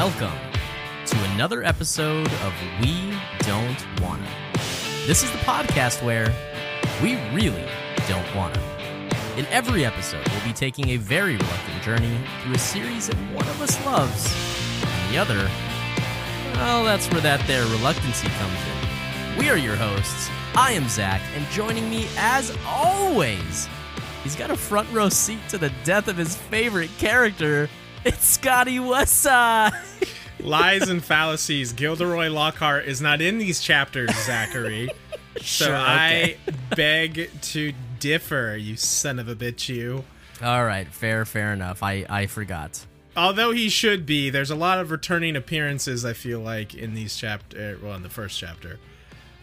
[0.00, 0.40] welcome
[1.04, 4.26] to another episode of We Don't Wanna.
[5.06, 6.32] This is the podcast where
[7.02, 7.66] we really
[8.08, 8.58] don't wanna.
[9.36, 13.46] In every episode, we'll be taking a very reluctant journey through a series that one
[13.46, 14.34] of us loves,
[14.82, 15.50] and the other,
[16.54, 19.38] well, that's where that there reluctancy comes in.
[19.38, 20.30] We are your hosts.
[20.54, 23.68] I am Zach, and joining me, as always,
[24.22, 27.68] he's got a front row seat to the death of his favorite character.
[28.02, 29.72] It's Scotty Westside.
[30.40, 31.74] Lies and fallacies.
[31.74, 34.88] Gilderoy Lockhart is not in these chapters, Zachary.
[35.36, 36.38] so Sure, okay.
[36.40, 40.04] I beg to differ, you son of a bitch, you.
[40.42, 41.82] All right, fair, fair enough.
[41.82, 42.86] I, I forgot.
[43.16, 46.04] Although he should be, there's a lot of returning appearances.
[46.04, 48.78] I feel like in these chapter, well, in the first chapter,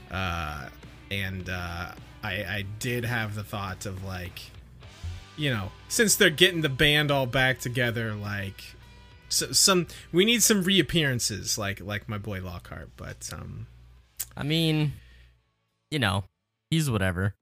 [0.10, 0.70] uh,
[1.12, 1.92] and uh,
[2.24, 4.42] I, I did have the thought of like,
[5.38, 8.76] you know, since they're getting the band all back together, like,
[9.30, 12.90] so, some we need some reappearances, like like my boy Lockhart.
[12.98, 13.68] But um,
[14.35, 14.93] I mean,
[15.91, 16.24] you know,
[16.71, 17.35] he's whatever.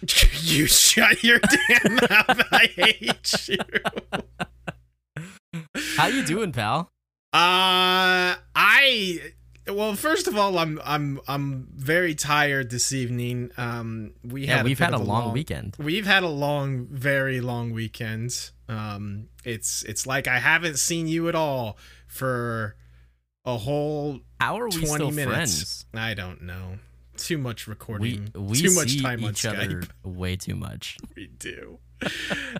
[0.00, 2.42] you shut your damn mouth.
[2.52, 3.58] I hate you.
[5.96, 6.90] How you doing, pal?
[7.32, 9.32] Uh I
[9.70, 13.50] well first of all I'm I'm I'm very tired this evening.
[13.56, 15.76] Um we Yeah, had we've bit had a of long weekend.
[15.78, 18.50] We've had a long very long weekend.
[18.68, 22.76] Um it's it's like I haven't seen you at all for
[23.44, 25.24] a whole How are we 20 still minutes.
[25.26, 25.84] friends?
[25.94, 26.78] I don't know.
[27.16, 28.30] Too much recording.
[28.34, 29.88] we too much see time on each other Skype.
[30.04, 30.96] way too much.
[31.16, 31.78] We do.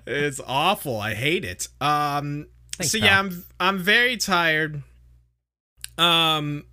[0.06, 0.98] it's awful.
[1.00, 1.68] I hate it.
[1.80, 3.06] Um Thanks, so pal.
[3.08, 4.82] yeah, I'm I'm very tired.
[5.98, 6.64] Um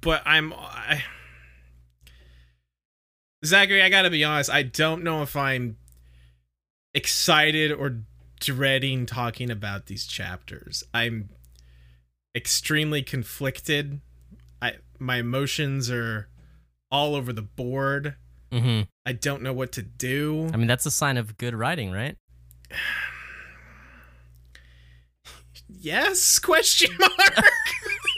[0.00, 1.02] but I'm I,
[3.44, 5.76] Zachary, I got to be honest, I don't know if I'm
[6.94, 8.00] excited or
[8.40, 10.84] dreading talking about these chapters.
[10.94, 11.30] I'm
[12.34, 14.00] extremely conflicted.
[14.60, 16.28] I my emotions are
[16.90, 18.14] all over the board.
[18.52, 20.48] hmm I don't know what to do.
[20.52, 22.16] I mean, that's a sign of good writing, right?
[25.68, 27.44] yes question mark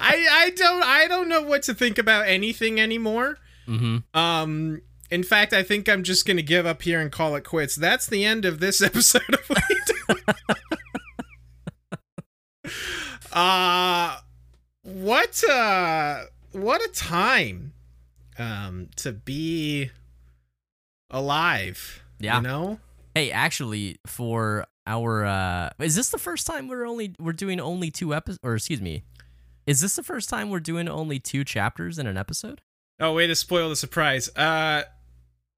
[0.00, 3.38] i i don't i don't know what to think about anything anymore
[3.68, 3.98] Mm-hmm.
[4.18, 7.76] um in fact i think i'm just gonna give up here and call it quits
[7.76, 9.62] that's the end of this episode of what
[13.32, 14.16] uh
[14.82, 16.22] what uh
[16.52, 17.72] what a time
[18.38, 19.90] um to be
[21.10, 22.36] alive Yeah.
[22.38, 22.80] you know
[23.14, 27.90] Hey, actually, for our uh is this the first time we're only we're doing only
[27.90, 29.04] two episodes or excuse me.
[29.66, 32.60] Is this the first time we're doing only two chapters in an episode?
[33.00, 34.28] Oh, way to spoil the surprise.
[34.36, 34.82] Uh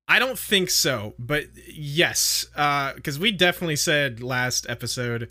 [0.06, 5.30] I don't think so, but yes, uh cuz we definitely said last episode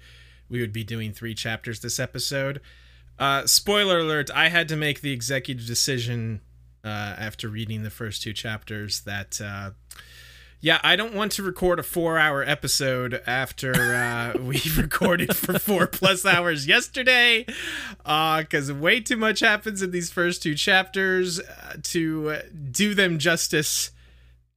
[0.50, 2.61] we would be doing 3 chapters this episode.
[3.19, 6.41] Uh spoiler alert, I had to make the executive decision
[6.84, 9.72] uh after reading the first two chapters that uh
[10.63, 15.88] yeah, I don't want to record a four-hour episode after uh, we recorded for four
[15.88, 17.46] plus hours yesterday,
[17.97, 22.41] because way too much happens in these first two chapters uh, to uh,
[22.72, 23.91] do them justice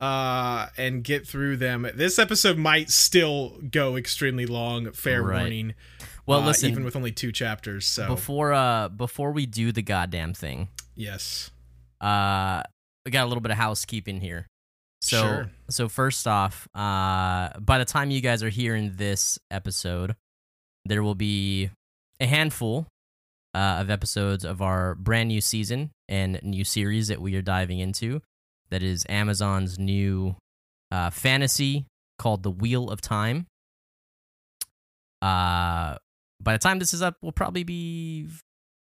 [0.00, 1.88] uh, and get through them.
[1.92, 4.92] This episode might still go extremely long.
[4.92, 5.40] Fair Right.
[5.40, 5.74] warning.
[6.24, 7.84] Well, uh, listen, even with only two chapters.
[7.84, 11.50] So before uh before we do the goddamn thing, yes,
[12.00, 12.62] uh
[13.04, 14.46] we got a little bit of housekeeping here.
[15.02, 15.50] So Sure.
[15.70, 20.16] so first off, uh by the time you guys are hearing this episode,
[20.84, 21.70] there will be
[22.20, 22.86] a handful
[23.54, 27.78] uh, of episodes of our brand new season and new series that we are diving
[27.78, 28.20] into.
[28.70, 30.36] That is Amazon's new
[30.90, 31.86] uh, fantasy
[32.18, 33.46] called The Wheel of Time.
[35.22, 35.96] Uh,
[36.40, 38.28] by the time this is up, we'll probably be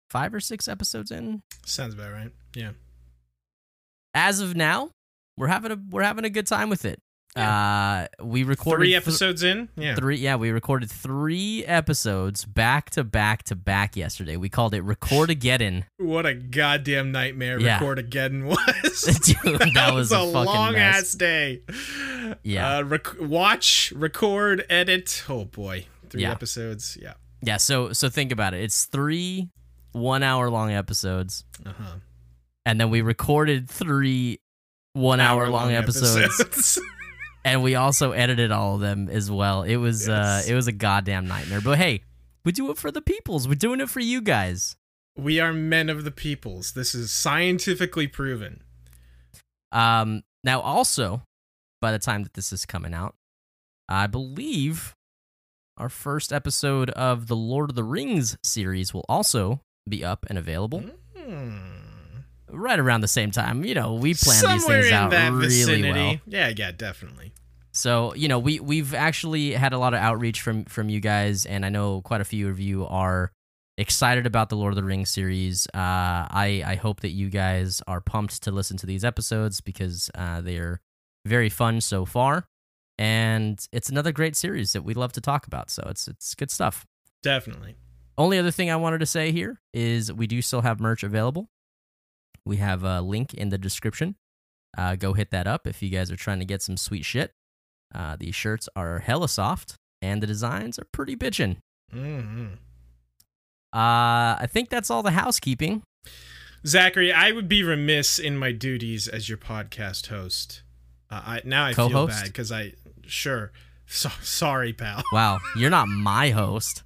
[0.09, 1.41] five or six episodes in.
[1.65, 2.31] sounds about right.
[2.55, 2.71] Yeah.
[4.13, 4.91] As of now,
[5.39, 7.01] we're having a we're having a good time with it.
[7.35, 9.69] Uh, we recorded Three th- episodes in.
[9.77, 9.93] Yeah.
[9.95, 14.35] Three, yeah, we recorded three episodes back to back to back yesterday.
[14.35, 15.85] We called it Record Again.
[15.97, 17.75] What a goddamn nightmare Yeah.
[17.75, 19.03] record again was.
[19.43, 20.97] Dude, that was a fucking long mess.
[21.01, 21.61] ass day.
[22.43, 22.77] Yeah.
[22.79, 25.23] Uh, rec- watch, record, edit.
[25.29, 26.31] Oh boy, three Yeah.
[26.31, 26.97] episodes.
[26.99, 27.13] Yeah.
[27.43, 28.63] Yeah, so so think about it.
[28.63, 29.49] It's three
[29.93, 31.95] one hour long episodes, Uh huh.
[32.65, 34.39] and then we recorded three
[34.93, 36.79] one hour long episodes,
[37.45, 39.63] and we also edited all of them as well.
[39.63, 41.61] It was uh it was a goddamn nightmare.
[41.61, 42.03] But hey,
[42.45, 43.47] we do it for the peoples.
[43.47, 44.75] We're doing it for you guys.
[45.17, 46.71] we are men of the peoples.
[46.73, 48.63] This is scientifically proven.
[49.71, 51.21] Um, now, also,
[51.81, 53.15] by the time that this is coming out,
[53.87, 54.95] I believe
[55.77, 60.37] our first episode of the Lord of the Rings series will also be up and
[60.37, 60.83] available
[61.17, 61.78] Hmm.
[62.51, 63.63] Right around the same time.
[63.63, 65.91] You know, we plan these things out really vicinity.
[65.91, 66.15] well.
[66.25, 67.33] Yeah, yeah, definitely.
[67.71, 71.45] So you know, we we've actually had a lot of outreach from from you guys,
[71.45, 73.31] and I know quite a few of you are
[73.77, 75.67] excited about the Lord of the Rings series.
[75.67, 80.09] Uh, I I hope that you guys are pumped to listen to these episodes because
[80.15, 80.81] uh, they're
[81.25, 82.47] very fun so far,
[82.97, 85.69] and it's another great series that we love to talk about.
[85.69, 86.85] So it's it's good stuff.
[87.21, 87.75] Definitely.
[88.17, 91.49] Only other thing I wanted to say here is we do still have merch available.
[92.49, 94.15] We have a link in the description.
[94.75, 97.31] Uh, go hit that up if you guys are trying to get some sweet shit.
[97.93, 101.57] Uh, these shirts are hella soft, and the designs are pretty bitchin'.
[101.91, 102.47] hmm
[103.71, 105.83] Uh, I think that's all the housekeeping.
[106.65, 110.63] Zachary, I would be remiss in my duties as your podcast host.
[111.11, 112.17] Uh, I now I feel Co-host?
[112.19, 112.73] bad because I
[113.05, 113.51] sure.
[113.85, 115.03] So, sorry, pal.
[115.13, 116.83] Wow, you're not my host.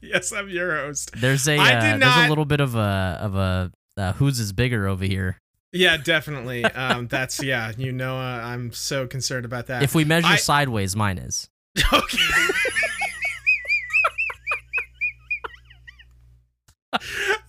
[0.00, 1.12] yes, I'm your host.
[1.16, 4.86] There's a uh, there's a little bit of a of a uh, whose is bigger
[4.86, 5.38] over here.
[5.72, 6.64] Yeah, definitely.
[6.64, 7.72] Um, that's yeah.
[7.76, 9.82] You know, uh, I'm so concerned about that.
[9.82, 11.50] If we measure I- sideways, mine is.
[11.92, 12.18] okay.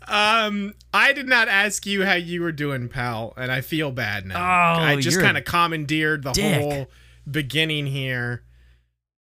[0.08, 4.26] um, I did not ask you how you were doing, pal, and I feel bad
[4.26, 4.36] now.
[4.36, 6.62] Oh, I just kind of commandeered the dick.
[6.62, 6.88] whole
[7.30, 8.44] beginning here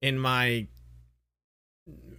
[0.01, 0.67] in my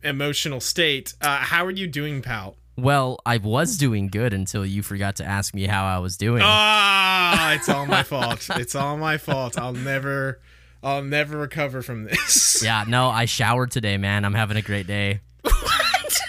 [0.03, 1.15] emotional state.
[1.21, 2.57] Uh, how are you doing, pal?
[2.81, 6.43] Well, I was doing good until you forgot to ask me how I was doing.
[6.45, 8.49] Ah, it's all my fault.
[8.57, 9.59] It's all my fault.
[9.59, 10.41] I'll never,
[10.83, 12.63] I'll never recover from this.
[12.65, 14.25] Yeah, no, I showered today, man.
[14.25, 15.21] I'm having a great day.
[15.43, 16.21] What?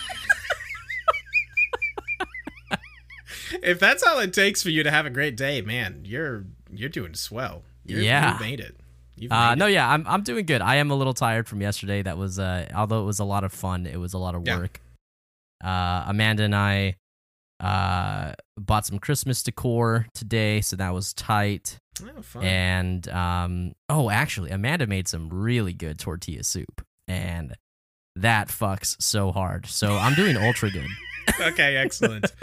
[3.63, 6.89] if that's all it takes for you to have a great day, man, you're you're
[6.89, 7.63] doing swell.
[7.85, 8.33] You're, Yeah.
[8.35, 8.75] you made it.
[9.29, 10.61] Uh, no, yeah, I'm I'm doing good.
[10.61, 12.01] I am a little tired from yesterday.
[12.01, 14.45] That was, uh, although it was a lot of fun, it was a lot of
[14.47, 14.55] Yeah.
[15.61, 15.69] Work.
[15.69, 16.95] Uh, Amanda and I
[17.61, 21.77] uh, bought some Christmas decor today, so that was tight.
[22.01, 22.43] Oh, fun.
[22.43, 27.55] And um, oh, actually, Amanda made some really good tortilla soup, and
[28.15, 29.67] that fucks so hard.
[29.67, 30.87] So I'm doing ultra good.
[31.41, 32.33] okay, excellent.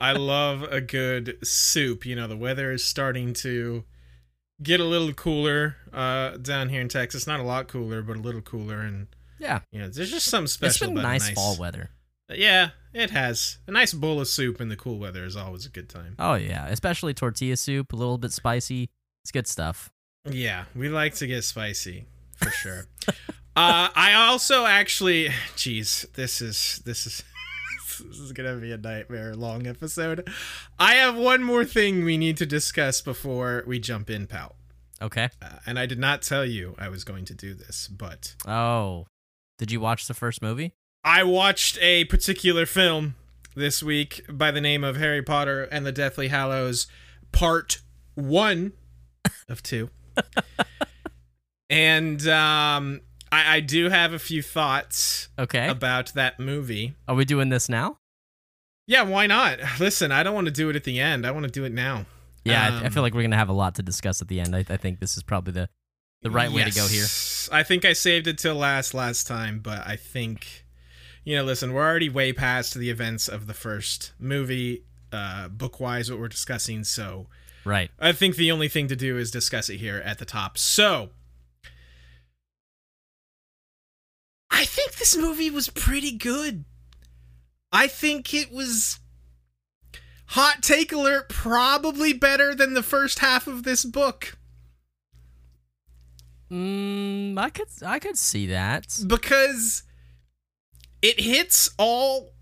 [0.00, 2.04] I love a good soup.
[2.04, 3.84] You know, the weather is starting to
[4.60, 7.26] get a little cooler uh, down here in Texas.
[7.26, 9.06] Not a lot cooler, but a little cooler, and
[9.38, 11.90] Yeah, you know, there's just something special it's been about nice, nice fall weather.
[12.28, 13.58] Yeah, it has.
[13.66, 16.16] A nice bowl of soup in the cool weather is always a good time.
[16.18, 18.90] Oh yeah, especially tortilla soup, a little bit spicy.
[19.22, 19.90] It's good stuff.
[20.28, 22.06] Yeah, we like to get spicy
[22.36, 22.86] for sure.
[23.08, 27.22] uh, I also actually, jeez, this is this is
[28.04, 30.28] this is gonna be a nightmare long episode.
[30.78, 34.56] I have one more thing we need to discuss before we jump in, pal.
[35.00, 35.28] Okay.
[35.42, 39.06] Uh, and I did not tell you I was going to do this, but Oh,
[39.58, 40.74] did you watch the first movie?
[41.06, 43.14] I watched a particular film
[43.54, 46.88] this week by the name of Harry Potter and the Deathly Hallows,
[47.32, 47.80] Part
[48.16, 48.72] One
[49.48, 49.88] of Two.
[51.70, 53.00] and um,
[53.30, 55.68] I, I do have a few thoughts Okay.
[55.68, 56.94] about that movie.
[57.06, 57.98] Are we doing this now?
[58.88, 59.58] Yeah, why not?
[59.80, 61.26] Listen, I don't want to do it at the end.
[61.26, 62.06] I want to do it now.
[62.44, 64.38] Yeah, I, I Um, feel like we're gonna have a lot to discuss at the
[64.40, 64.54] end.
[64.54, 65.68] I, I think this is probably the
[66.22, 67.06] the right way to go here.
[67.52, 70.64] I think I saved it till last last time, but I think
[71.26, 75.80] you know, listen, we're already way past the events of the first movie, uh, book
[75.80, 76.84] wise, what we're discussing.
[76.84, 77.26] So
[77.64, 77.90] Right.
[77.98, 80.56] I think the only thing to do is discuss it here at the top.
[80.56, 81.10] So
[84.52, 86.64] I think this movie was pretty good.
[87.72, 89.00] I think it was
[90.26, 94.38] hot take alert probably better than the first half of this book.
[96.52, 98.96] Mm, I could I could see that.
[99.08, 99.82] because
[101.06, 102.32] it hits all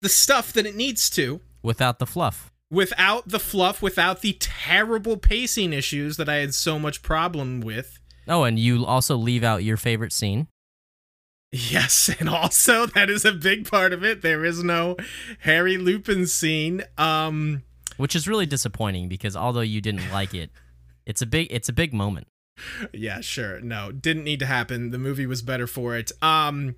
[0.00, 2.50] the stuff that it needs to Without the fluff.
[2.70, 7.98] without the fluff, without the terrible pacing issues that I had so much problem with.
[8.26, 10.48] Oh, and you also leave out your favorite scene.
[11.52, 14.22] Yes, and also that is a big part of it.
[14.22, 14.96] There is no
[15.40, 16.82] Harry Lupin scene.
[16.98, 17.62] Um
[17.98, 20.50] which is really disappointing because although you didn't like it,
[21.06, 22.26] it's a big it's a big moment.
[22.92, 23.60] yeah, sure.
[23.60, 24.90] No, didn't need to happen.
[24.90, 26.10] The movie was better for it.
[26.22, 26.74] Um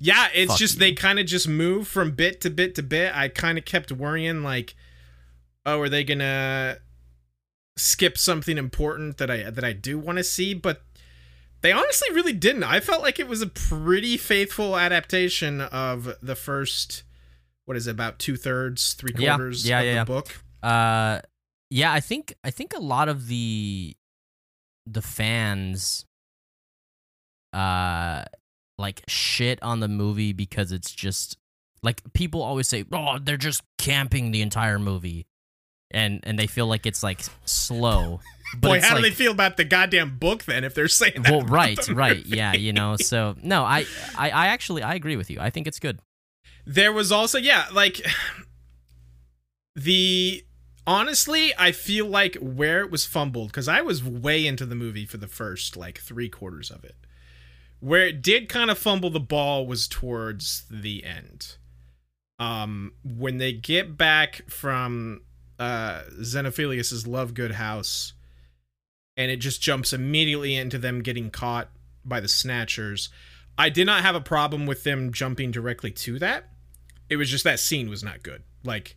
[0.00, 0.80] yeah, it's Fuck just you.
[0.80, 3.14] they kind of just move from bit to bit to bit.
[3.14, 4.74] I kind of kept worrying like
[5.66, 6.80] oh, are they going to
[7.76, 10.82] skip something important that I that I do want to see, but
[11.60, 12.64] they honestly really didn't.
[12.64, 17.04] I felt like it was a pretty faithful adaptation of the first
[17.66, 20.04] what is it, about two thirds, three Yeah, quarters yeah, of yeah, the yeah.
[20.04, 20.42] book.
[20.62, 21.20] Uh
[21.70, 23.94] yeah, I think I think a lot of the
[24.86, 26.04] the fans
[27.52, 28.24] uh
[28.80, 31.36] like shit on the movie because it's just
[31.82, 35.26] like people always say, "Oh, they're just camping the entire movie."
[35.92, 38.20] And and they feel like it's like slow.
[38.52, 41.30] But Boy, how do they feel about the goddamn book then if they're saying that?
[41.30, 42.26] Well, right, right.
[42.26, 42.96] Yeah, you know.
[42.96, 43.86] So, no, I
[44.18, 45.38] I I actually I agree with you.
[45.38, 46.00] I think it's good.
[46.66, 48.04] There was also yeah, like
[49.76, 50.44] the
[50.84, 55.06] honestly, I feel like where it was fumbled because I was way into the movie
[55.06, 56.96] for the first like three quarters of it.
[57.80, 61.56] Where it did kind of fumble the ball was towards the end.
[62.38, 65.22] Um, when they get back from
[65.58, 68.14] uh Xenophilius's Lovegood house,
[69.16, 71.68] and it just jumps immediately into them getting caught
[72.04, 73.10] by the Snatchers.
[73.58, 76.48] I did not have a problem with them jumping directly to that.
[77.10, 78.42] It was just that scene was not good.
[78.64, 78.96] Like,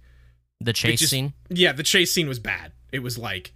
[0.62, 1.34] The chase just- scene.
[1.50, 2.72] yeah, the chase scene was bad.
[2.94, 3.54] It was like,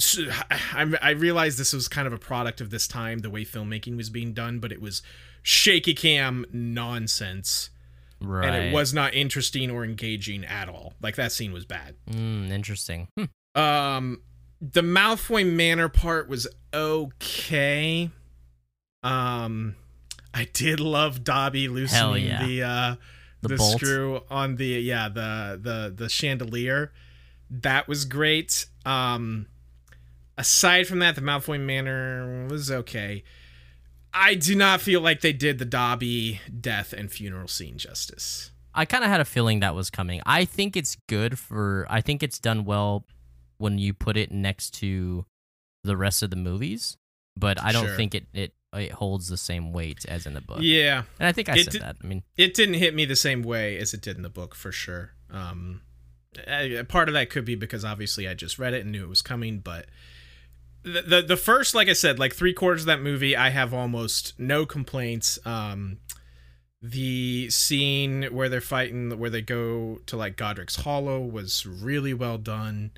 [0.00, 0.18] s-
[0.50, 3.96] I, I realized this was kind of a product of this time, the way filmmaking
[3.96, 5.02] was being done, but it was
[5.42, 7.70] shaky cam nonsense,
[8.20, 8.46] Right.
[8.46, 10.94] and it was not interesting or engaging at all.
[11.00, 11.96] Like that scene was bad.
[12.10, 13.08] Mm, interesting.
[13.16, 13.60] Hmm.
[13.60, 14.22] Um,
[14.60, 18.10] the Malfoy Manor part was okay.
[19.02, 19.76] Um,
[20.34, 22.44] I did love Dobby loosening yeah.
[22.46, 22.94] the uh
[23.42, 26.92] The, the, screw on the yeah the the the chandelier.
[27.50, 28.66] That was great.
[28.84, 29.46] Um,
[30.40, 33.22] aside from that, the Malfoy Manor was okay.
[34.12, 38.50] I do not feel like they did the Dobby death and funeral scene justice.
[38.74, 40.20] I kind of had a feeling that was coming.
[40.26, 41.86] I think it's good for.
[41.88, 43.04] I think it's done well
[43.58, 45.26] when you put it next to
[45.84, 46.96] the rest of the movies,
[47.36, 47.96] but I don't Sure.
[47.96, 50.58] think it it it holds the same weight as in the book.
[50.60, 51.96] Yeah, And I think I It said did- that.
[52.02, 54.54] I mean, it didn't hit me the same way as it did in the book
[54.54, 55.14] for sure.
[55.28, 55.82] Um,
[56.46, 59.08] I- part of that could be because obviously I just read it and knew it
[59.08, 59.86] was coming, but
[60.82, 63.72] the the, the first, like I said, like three quarters of that movie, I have
[63.74, 65.38] almost no complaints.
[65.44, 65.98] Um,
[66.82, 72.38] the scene where they're fighting, where they go to like Godric's Hollow, was really well
[72.38, 72.92] done.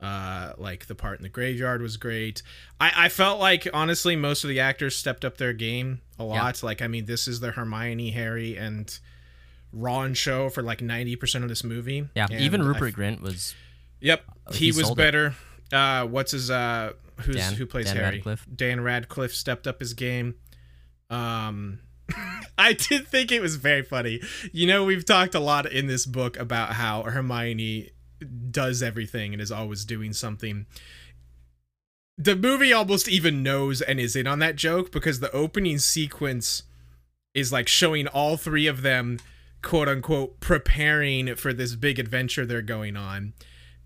[0.00, 2.42] Uh, like the part in the graveyard was great.
[2.78, 6.62] I, I felt like honestly most of the actors stepped up their game a lot.
[6.62, 8.98] Like I mean, this is the Hermione, Harry, and
[9.72, 12.08] Ron show for like ninety percent of this movie.
[12.14, 12.26] yeah.
[12.30, 13.54] And even I Rupert Grint was.
[14.00, 15.02] Yep, Uh, he, he was sold it.
[15.02, 15.34] better.
[15.72, 18.16] Uh, what's his uh, who's Dan- who plays Dan Harry?
[18.16, 18.46] Radcliffe.
[18.54, 20.36] Dan Radcliffe stepped up his game.
[21.10, 21.80] Um,
[22.58, 24.20] I did think it was very funny.
[24.52, 27.90] You know, we've talked a lot in this book about how Hermione
[28.50, 30.66] does everything and is always doing something.
[32.18, 36.62] The movie almost even knows and is in on that joke because the opening sequence
[37.34, 39.18] is like showing all three of them
[39.62, 43.34] quote unquote preparing for this big adventure they're going on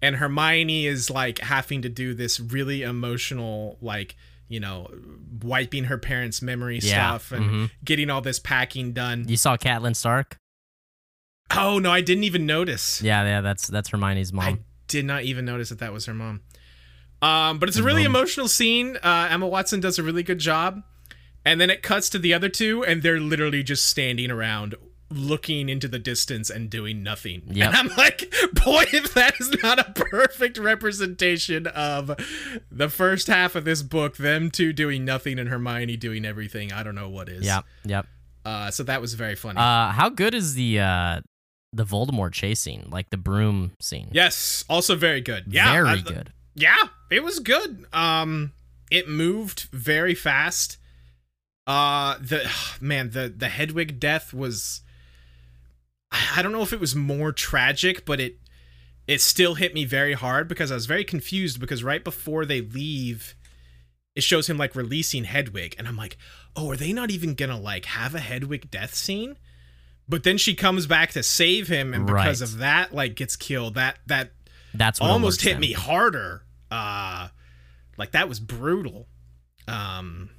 [0.02, 4.16] and Hermione is like having to do this really emotional like
[4.48, 4.88] you know
[5.42, 7.70] wiping her parents memory Yeah, stuff and mhm.
[7.84, 10.36] getting all this packing done You saw Catelyn Stark?
[11.56, 13.40] oh no I didn't even notice Yeah, yeah.
[13.40, 14.44] That's that's Hermione's mom.
[14.44, 16.40] I did not even notice that that was her mom
[17.22, 18.16] um but it's a really Mom.
[18.16, 20.82] emotional scene uh Emma Watson does a really good job
[21.44, 24.74] and then it cuts to the other two and they're literally just standing around
[25.12, 27.66] looking into the distance and doing nothing Yep.
[27.68, 32.12] and i'm like boy if that is not a perfect representation of
[32.70, 36.82] the first half of this book them two doing nothing and hermione doing everything i
[36.84, 38.06] don't know what is Yep, yep.
[38.44, 41.20] uh so that was very funny Uh, how good is the uh
[41.72, 44.08] the Voldemort chase scene, like the broom scene?
[44.12, 46.32] yes also very good yeah very I- good.
[46.54, 46.76] yeah
[47.10, 48.52] it was good um
[48.92, 50.76] it moved very fast
[51.66, 52.48] uh the
[52.80, 54.82] man the the hedwig death was
[56.12, 58.38] i don't know if it was more tragic but it
[59.06, 62.60] it still hit me very hard because i was very confused because right before they
[62.60, 63.34] leave
[64.16, 66.16] it shows him like releasing hedwig and i'm like
[66.56, 69.36] oh are they not even gonna like have a hedwig death scene
[70.08, 72.50] but then she comes back to save him and because Right.
[72.50, 74.32] of that like gets killed that that
[74.74, 76.42] That's what almost hit me harder.
[76.68, 77.28] Uh
[77.96, 79.06] like that was brutal.
[79.68, 80.30] Um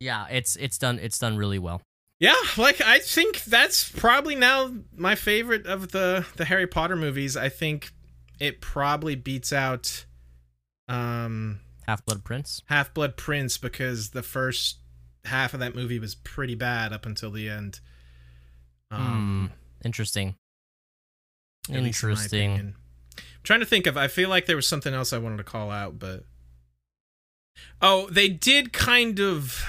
[0.00, 1.82] Yeah, it's it's done it's done really well.
[2.20, 7.36] Yeah, like I think that's probably now my favorite of the the Harry Potter movies.
[7.36, 7.92] I think
[8.40, 10.04] it probably beats out
[10.88, 12.62] um Half Blood Prince.
[12.66, 14.78] Half-Blood Prince because the first
[15.24, 17.80] half of that movie was pretty bad up until the end.
[18.90, 19.52] Um
[19.84, 20.34] Interesting.
[21.70, 22.52] at least in Interesting.
[22.52, 22.74] I'm
[23.44, 23.96] trying to think of.
[23.96, 26.24] I feel like there was something else I wanted to call out, but
[27.80, 29.64] oh, they did kind of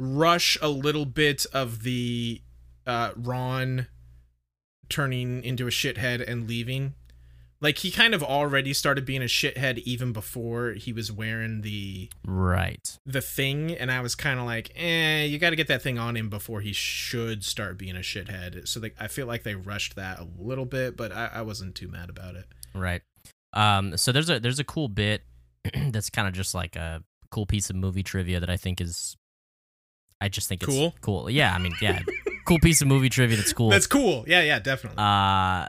[0.00, 2.40] rush a little bit of the
[2.86, 3.88] uh, Ron
[4.88, 6.94] turning into a shithead and leaving.
[7.60, 12.08] Like he kind of already started being a shithead even before he was wearing the
[12.24, 12.96] Right.
[13.04, 15.98] the thing, and I was kind of like, eh, you got to get that thing
[15.98, 18.68] on him before he should start being a shithead.
[18.68, 21.74] So they, I feel like they rushed that a little bit, but I, I wasn't
[21.74, 22.46] too mad about it.
[22.74, 23.02] Right.
[23.52, 23.96] Um.
[23.96, 25.22] So there's a there's a cool bit
[25.90, 27.02] that's kind of just like a
[27.32, 29.16] cool piece of movie trivia that I think is.
[30.20, 30.94] I just think it's Cool?
[31.00, 31.30] Cool.
[31.30, 31.54] Yeah.
[31.54, 32.00] I mean, yeah.
[32.46, 33.70] cool piece of movie trivia that's cool.
[33.70, 34.24] That's cool.
[34.26, 34.98] Yeah, yeah, definitely.
[34.98, 35.66] uh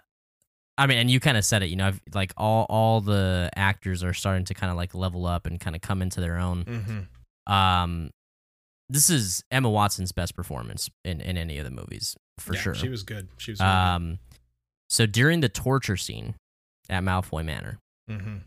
[0.78, 3.50] I mean, and you kind of said it, you know, I've- like all all the
[3.56, 6.38] actors are starting to kind of like level up and kind of come into their
[6.38, 6.64] own.
[7.48, 8.12] hmm Um,
[8.88, 12.76] this is Emma Watson's best performance in in any of the movies for Yeah, sure.
[12.76, 13.28] She was good.
[13.38, 13.60] She was.
[13.60, 14.20] Really um,
[14.90, 16.36] so during the torture scene
[16.90, 17.78] at Malfoy Manor,
[18.08, 18.22] good.
[18.22, 18.38] hmm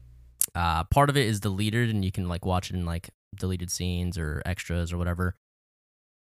[0.54, 3.70] uh, part of it is deleted, and you can like watch it in like deleted
[3.70, 5.34] scenes or extras or whatever.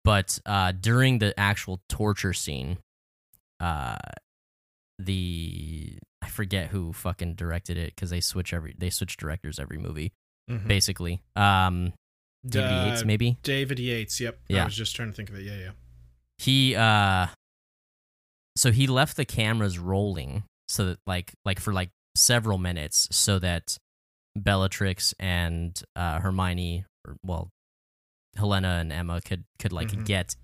[0.07, 2.79] But uh, during the actual torture scene,
[3.61, 3.97] uh,
[4.99, 9.79] the I forget who fucking directed it because they switch every they switch directors every
[9.79, 10.13] movie
[10.49, 11.21] hmm basically.
[11.35, 11.93] Um,
[12.49, 14.21] David Uh, Yates maybe David Yates.
[14.21, 14.39] Yep.
[14.49, 14.63] Yeah.
[14.63, 15.43] I was just trying to think of it.
[15.43, 15.71] Yeah, yeah.
[16.39, 17.27] he uh,
[18.57, 23.39] so he left the cameras rolling so that like like for like several minutes so
[23.41, 23.77] that
[24.37, 27.49] Bellatrix and uh, Hermione, or, well,
[28.39, 30.05] Helena and Emma could could like Mhm.
[30.07, 30.37] get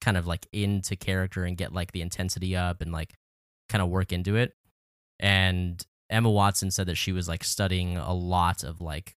[0.00, 3.14] kind of like into character and get like the intensity up and like
[3.68, 4.54] kind of work into it.
[5.18, 9.14] And Emma Watson said that she was like studying a lot of like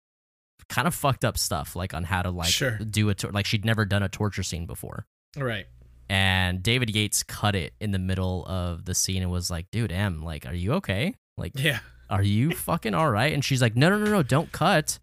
[0.68, 2.78] kind of fucked up stuff, like on how to like Sure.
[2.78, 5.06] do a tor- like she'd never done a torture scene before.
[5.36, 5.66] Right.
[6.08, 9.92] And David Yates cut it in the middle of the scene and was like, "Dude,
[9.92, 11.14] Em, like, are you okay?
[11.38, 11.78] Like, Yeah.
[12.10, 14.98] are you fucking all right?" And she's like, "No, no, no, no, don't cut."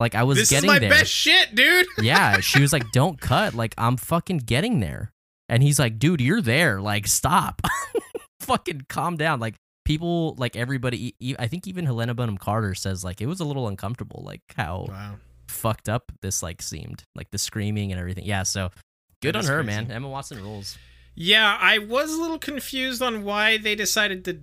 [0.00, 0.90] Like I was this is getting my there.
[0.90, 1.86] best shit, dude.
[2.00, 5.12] yeah, she was like, "Don't cut." Like I'm fucking getting there.
[5.48, 6.80] And he's like, "Dude, you're there.
[6.80, 7.60] Like stop.
[8.40, 9.54] fucking calm down." Like
[9.84, 13.68] people like everybody I think even Helena Bonham Carter says like it was a little
[13.68, 15.16] uncomfortable like how Wow.
[15.48, 17.04] fucked up this like seemed.
[17.14, 18.24] Like the screaming and everything.
[18.24, 18.70] Yeah, so
[19.20, 19.66] good on her, crazy.
[19.66, 19.90] man.
[19.90, 20.78] Emma Watson rules.
[21.14, 24.40] Yeah, I was a little confused on why they decided to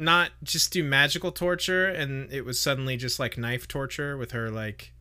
[0.00, 4.50] not just do magical torture and it was suddenly just like knife torture with her
[4.50, 4.92] like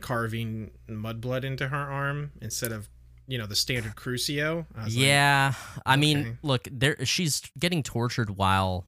[0.00, 2.88] carving mudblood into her arm instead of
[3.26, 4.66] you know the standard crucio.
[4.74, 5.52] I was like, Yeah,
[5.84, 6.00] I okay.
[6.00, 8.86] mean, look, there she's getting tortured while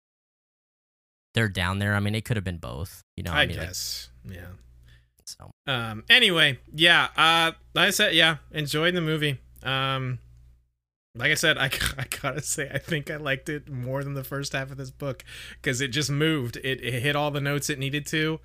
[1.35, 1.95] they're down there.
[1.95, 3.33] I mean, it could have been both, you know.
[3.33, 4.09] I, mean, like, guess.
[4.29, 4.47] yeah.
[5.25, 6.05] so Um.
[6.09, 7.09] Anyway, yeah.
[7.17, 7.53] Uh.
[7.75, 8.39] Like I said, yeah.
[8.51, 9.39] Enjoyed the movie.
[9.63, 10.19] Um.
[11.15, 11.65] Like I said, I,
[11.99, 14.91] I gotta say, I think I liked it more than the first half of this
[14.91, 15.25] book
[15.61, 16.57] because it just moved.
[16.59, 18.41] It, it hit all the notes it needed to,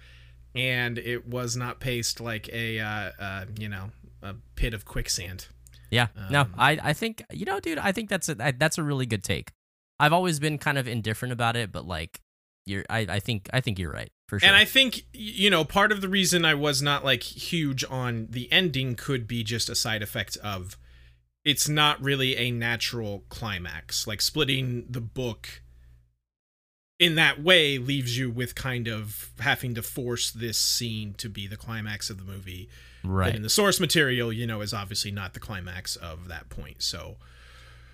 [0.54, 5.48] and it was not paced like a, uh, uh, you know, a pit of quicksand.
[5.92, 8.78] yeah, no, Um, I I think you know, dude, I think that's a I, that's
[8.78, 9.52] a really good take.
[10.00, 12.20] I've always been kind of indifferent about it, but like
[12.66, 14.48] you're, I I think I think you're right for sure.
[14.48, 18.28] And I think you know part of the reason I was not like huge on
[18.32, 20.78] the ending could be just a side effect of
[21.46, 24.06] it's not really a natural climax.
[24.08, 25.62] Like splitting the book
[27.00, 31.46] in that way leaves you with kind of having to force this scene to be
[31.48, 32.70] the climax of the movie.
[33.04, 33.36] Right.
[33.36, 36.82] in the source material, you know, is obviously not the climax of that point.
[36.82, 37.18] So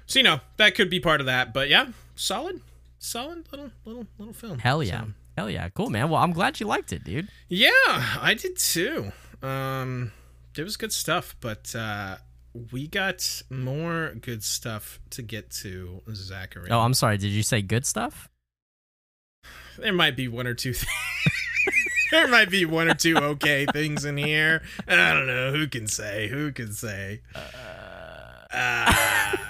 [0.06, 2.62] so you know, that could be part of that, but yeah, solid
[3.00, 4.60] solid little little little film.
[4.60, 5.02] Hell yeah.
[5.02, 6.10] So- Hell yeah, cool man.
[6.10, 7.30] Well, I'm glad you liked it, dude.
[7.48, 9.14] yeah, I did too.
[9.42, 10.12] Um,
[10.58, 12.18] it was good stuff, but uh,
[12.72, 16.70] we got more good stuff to get to, Zachary.
[16.70, 17.18] Oh, I'm sorry.
[17.18, 18.30] Did you say good stuff?
[19.78, 20.74] there might be one or two.
[20.74, 20.88] Th-
[22.12, 24.62] there might be one or two okay things in here.
[24.88, 25.52] I don't know.
[25.52, 26.28] Who can say?
[26.28, 27.22] Who can say?
[28.54, 29.38] Uh,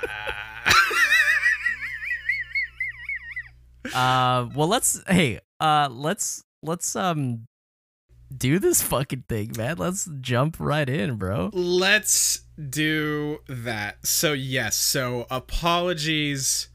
[3.94, 7.48] Uh, well, let's hey, uh, let's let's um
[8.38, 9.78] do this fucking thing, man.
[9.78, 11.50] Let's jump right in, bro.
[11.54, 14.06] Let's do that.
[14.06, 16.70] So, yes, so apologies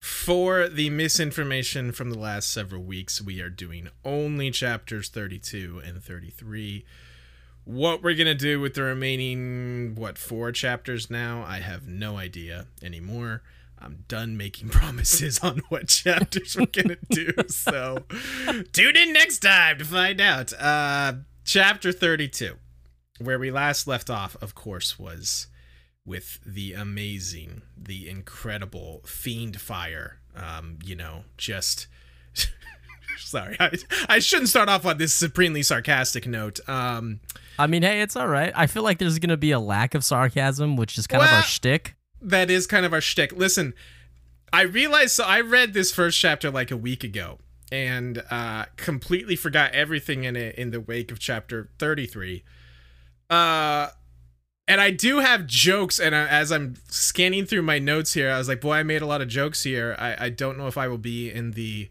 [0.00, 3.22] for the misinformation from the last several weeks.
[3.22, 6.84] We are doing only chapters 32 and 33.
[7.64, 12.16] What we're going to do with the remaining, what, four chapters now, I have no
[12.16, 13.42] idea anymore.
[13.82, 17.32] I'm done making promises on what chapters we're going to do.
[17.48, 18.04] So,
[18.72, 20.52] tune in next time to find out.
[20.58, 21.14] Uh,
[21.44, 22.56] chapter 32
[23.24, 25.46] where we last left off, of course, was
[26.04, 30.14] with the amazing, the incredible Fiendfyre.
[30.34, 31.86] Um, you know, just.
[33.18, 33.72] Sorry, I,
[34.08, 36.60] I shouldn't start off on this supremely sarcastic note.
[36.68, 37.20] Um,
[37.58, 38.52] I mean, hey, it's all right.
[38.56, 41.36] I feel like there's gonna be a lack of sarcasm, which is kind of our
[41.36, 41.94] Well- shtick.
[42.22, 43.32] That is kind of our shtick.
[43.32, 43.74] Listen,
[44.52, 47.38] I realized, so I read this first chapter like a week ago,
[47.70, 52.44] and uh, completely forgot everything in it in the wake of chapter 33.
[53.30, 53.88] Uh,
[54.68, 58.38] and I do have jokes, and I, as I'm scanning through my notes here, I
[58.38, 60.78] was like, "Boy, I made a lot of jokes here." I, I don't know if
[60.78, 61.90] I will be in the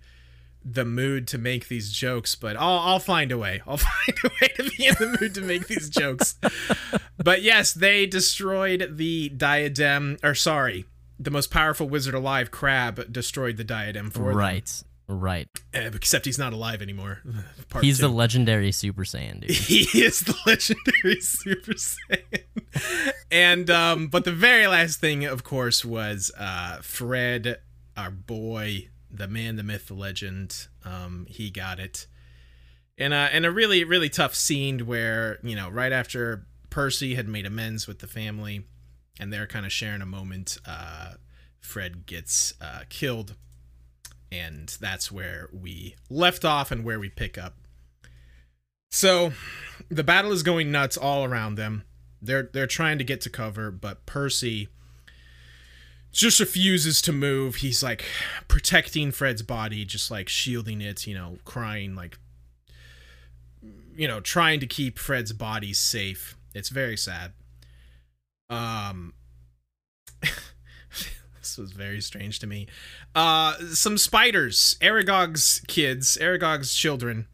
[0.64, 3.62] the mood to make these jokes, but I'll I'll find a way.
[3.66, 6.36] I'll find a way to be in the mood to make these jokes.
[7.18, 10.86] but yes, they destroyed the diadem, or sorry,
[11.20, 14.38] the most powerful wizard alive, Crabbe, destroyed the diadem for them.
[14.38, 14.84] Right.
[15.08, 15.50] Right.
[15.74, 17.20] Except he's not alive anymore.
[17.70, 18.04] Part He's two.
[18.04, 19.52] the legendary Super Saiyan, dude.
[19.52, 23.12] he is the legendary Super Saiyan.
[23.30, 27.60] and um, but the very last thing, of course, was uh, Fred,
[27.98, 30.68] our boy, the man, the myth, the legend.
[30.86, 32.08] Um, he got it.
[32.98, 37.28] And, a in a really really tough scene where you know right after Percy had
[37.28, 38.66] made amends with the family,
[39.20, 40.58] and they're kind of sharing a moment.
[40.66, 41.14] Uh,
[41.60, 43.36] Fred gets uh, killed,
[44.32, 47.56] and that's where we left off and where we pick up.
[48.90, 49.32] So,
[49.90, 51.84] the battle is going nuts all around them.
[52.22, 54.70] They're they're trying to get to cover, but Percy
[56.12, 57.56] just refuses to move.
[57.56, 58.04] He's like
[58.48, 62.18] protecting Fred's body, just like shielding it, you know, crying like
[63.96, 66.38] you know, trying to keep Fred's body safe.
[66.54, 67.34] It's very sad.
[68.50, 69.14] Um
[70.22, 72.68] this was very strange to me.
[73.16, 77.28] Uh some spiders, Aragog's kids, Aragog's children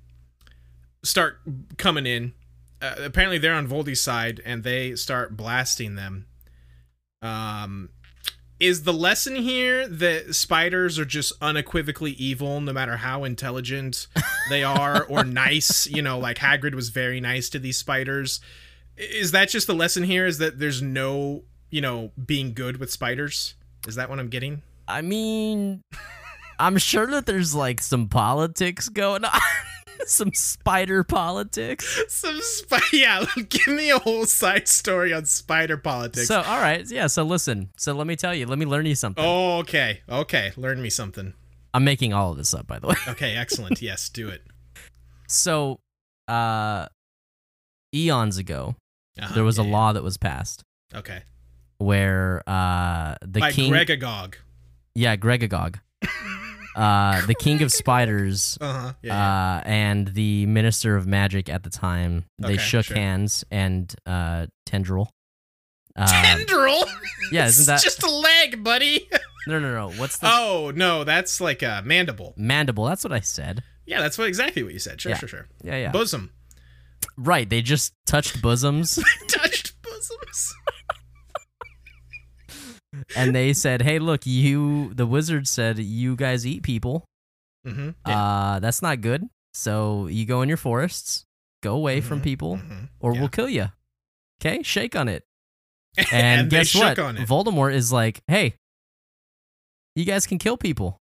[1.04, 1.40] start
[1.78, 2.34] coming in.
[2.80, 6.28] Uh, apparently they're on Voldy's side and they start blasting them.
[7.24, 7.90] Um
[8.60, 14.08] is the lesson here that spiders are just unequivocally evil no matter how intelligent
[14.50, 18.40] they are or nice, you know, like Hagrid was very nice to these spiders.
[18.98, 22.92] Is that just the lesson here is that there's no, you know, being good with
[22.92, 23.54] spiders?
[23.88, 24.64] Is that what I'm getting?
[24.88, 25.82] I mean,
[26.60, 29.40] I'm sure that there's like some politics going on.
[30.14, 32.02] some spider politics.
[32.10, 32.84] Some spider.
[32.94, 36.28] Yeah, give me a whole side story on spider politics.
[36.28, 36.90] So, all right.
[36.90, 37.08] Yeah.
[37.08, 37.70] So, listen.
[37.78, 38.46] So, let me tell you.
[38.46, 39.24] Let me learn you something.
[39.26, 40.52] oh, okay, okay.
[40.58, 41.34] Learn me something.
[41.74, 42.96] I'm making all of this up, by the way.
[43.10, 43.82] Okay, excellent.
[43.82, 44.42] yes, do it.
[45.28, 45.80] So,
[46.28, 46.88] uh,
[47.94, 48.76] eons ago,
[49.20, 49.74] Uh-huh, there was yeah, a yeah.
[49.74, 50.64] law that was passed
[50.96, 51.22] Okay,
[51.78, 53.72] where uh, the by king.
[53.74, 54.36] Gregagog.
[54.96, 55.80] yeah, Gregagog.
[56.78, 58.58] Uh, the king of spiders.
[58.62, 58.94] Uh huh.
[59.02, 59.14] Yeah.
[59.14, 59.58] yeah.
[59.58, 62.26] uh, and the minister of magic at the time.
[62.40, 62.96] They Okay, shook sure.
[62.98, 65.10] hands and uh, tendril.
[65.96, 66.84] Uh, Tendril.
[67.32, 69.10] yeah, isn't that just a leg, buddy?
[69.48, 69.90] no, no, no?
[70.00, 72.36] What's the oh no, that's like a mandible.
[72.38, 72.86] mandible?
[72.86, 73.64] That's what I said.
[73.88, 75.02] Yeah, that's what exactly what you said.
[75.02, 75.18] Sure, Yeah.
[75.18, 75.48] sure, sure.
[75.64, 75.92] Yeah, yeah.
[75.92, 76.32] Bosom.
[77.18, 77.50] right.
[77.50, 80.54] They just touched bosoms Touched bosoms.
[83.16, 87.06] And they said, "Hey, look, you." The wizard said, "You guys eat people.
[87.66, 87.90] Mm-hmm.
[88.06, 89.28] Uh, that's not good.
[89.54, 91.26] So you go in your forests,
[91.64, 92.90] go away from Mhm, people, mhm.
[93.00, 93.20] or Yeah.
[93.20, 93.68] we'll kill you."
[94.42, 95.24] Okay, shake on it.
[96.12, 96.96] And, they guess what?
[96.98, 98.54] Voldemort is like, hey,
[99.96, 101.00] you guys can kill people.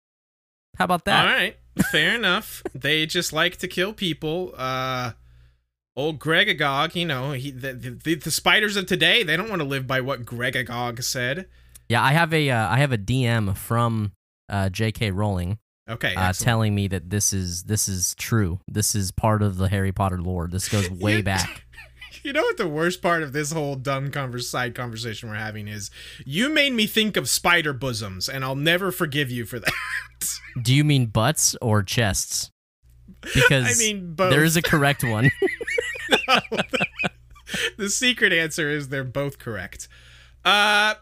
[0.77, 1.25] How about that?
[1.25, 1.57] All right,
[1.91, 2.61] fair enough.
[2.75, 4.53] They just like to kill people.
[4.57, 5.13] Uh,
[5.95, 9.23] old Gregagog, you know, he the, the the spiders of today.
[9.23, 11.47] They don't want to live by what Gregagog said.
[11.91, 14.13] Yeah, I have a uh, I have a DM from
[14.47, 15.11] uh, J.K.
[15.11, 18.59] Rowling Okay, uh, telling me that this is this is true.
[18.65, 20.47] This is part of the Harry Potter lore.
[20.47, 21.65] This goes way You- back.
[22.23, 25.67] You know what the worst part of this whole dumb converse, side conversation we're having
[25.67, 25.89] is?
[26.23, 29.73] You made me think of spider bosoms, and I'll never forgive you for that.
[30.61, 32.51] Do you mean butts or chests?
[33.33, 34.29] Because I mean, both.
[34.29, 35.31] there is a correct one.
[37.77, 39.87] the secret answer is they're both correct.
[40.45, 40.95] Uh,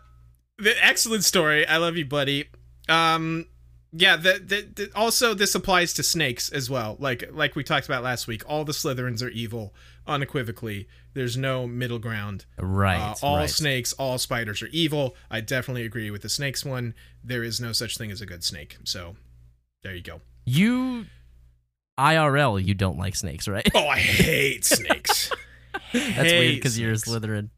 [0.60, 1.66] the excellent story.
[1.66, 2.50] I love you, buddy.
[2.88, 3.46] Um,
[3.92, 4.16] yeah.
[4.16, 6.98] The, the, the also this applies to snakes as well.
[7.00, 8.44] Like like we talked about last week.
[8.48, 9.74] All the Slytherins are evil
[10.08, 10.88] unequivocally.
[11.14, 12.46] There's no middle ground.
[12.58, 13.00] right.
[13.00, 13.50] Uh, all right.
[13.50, 15.16] snakes, all spiders are evil.
[15.30, 16.94] I definitely agree with the snakes one.
[17.24, 18.78] There is no such thing as a good snake.
[18.84, 19.16] So
[19.84, 20.22] there you go.
[20.46, 21.06] You
[22.00, 23.68] IRL, you don't like snakes, right?
[23.76, 25.32] Oh, I hate snakes.
[25.94, 26.96] That's weird because you're a.
[26.96, 27.50] Slytherin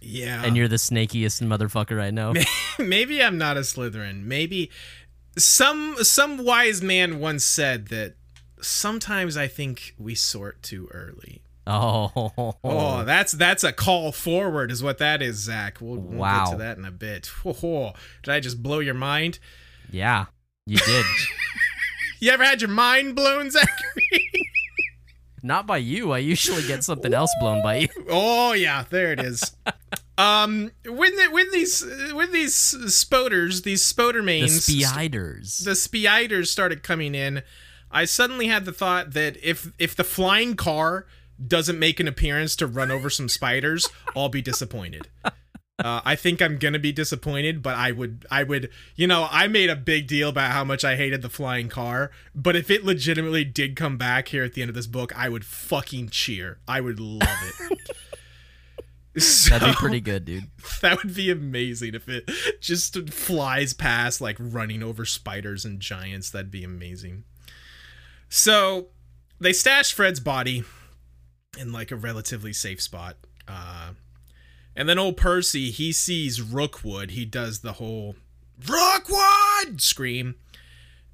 [0.00, 0.42] Yeah.
[0.44, 2.34] and you're the snakiest motherfucker I know.
[2.78, 4.22] maybe I'm not a Slytherin.
[4.24, 4.70] Maybe
[5.36, 8.14] some some wise man once said that
[8.60, 11.42] sometimes I think we sort too early.
[11.66, 15.78] Oh, Oh, that's that's a call forward, is what that is, Zach.
[15.80, 16.44] We'll, we'll Wow.
[16.46, 17.26] get to that in a bit.
[17.44, 19.38] Whoa, Did I just blow your mind?
[19.90, 20.26] yeah,
[20.66, 21.04] you did.
[22.22, 24.19] You ever had your mind blown, Zachary?
[25.42, 26.12] Not by you.
[26.12, 27.88] I usually get something else blown by you.
[28.08, 29.56] oh yeah, there it is.
[30.18, 35.58] um, when the, when these when these spoders, these spoder The spiders.
[35.58, 37.42] the spiders started coming in
[37.90, 41.06] I suddenly had the thought that if if the flying car
[41.44, 45.08] doesn't make an appearance to run over some spiders, I'll be disappointed.
[45.82, 49.48] Uh, I think I'm gonna be disappointed, but I would, I would, you know, I
[49.48, 52.84] made a big deal about how much I hated the flying car, but if it
[52.84, 56.58] legitimately did come back here at the end of this book, I would fucking cheer.
[56.68, 57.28] I would love
[57.70, 57.78] it.
[59.22, 60.50] So, That'd be pretty good, dude.
[60.82, 66.30] that would be amazing if it just flies past like running over spiders and giants.
[66.30, 67.24] That'd be amazing.
[68.28, 68.88] So
[69.40, 70.62] they stash Fred's body
[71.58, 73.16] in like a relatively safe spot.
[73.48, 73.92] Uh,
[74.76, 77.12] and then old Percy, he sees Rookwood.
[77.12, 78.16] He does the whole
[78.66, 80.36] Rookwood scream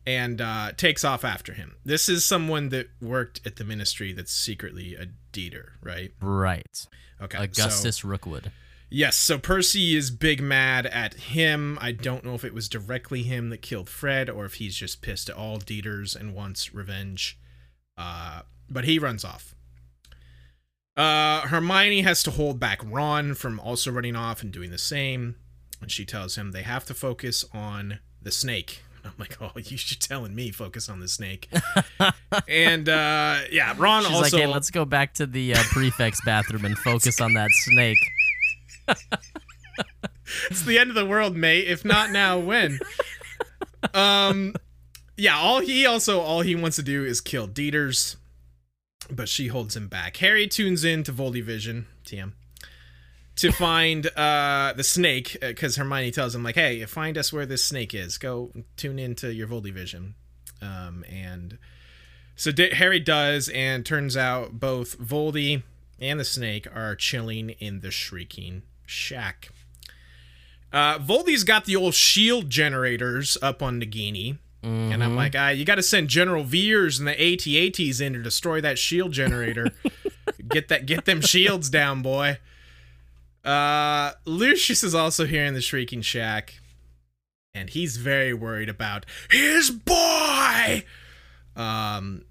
[0.07, 1.77] and uh, takes off after him.
[1.85, 6.13] This is someone that worked at the ministry that's secretly a Deeter, right?
[6.21, 6.87] Right.
[7.21, 7.39] Okay.
[7.39, 8.53] Augustus so- Rookwood.
[8.89, 11.77] Yes, so Percy is big mad at him.
[11.81, 15.03] I don't know if it was directly him that killed Fred or if he's just
[15.03, 17.37] pissed at all Dieters and wants revenge.
[17.99, 19.56] Uh, but he runs off.
[20.97, 25.37] Uh, Hermione has to hold back Ron from also running off and doing the same.
[25.81, 28.83] And she tells him they have to focus on the snake.
[29.05, 31.49] I'm like, oh, you should telling me focus on the snake.
[32.49, 34.37] and uh, yeah, Ron She's also.
[34.37, 37.99] like, hey, let's go back to the uh, prefect's bathroom and focus on that snake.
[40.51, 41.67] it's the end of the world, mate.
[41.69, 42.81] If not now, when?
[43.95, 44.55] um,
[45.17, 45.37] yeah.
[45.37, 48.17] All he also all he wants to do is kill Dieters,
[49.11, 50.17] but she holds him back.
[50.19, 52.33] Harry tunes in to Voldivision, TM,
[53.37, 57.65] to find uh the snake because Hermione tells him like, "Hey, find us where this
[57.65, 58.19] snake is.
[58.19, 60.15] Go tune into your Voldivision."
[60.63, 61.59] Um, and
[62.35, 65.63] so D- Harry does, and turns out both Voldy
[65.99, 69.51] and the snake are chilling in the Shrieking Shack.
[70.73, 74.39] Uh, Voldy's got the old shield generators up on Nagini.
[74.67, 78.23] And I'm like, ah, you got to send General Veers and the AT-ATs in to
[78.23, 79.71] destroy that shield generator.
[80.49, 82.39] get that, get them shields down, boy.
[83.45, 86.55] Uh, Lucius is also here in the Shrieking Shack,
[87.55, 90.85] and he's very worried about his boy.
[91.55, 92.25] Um,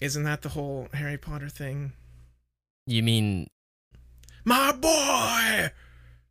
[0.00, 1.92] isn't that the whole Harry Potter thing?
[2.86, 3.48] You mean
[4.44, 5.70] My boy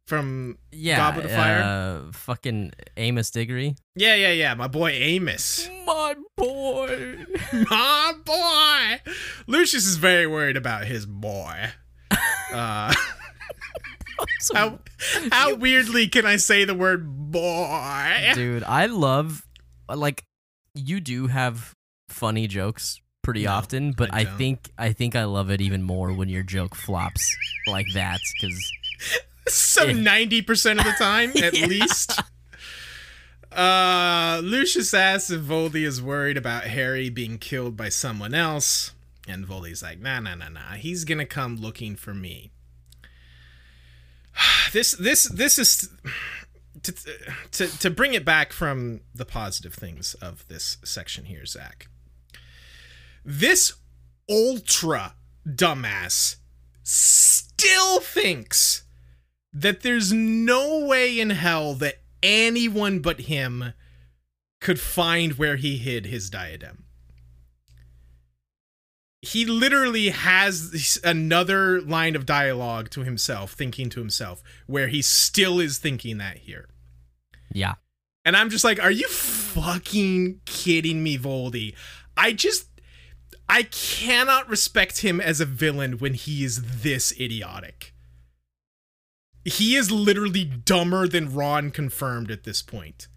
[0.07, 1.61] from yeah, Goblet of Fire?
[2.07, 3.75] Uh, fucking Amos Diggory.
[3.95, 4.53] yeah, yeah, yeah.
[4.55, 5.69] My boy Amos.
[5.85, 7.25] My boy.
[7.69, 9.11] My boy.
[9.47, 11.71] Lucius is very worried about his boy.
[12.53, 12.93] Uh,
[14.53, 14.79] how
[15.31, 18.31] how weirdly can I say the word boy?
[18.33, 19.45] Dude, I love
[19.93, 20.23] like
[20.73, 21.73] you do have
[22.09, 25.83] funny jokes pretty No, often, but I I, think I think I love it even
[25.83, 27.35] more when your joke flops
[27.67, 28.71] like that because
[29.47, 31.65] So ninety percent of the time, at Yeah.
[31.67, 32.19] least.
[33.51, 38.91] Uh, Lucius asks if Voldy is worried about Harry being killed by someone else,
[39.27, 40.73] and Voldy's like, "Nah, nah, nah, nah.
[40.73, 42.51] He's gonna come looking for me."
[44.73, 45.89] This, this, this is
[46.83, 46.91] to
[47.51, 51.87] to to bring it back from the positive things of this section here, Zach.
[53.23, 53.73] This
[54.29, 55.15] ultra
[55.47, 56.35] dumbass
[56.83, 58.83] still thinks
[59.61, 63.73] that there's no way in hell that anyone but him
[64.61, 66.85] could find where he hid his diadem.
[69.21, 75.59] He literally has another line of dialogue to himself, thinking to himself, where he still
[75.59, 76.69] is thinking that here.
[77.51, 77.75] yeah,
[78.23, 81.73] And I'm just like, are you fucking kidding me, Voldy?
[82.15, 82.67] I just
[83.49, 87.93] I cannot respect him as a villain when he is this idiotic.
[89.47, 93.07] He is literally dumber than Ron confirmed at this point.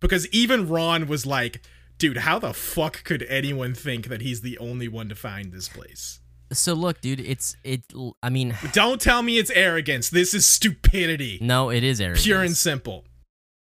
[0.00, 1.62] Because even Ron was like,
[1.96, 5.68] dude, how the fuck could anyone think that he's the only one to find this
[5.68, 6.20] place?
[6.52, 7.82] So look, dude, it's it.
[8.22, 10.08] I mean, Don't tell me it's arrogance.
[10.10, 11.38] This is stupidity.
[11.42, 12.24] no, it is arrogance.
[12.24, 13.04] Pure and simple.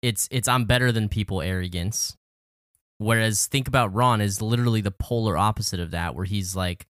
[0.02, 2.16] it's it's I'm better than people arrogance.
[2.98, 6.86] Whereas think about Ron is literally the polar opposite of that, where he's like,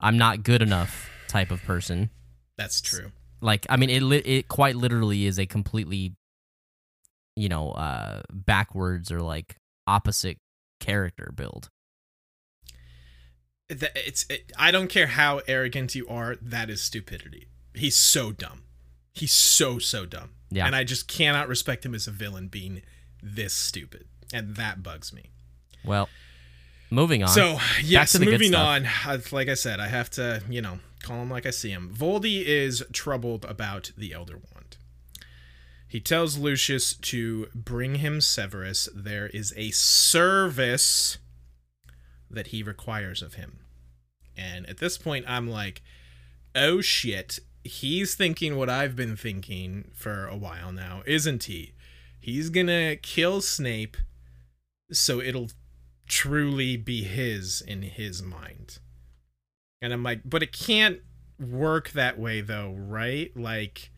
[0.00, 2.10] I'm not good enough type of person.
[2.58, 3.12] That's true.
[3.44, 6.14] Like, I mean, it li- it quite literally is a completely,
[7.36, 10.38] you know, uh, backwards or like opposite
[10.80, 11.68] character build.
[13.68, 17.48] It's it, I don't care how arrogant you are, that is stupidity.
[17.74, 18.62] He's so dumb.
[19.12, 20.30] He's so so dumb.
[20.50, 20.66] Yeah.
[20.66, 22.80] And I just cannot respect him as a villain being
[23.22, 24.06] this stupid.
[24.32, 25.32] And that bugs me.
[25.84, 26.08] Well,
[26.90, 27.28] moving on.
[27.28, 28.86] So, yes, to the good moving on.
[29.32, 31.94] Like I said, I have to, you know, call him like I see him.
[31.94, 34.76] Voldy is troubled about the Elder Wand.
[35.86, 38.88] He tells Lucius to bring him Severus.
[38.94, 41.18] There is a service
[42.28, 43.60] that he requires of him.
[44.36, 45.82] And at this point, I'm like,
[46.54, 51.74] oh shit, he's thinking what I've been thinking for a while now, isn't he?
[52.18, 53.96] He's gonna kill Snape
[54.90, 55.50] so it'll
[56.06, 58.78] truly be his in his mind.
[59.84, 61.00] And I'm like, but it can't
[61.38, 63.30] work that way though, right?
[63.36, 63.90] Like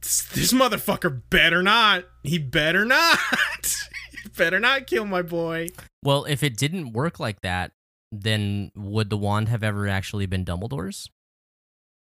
[0.00, 2.06] this motherfucker better not.
[2.22, 3.18] He better not.
[4.22, 5.68] he better not kill my boy.
[6.02, 7.72] Well, if it didn't work like that,
[8.10, 11.10] then would the wand have ever actually been Dumbledore's?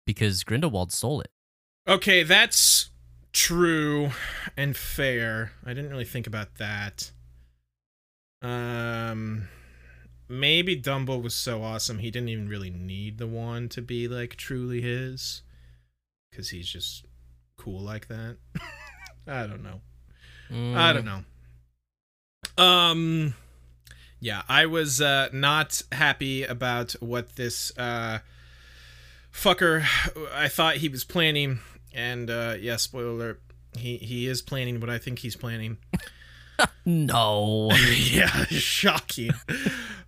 [0.05, 1.31] Because Grindelwald stole it.
[1.87, 2.89] Okay, that's
[3.31, 4.09] true
[4.57, 5.53] and fair.
[5.65, 7.11] I didn't really think about that.
[8.41, 9.47] Um
[10.39, 14.35] maybe Dumble was so awesome he didn't even really need the wand to be like
[14.35, 15.41] truly his
[16.33, 17.05] cuz he's just
[17.57, 18.37] cool like that.
[19.27, 19.81] I don't know.
[20.49, 21.23] Mm, I don't know.
[22.63, 23.35] Um
[24.19, 28.19] yeah, I was uh not happy about what this uh
[29.31, 29.85] fucker
[30.33, 31.59] I thought he was planning
[31.93, 33.41] and uh yeah, spoiler alert,
[33.77, 35.77] he he is planning what I think he's planning.
[36.85, 37.71] No.
[37.95, 39.31] yeah, shocking.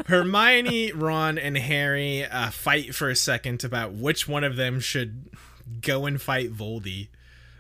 [0.08, 5.30] Hermione, Ron, and Harry uh, fight for a second about which one of them should
[5.82, 7.08] go and fight Voldy.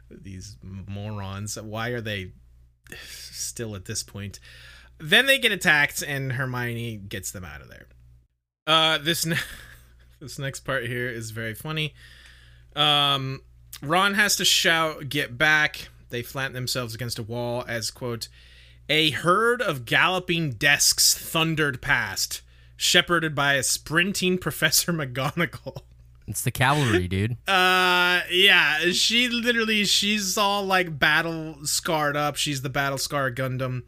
[0.10, 1.60] These morons.
[1.60, 2.32] Why are they
[3.08, 4.39] still at this point?
[4.98, 7.88] Then they get attacked, and Hermione gets them out of there.
[8.67, 9.38] Uh, this ne-
[10.19, 11.93] this next part here is very funny.
[12.76, 13.41] Um,
[13.82, 18.28] Ron has to shout, "Get back!" They flatten themselves against a wall as quote
[18.89, 22.41] a herd of galloping desks thundered past,
[22.78, 25.82] shepherded by a sprinting Professor McGonagall.
[26.28, 27.34] It's the cavalry, dude.
[27.48, 32.36] Uh, yeah, she literally, she's all like battle scarred up.
[32.36, 33.84] She's the battle scar Gundam.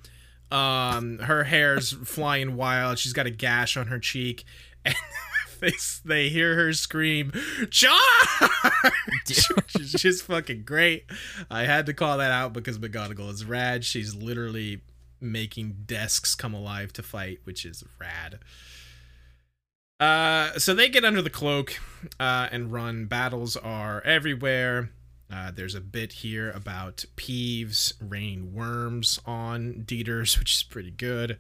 [0.52, 3.00] Um, her hair's flying wild.
[3.00, 4.46] She's got a gash on her cheek,
[4.86, 4.96] and
[5.60, 5.74] they
[6.06, 7.32] they hear her scream,
[7.70, 7.94] "Charge!"
[9.80, 11.06] Is just fucking great.
[11.50, 13.84] I had to call that out because McGonagall is rad.
[13.84, 14.82] She's literally
[15.20, 18.40] making desks come alive to fight, which is rad.
[20.00, 21.80] Uh, so they get under the cloak
[22.20, 23.06] uh, and run.
[23.06, 24.92] Battles are everywhere.
[25.32, 31.40] Uh, there's a bit here about Peeves raining worms on Dieters, which is pretty good.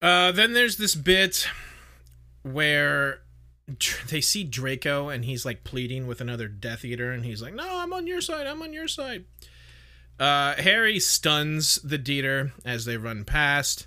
[0.00, 1.48] Uh, then there's this bit
[2.42, 3.20] where
[4.08, 7.78] they see Draco and he's like pleading with another Death Eater, and he's like, "No,
[7.78, 8.46] I'm on your side.
[8.46, 9.24] I'm on your side."
[10.18, 13.86] Uh, Harry stuns the Dieter as they run past,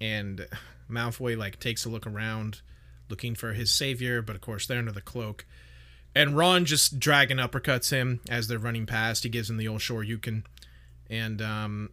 [0.00, 0.46] and
[0.90, 2.60] Malfoy like takes a look around,
[3.08, 5.46] looking for his savior, but of course they're under the cloak.
[6.14, 9.22] And Ron just dragon uppercuts him as they're running past.
[9.22, 10.44] He gives him the old Shoryuken,
[11.08, 11.90] and um,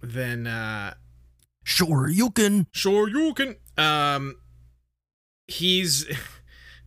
[0.00, 0.94] then uh,
[1.64, 2.66] Sure, you can.
[2.72, 3.56] Shoryuken.
[3.78, 4.36] Um,
[5.50, 6.06] he's.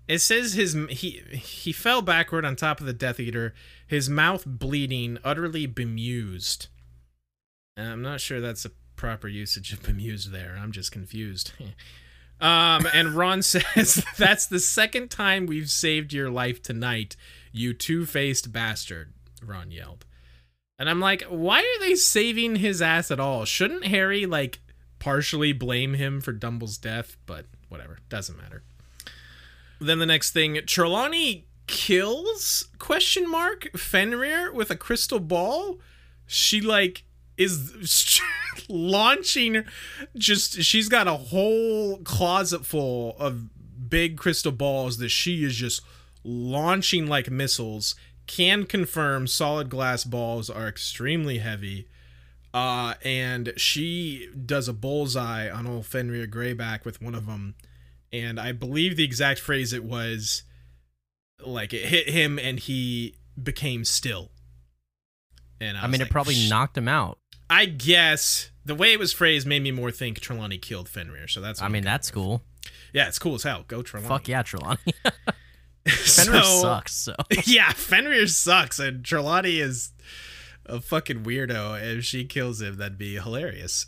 [0.06, 3.54] It says his he he fell backward on top of the Death Eater,
[3.88, 6.68] his mouth bleeding, utterly bemused.
[7.78, 10.58] And I'm not sure that's a proper usage of bemused there.
[10.60, 11.52] I'm just confused.
[12.42, 17.16] um, and Ron says that's the second time we've saved your life tonight,
[17.52, 19.14] you two-faced bastard.
[19.42, 20.06] Ron yelled.
[20.80, 23.46] And I'm like, why are they saving his ass at all?
[23.46, 24.60] Shouldn't Harry like
[25.00, 27.18] partially blame him for Dumble's death?
[27.26, 28.64] But whatever, doesn't matter.
[29.82, 35.80] Then the next thing, Trelawney kills question mark Fenrir with a crystal ball.
[36.26, 37.04] She like
[37.38, 38.22] is
[38.70, 39.64] launching
[40.16, 45.82] just she's got a whole closet full of big crystal balls that she is just
[46.24, 47.96] launching like missiles.
[48.26, 51.88] Can confirm solid glass balls are extremely heavy.
[52.54, 57.56] Uh, and she does a bullseye on old Fenrir Greyback with one of them
[58.14, 60.44] and I believe the exact phrase it was
[61.44, 64.30] like it hit him and he became still.
[65.60, 67.18] And I, I mean, like, it probably "Sh-" knocked him out.
[67.50, 71.28] I guess the way it was phrased made me more think Trelawney killed Fenrir.
[71.28, 71.62] So that's.
[71.62, 72.16] I mean, that's with.
[72.16, 72.44] cool.
[72.94, 73.66] Yeah, it's cool as hell.
[73.68, 74.10] Go Trelawney.
[74.10, 74.78] Fuck yeah, Trelawney.
[76.06, 76.94] So- Fenrir sucks.
[76.94, 77.16] So
[77.46, 79.92] yeah, Fenrir sucks, and Trelawney is
[80.66, 81.82] a fucking weirdo.
[81.98, 83.88] If she kills him, that'd be hilarious.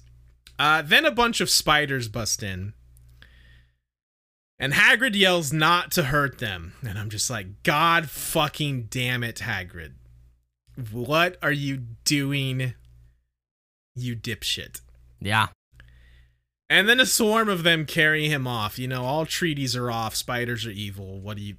[0.57, 2.73] Uh, then a bunch of spiders bust in,
[4.57, 9.37] and Hagrid yells not to hurt them, and I'm just like, God fucking damn it,
[9.37, 9.93] Hagrid!
[10.91, 12.73] What are you doing,
[13.95, 14.79] you dipshit?
[15.19, 15.47] yeah,
[16.69, 18.79] And then a swarm of them carry him off.
[18.79, 20.15] You know, all treaties are off.
[20.15, 21.19] Spiders are evil.
[21.19, 21.55] What do you?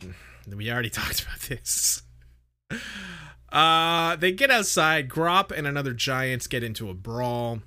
[0.47, 2.03] We already talked about this.
[3.53, 5.09] Uh, they get outside.
[5.09, 7.61] Grawp and another giant get into a brawl.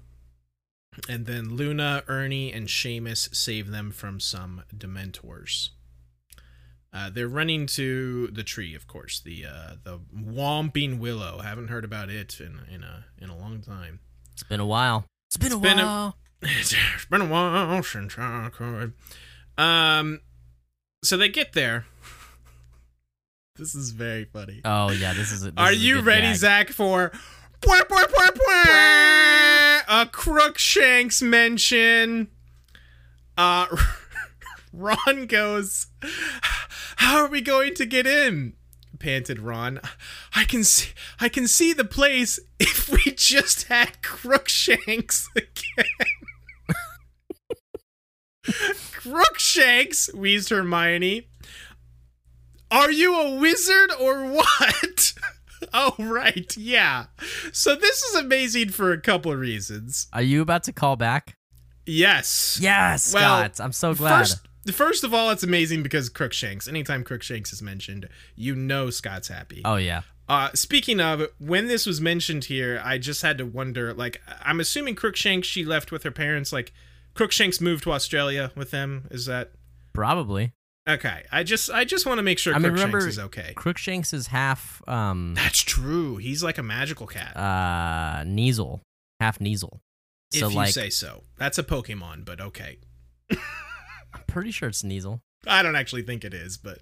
[1.07, 5.69] And then Luna, Ernie, and Seamus save them from some Dementors.
[6.91, 11.39] Uh, they're running to the tree, of course, the uh, the Whomping Willow.
[11.39, 13.99] Haven't heard about it in in a in a long time.
[14.33, 15.05] It's been a while.
[15.27, 16.17] It's been a been a- while.
[16.41, 18.93] it's been a while since I cried.
[19.57, 20.21] Um,
[21.03, 21.85] so they get there.
[23.59, 24.61] This is very funny.
[24.65, 25.43] oh yeah, this is.
[25.43, 26.35] A, this Are is you ready, gag.
[26.37, 27.11] Zach, for
[27.61, 32.29] bwah, bwah, bwah, a Crookshanks mention?
[33.37, 33.67] Uh,
[34.73, 35.87] Ron goes,
[36.97, 38.53] "How are we going to get in?"
[38.97, 39.79] Panted Ron.
[40.35, 40.91] I can see,
[41.21, 45.85] I can see the place if we just had Crookshanks again.
[48.91, 51.27] Crookshanks, wheezed Hermione.
[52.71, 55.13] Are you a wizard or what?
[55.73, 57.05] oh, right, yeah.
[57.51, 60.07] So this is amazing for a couple of reasons.
[60.13, 61.35] Are you about to call back?
[61.85, 62.59] Yes.
[62.61, 63.59] Yes, Well, Scott.
[63.63, 64.19] I'm so glad.
[64.19, 66.67] First, first of all, it's amazing because Crookshanks.
[66.67, 69.61] Anytime Crookshanks is mentioned, you know Scott's happy.
[69.65, 70.01] oh yeah.
[70.27, 73.95] Uh, speaking of, when this was mentioned here, I just had to wonder.
[73.95, 76.53] Like, I'm assuming Crookshanks she left with her parents.
[76.53, 76.71] Like,
[77.15, 79.07] Crookshanks moved to Australia with them.
[79.09, 79.53] Is that
[79.91, 80.53] Probably.
[80.89, 81.23] Okay?
[81.31, 83.53] I just, I just want to make sure I mean, Crookshanks remember- is okay.
[83.55, 86.17] Crookshanks is half um That's true.
[86.17, 87.35] He's like a magical cat.
[87.37, 88.81] uh Kneazle,
[89.19, 89.79] half Kneazle.
[90.31, 91.23] So if you like, say so.
[91.37, 92.77] That's a Pokemon, but okay.
[93.31, 95.21] I'm pretty sure it's Kneazle.
[95.47, 96.79] I don't actually think it is, but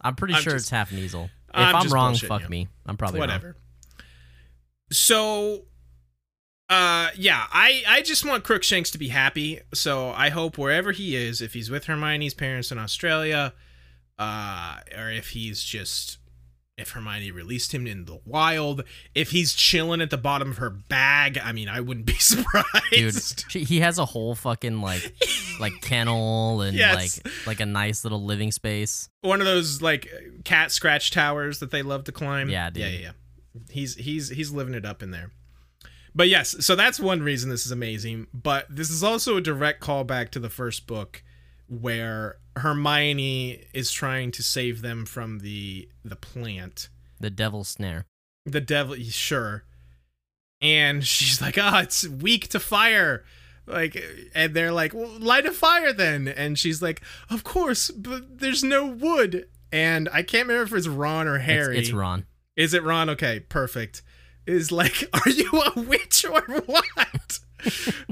[0.00, 1.24] I'm pretty I'm sure just- it's half Kneazle.
[1.26, 2.48] If I'm I'm, wrong, fuck you.
[2.48, 2.68] me.
[2.86, 3.28] I'm probably wrong.
[3.28, 3.56] whatever.
[4.90, 5.64] So
[6.72, 9.60] uh yeah, I I just want Crookshanks to be happy.
[9.74, 13.52] So I hope wherever he is, if he's with Hermione's parents in Australia,
[14.18, 16.18] uh or if he's just
[16.78, 18.82] if Hermione released him in the wild,
[19.14, 23.44] if he's chilling at the bottom of her bag, I mean, I wouldn't be surprised.
[23.50, 25.14] Dude, he has a whole fucking like
[25.60, 27.20] like kennel and Yes.
[27.24, 29.10] like like a nice little living space.
[29.20, 30.08] one of those like
[30.44, 32.48] cat scratch towers that they love to climb.
[32.48, 32.82] Yeah, dude.
[32.84, 33.10] yeah, yeah, yeah.
[33.70, 35.30] He's he's he's living it up in there.
[36.14, 38.26] But yes, so that's one reason this is amazing.
[38.34, 41.22] But this is also a direct callback to the first book,
[41.68, 46.88] where Hermione is trying to save them from the the plant,
[47.20, 48.04] The devil's snare.
[48.44, 48.94] the devil.
[48.96, 49.64] Sure,
[50.60, 53.24] and she's like, "Ah, it's weak to fire."
[53.64, 53.96] Like,
[54.34, 56.26] and they're like, well, light a fire then.
[56.26, 57.00] And she's like,
[57.30, 59.46] of course, but there's no wood.
[59.70, 61.78] And I can't remember if it's Ron or It's, Harry.
[61.78, 62.26] it's Ron.
[62.56, 63.08] Is it Ron?
[63.10, 64.02] Okay, perfect.
[64.46, 67.38] Is like, are you a witch or what?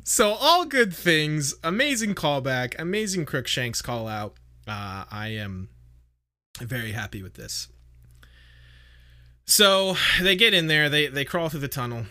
[0.05, 1.55] so all good things.
[1.64, 2.78] Amazing callback.
[2.78, 4.37] Amazing Crookshanks call out.
[4.66, 5.68] Uh, I am
[6.61, 7.68] very happy with this.
[9.47, 10.89] So they get in there.
[10.89, 12.05] They they crawl through the tunnel,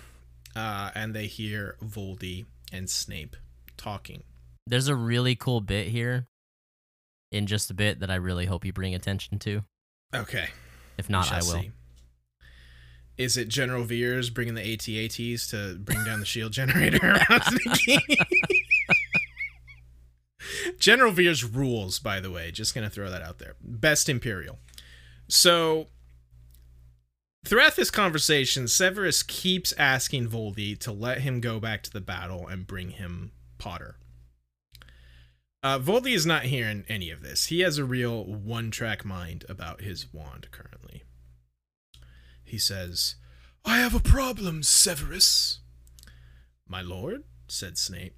[0.56, 3.38] uh, and they hear Voldy and Snape
[3.78, 4.24] talking.
[4.68, 6.28] There's a really cool bit here
[7.32, 9.64] in just a bit that I really hope you bring attention to.
[10.14, 10.50] Okay.
[10.98, 11.62] If not, I will.
[11.62, 11.72] see.
[13.20, 17.20] Is it General Veers bringing the AT-ATs to bring down the shield generator?
[20.80, 22.50] General Veers rules, by the way.
[22.50, 23.56] Just gonna throw that out there.
[23.62, 24.58] Best Imperial.
[25.28, 25.88] So
[27.46, 32.48] throughout this conversation, Severus keeps asking Voldy to let him go back to the battle
[32.48, 33.98] and bring him Potter.
[35.62, 37.48] Uh, Voldy is not hearing any of this.
[37.48, 40.99] He has a real one track mind about his wand currently.
[42.50, 43.16] He says,
[43.64, 45.60] I have a problem, Severus.
[46.68, 48.16] My lord, said Snape.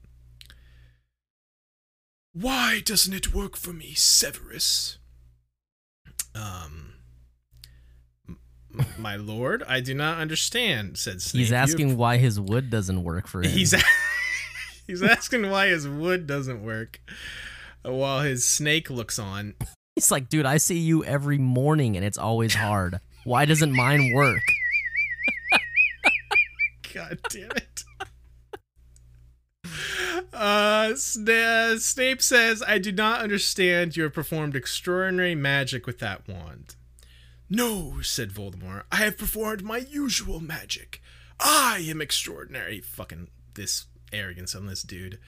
[2.34, 4.98] Why doesn't it work for me, Severus?
[6.34, 6.94] Um,
[8.98, 11.42] my lord, I do not understand, said Snape.
[11.42, 13.52] He's asking why his wood doesn't work for him.
[13.52, 13.82] He's a-
[14.88, 17.02] he's asking why his wood doesn't work,
[17.84, 19.56] while his snake looks on.
[19.98, 23.02] He's like, dude, I see you every morning and it's always hard.
[23.24, 24.42] Why doesn't mine work?
[26.94, 27.84] God damn it.
[30.34, 33.96] Uh, Sna- Snape says, I do not understand.
[33.96, 36.76] You have performed extraordinary magic with that wand.
[37.50, 38.84] No, said Voldemort.
[38.92, 41.02] I have performed my usual magic.
[41.40, 42.80] I am extraordinary.
[42.80, 45.20] Fucking this arrogance on this dude.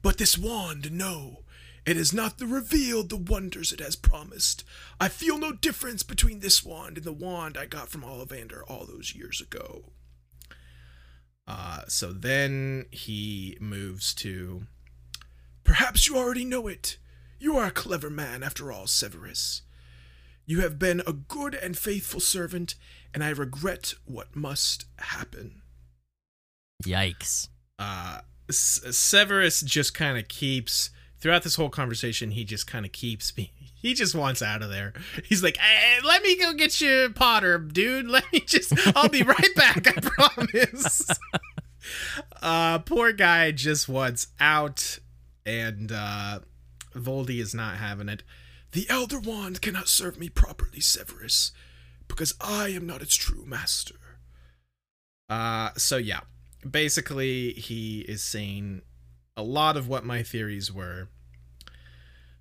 [0.00, 1.40] But this wand, no.
[1.84, 4.62] It has not the revealed the wonders it has promised.
[5.00, 8.86] I feel no difference between this wand and the wand I got from Ollivander all
[8.86, 9.86] those years ago.
[11.46, 14.62] Uh, so then he moves to.
[15.64, 16.98] Perhaps you already know it.
[17.40, 19.62] You are a clever man, after all, Severus.
[20.46, 22.76] You have been a good and faithful servant,
[23.12, 25.62] and I regret what must happen.
[26.84, 27.48] Yikes.
[27.78, 30.90] Uh, S- Severus just kind of keeps
[31.22, 32.32] throughout this whole conversation.
[32.32, 33.52] He just kind of keeps be
[33.82, 34.92] He just wants out of there.
[35.24, 38.06] He's like, hey, "Let me go get you Potter, dude.
[38.06, 38.72] Let me just.
[38.96, 39.88] I'll be right back.
[39.88, 41.10] I promise."
[42.42, 45.00] uh, poor guy just wants out,
[45.44, 46.40] and uh,
[46.94, 48.22] Voldy is not having it.
[48.70, 51.50] The Elder Wand cannot serve me properly, Severus,
[52.06, 53.96] because I am not its true master.
[55.28, 56.20] Uh, so yeah,
[56.68, 58.82] basically he is saying
[59.36, 61.08] a lot of what my theories were.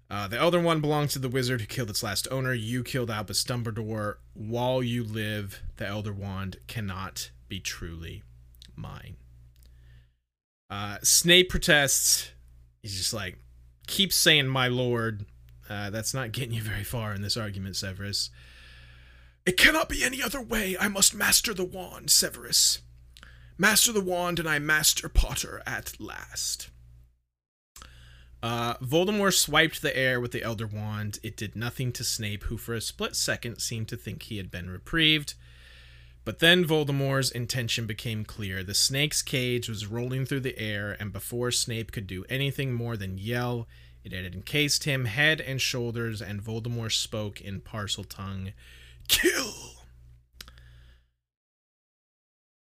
[0.10, 2.54] Uh, the Elder Wand belongs to the wizard who killed its last owner.
[2.54, 4.16] You killed Albus Dumbledore.
[4.34, 8.24] While you live, the Elder Wand cannot be truly
[8.76, 9.16] mine.
[10.70, 12.32] Uh, Snape protests.
[12.82, 13.38] He's just like,
[13.88, 15.26] keep saying my lord.
[15.70, 18.30] Uh, that's not getting you very far in this argument, Severus.
[19.46, 20.76] It cannot be any other way.
[20.78, 22.82] I must master the wand, Severus.
[23.58, 26.70] Master the wand, and I master Potter at last.
[28.44, 31.20] Uh, Voldemort swiped the air with the Elder Wand.
[31.22, 34.50] It did nothing to Snape, who for a split second seemed to think he had
[34.50, 35.36] been reprieved.
[36.24, 38.64] But then Voldemort's intention became clear.
[38.64, 42.96] The snake's cage was rolling through the air, and before Snape could do anything more
[42.96, 43.68] than yell,
[44.04, 48.54] it had encased him head and shoulders, and Voldemort spoke in Parseltongue
[49.08, 49.54] Kill!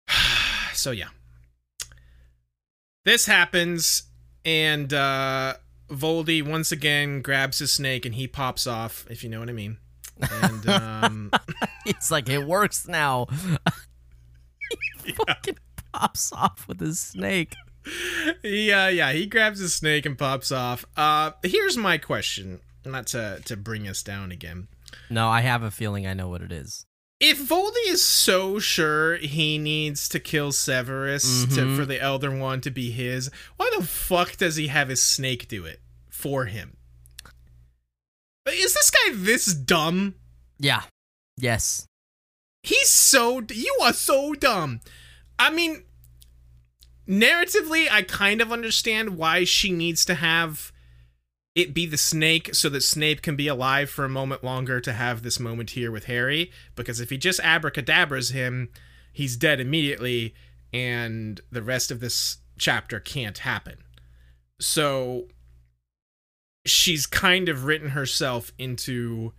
[0.73, 1.09] so, yeah.
[3.03, 4.03] This happens,
[4.45, 5.55] and uh,
[5.89, 9.53] Voldy once again grabs his snake and he pops off, if you know what I
[9.53, 9.77] mean.
[10.31, 11.31] And um,
[11.85, 13.27] it's like it works now.
[15.03, 15.57] he fucking
[15.91, 17.55] pops off with his snake.
[18.43, 20.85] Yeah, yeah, he grabs his snake and pops off.
[20.95, 24.67] Uh, here's my question, not to to bring us down again.
[25.09, 26.85] No, I have a feeling I know what it is
[27.19, 31.55] if Voldy is so sure he needs to kill Severus mm-hmm.
[31.55, 35.01] to, for the Elder Wand to be his, why the fuck does he have his
[35.01, 36.77] snake do it for him?
[38.47, 40.15] Is this guy this dumb?
[40.59, 40.83] Yeah.
[41.37, 41.87] Yes.
[42.63, 43.41] He's so.
[43.51, 44.81] You are so dumb.
[45.39, 45.83] I mean,
[47.07, 50.71] narratively, I kind of understand why she needs to have
[51.55, 54.91] it be the snake so that Snape can be alive for a moment longer to
[54.91, 56.51] have this moment here with Harry.
[56.75, 58.69] Because if he just abracadabras him,
[59.13, 60.35] he's dead immediately,
[60.73, 63.77] and the rest of this chapter can't happen.
[64.59, 65.27] So
[66.65, 69.33] she's kind of written herself into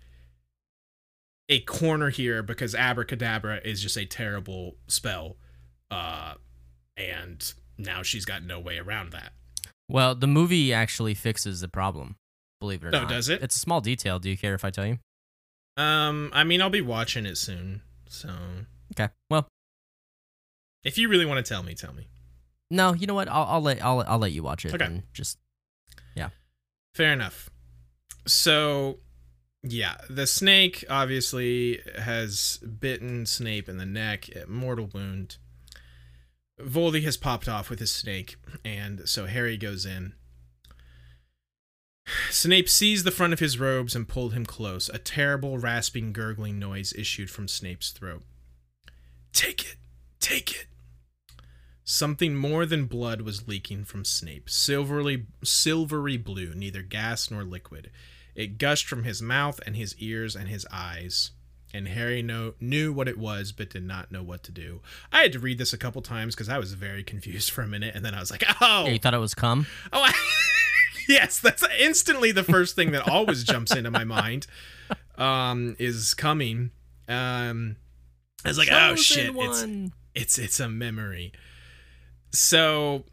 [1.48, 5.36] a corner here because abracadabra is just a terrible spell.
[5.90, 6.34] Uh,
[6.96, 9.32] and now she's got no way around that.
[9.88, 12.16] Well, the movie actually fixes the problem.
[12.60, 13.08] Believe it or oh, not.
[13.08, 13.42] does it?
[13.42, 14.18] It's a small detail.
[14.18, 14.98] Do you care if I tell you?
[15.76, 17.82] Um, I mean, I'll be watching it soon.
[18.08, 18.30] So
[18.94, 19.12] okay.
[19.28, 19.46] Well,
[20.84, 22.06] if you really want to tell me, tell me.
[22.70, 23.28] No, you know what?
[23.28, 24.74] I'll, I'll let I'll I'll let you watch it.
[24.74, 24.84] Okay.
[24.84, 25.38] And just
[26.14, 26.30] yeah.
[26.94, 27.50] Fair enough.
[28.26, 29.00] So
[29.62, 35.36] yeah, the snake obviously has bitten Snape in the neck, mortal wound.
[36.60, 40.14] Voldy has popped off with his snake, and so Harry goes in.
[42.30, 44.88] Snape seized the front of his robes and pulled him close.
[44.88, 48.22] A terrible, rasping, gurgling noise issued from Snape's throat.
[49.32, 49.76] Take it!
[50.20, 50.66] Take it!
[51.84, 57.90] Something more than blood was leaking from Snape, silvery, silvery blue, neither gas nor liquid.
[58.34, 61.32] It gushed from his mouth and his ears and his eyes
[61.76, 64.80] and Harry know, knew what it was but did not know what to do.
[65.12, 67.68] I had to read this a couple times because I was very confused for a
[67.68, 70.12] minute, and then I was like, "Oh, yeah, you thought it was cum?" Oh, I,
[71.08, 74.46] yes, that's instantly the first thing that always jumps into my mind.
[75.18, 76.72] Um, is coming.
[77.08, 77.76] Um,
[78.44, 79.92] I was like, Chosen "Oh shit, one.
[80.14, 81.32] it's it's it's a memory."
[82.32, 83.04] So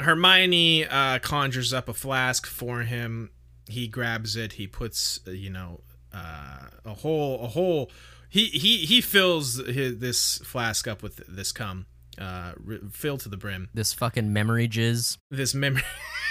[0.00, 3.30] Hermione uh, conjures up a flask for him.
[3.66, 4.52] He grabs it.
[4.52, 5.80] He puts, uh, you know,
[6.18, 7.90] uh, a whole a whole
[8.28, 11.86] he he he fills his, this flask up with this cum
[12.18, 12.52] uh
[12.90, 13.68] filled to the brim.
[13.74, 15.18] This fucking memory jizz.
[15.30, 15.82] This memory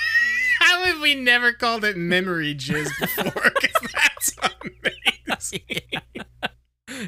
[0.59, 3.51] how have we never called it memory jizz before?
[3.61, 4.35] Because that's
[5.53, 5.81] amazing.
[5.91, 6.21] Yeah.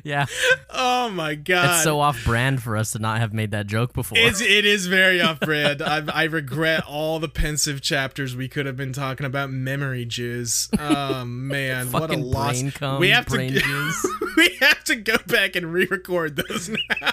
[0.03, 0.25] Yeah.
[0.69, 1.75] Oh my god.
[1.75, 4.17] It's so off brand for us to not have made that joke before.
[4.17, 5.81] It's it is very off brand.
[5.81, 10.69] I, I regret all the Pensieve chapters we could have been talking about memory jizz.
[10.79, 12.61] Oh man, what a loss.
[12.73, 13.37] Cum, we have to
[14.37, 17.11] we have to go back and re-record those now.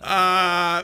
[0.00, 0.82] uh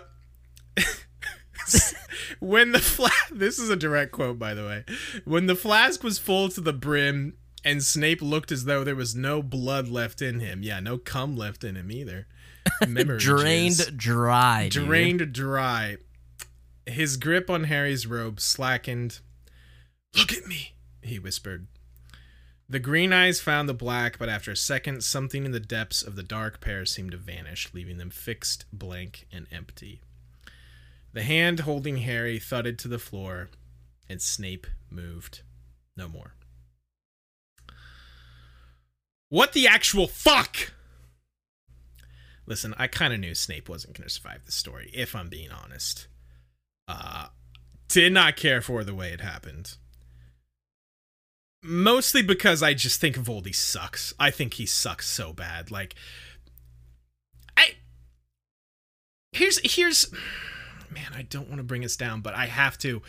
[2.40, 4.84] when the flask this is a direct quote by the way
[5.24, 7.34] when the flask was full to the brim
[7.64, 10.62] and Snape looked as though there was no blood left in him.
[10.62, 12.26] Yeah, no cum left in him either.
[12.86, 13.96] memory Drained jizz.
[13.96, 14.68] dry.
[14.68, 14.86] dude.
[14.86, 15.96] drained dry.
[16.86, 19.20] His grip on Harry's robe slackened.
[20.16, 21.66] Look at me, he whispered.
[22.68, 26.16] The green eyes found the black, but after a second, something in the depths of
[26.16, 30.00] the dark pair seemed to vanish, leaving them fixed, blank, and empty.
[31.12, 33.50] The hand holding Harry thudded to the floor,
[34.08, 35.42] and Snape moved
[35.96, 36.34] no more.
[39.32, 40.74] What the actual fuck?
[42.44, 45.50] Listen, I kind of knew Snape wasn't going to survive this story, if I'm being
[45.50, 46.06] honest.
[46.86, 47.28] Uh,
[47.88, 49.78] did not care for the way it happened.
[51.62, 54.12] Mostly because I just think Voldy sucks.
[54.20, 55.70] I think he sucks so bad.
[55.70, 55.94] Like,
[57.56, 57.76] I.
[59.32, 59.58] Here's.
[59.64, 60.12] Here's.
[60.90, 63.00] Man, I don't want to bring us down, but I have to.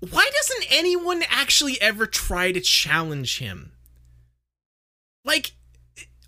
[0.00, 3.73] Why doesn't anyone actually ever try to challenge him?
[5.24, 5.52] Like,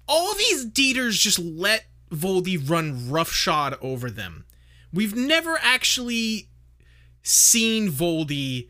[0.09, 4.45] all these Dieters just let Voldy run roughshod over them.
[4.93, 6.49] We've never actually
[7.23, 8.69] seen Voldy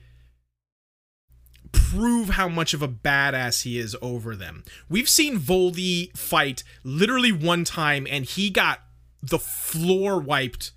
[1.73, 4.65] prove how much of a badass he is over them.
[4.89, 8.81] We've seen Voldy fight literally one time and he got
[9.23, 10.73] the floor wiped.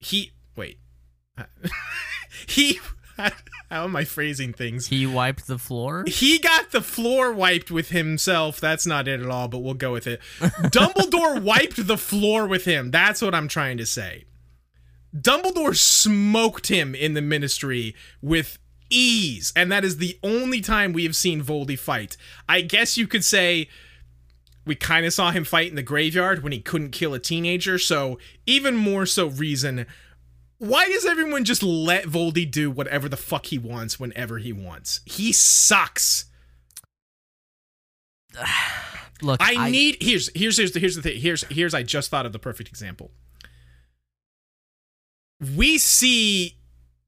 [0.00, 0.78] He wait.
[2.46, 2.80] he
[3.70, 4.88] how am I phrasing things?
[4.88, 6.04] He wiped the floor.
[6.06, 8.60] He got the floor wiped with himself.
[8.60, 10.20] That's not it at all, but we'll go with it.
[10.40, 12.90] Dumbledore wiped the floor with him.
[12.90, 14.24] That's what I'm trying to say.
[15.16, 18.58] Dumbledore smoked him in the ministry with
[18.90, 22.16] ease, and that is the only time we have seen Voldy fight.
[22.48, 23.68] I guess you could say
[24.66, 27.78] we kind of saw him fight in the graveyard when he couldn't kill a teenager,
[27.78, 29.86] so even more so reason
[30.64, 35.00] why does everyone just let Voldy do whatever the fuck he wants whenever he wants?
[35.04, 36.26] He sucks.
[39.22, 41.20] Look, I, need here's here's here's the here's the thing.
[41.20, 43.12] Here's here's I just thought of the perfect example.
[45.56, 46.58] We see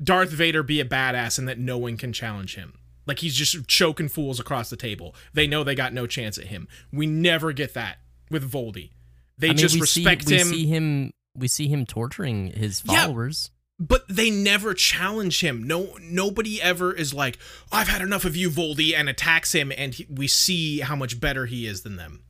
[0.02, 2.78] Darth Vader be a badass and that no one can challenge him.
[3.06, 5.14] Like he's just choking fools across the table.
[5.32, 6.68] They know they got no chance at him.
[6.92, 7.98] We never get that
[8.30, 8.90] with Voldy.
[9.38, 10.50] They I mean, just respect see, him.
[10.50, 11.12] We see him.
[11.36, 13.04] We see him torturing his Yeah.
[13.04, 13.50] followers.
[13.78, 15.62] but they never challenge him.
[15.66, 17.36] No, nobody ever is like,
[17.70, 21.20] "I've had enough of you, Voldy," and attacks him, and he, we see how much
[21.20, 22.24] better he is than them.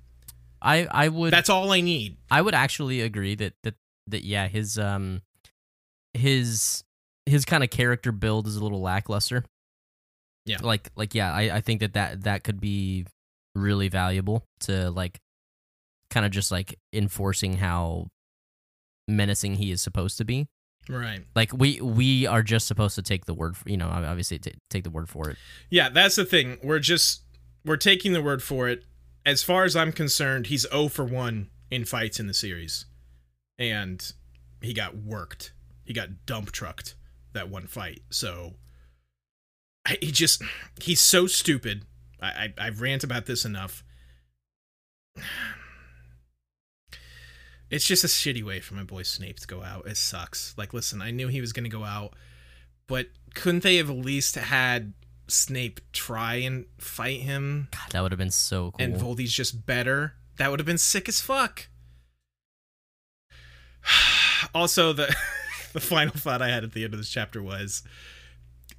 [0.61, 2.17] I I would That's all I need.
[2.33, 3.75] I would actually agree that that
[4.09, 5.23] that yeah his um
[6.15, 6.83] his
[7.27, 9.45] his kind of character build is a little lackluster.
[10.47, 10.59] Yeah.
[10.63, 13.07] Like like yeah, I I think that that that could be
[13.55, 15.21] really valuable to like
[16.11, 18.09] kind of just like enforcing how
[19.09, 20.49] menacing he is supposed to be.
[20.89, 21.25] Right.
[21.35, 24.55] Like we we are just supposed to take the word, for, you know, obviously t-
[24.71, 25.37] take the word for it.
[25.69, 26.59] Yeah, that's the thing.
[26.63, 27.23] We're just
[27.65, 28.85] we're taking the word for it.
[29.25, 32.87] As far as I'm concerned, he's 0 for 1 in fights in the series.
[33.59, 34.13] And
[34.63, 35.53] he got worked.
[35.85, 36.95] He got dump trucked
[37.33, 38.03] that one fight.
[38.11, 38.55] So
[39.87, 40.43] I, he just
[40.81, 41.85] he's so stupid.
[42.21, 43.85] I, I I've rant about this enough.
[47.71, 49.87] It's just a shitty way for my boy Snape to go out.
[49.87, 50.55] It sucks.
[50.57, 52.15] Like, listen, I knew he was gonna go out,
[52.87, 54.93] but couldn't they have at least had
[55.29, 57.69] Snape try and fight him?
[57.73, 58.85] God, that would have been so cool.
[58.85, 60.15] and Voldy's just better.
[60.39, 61.69] That would have been sick as fuck.
[64.55, 65.15] also, the
[65.73, 67.83] the final thought I had at the end of this chapter was.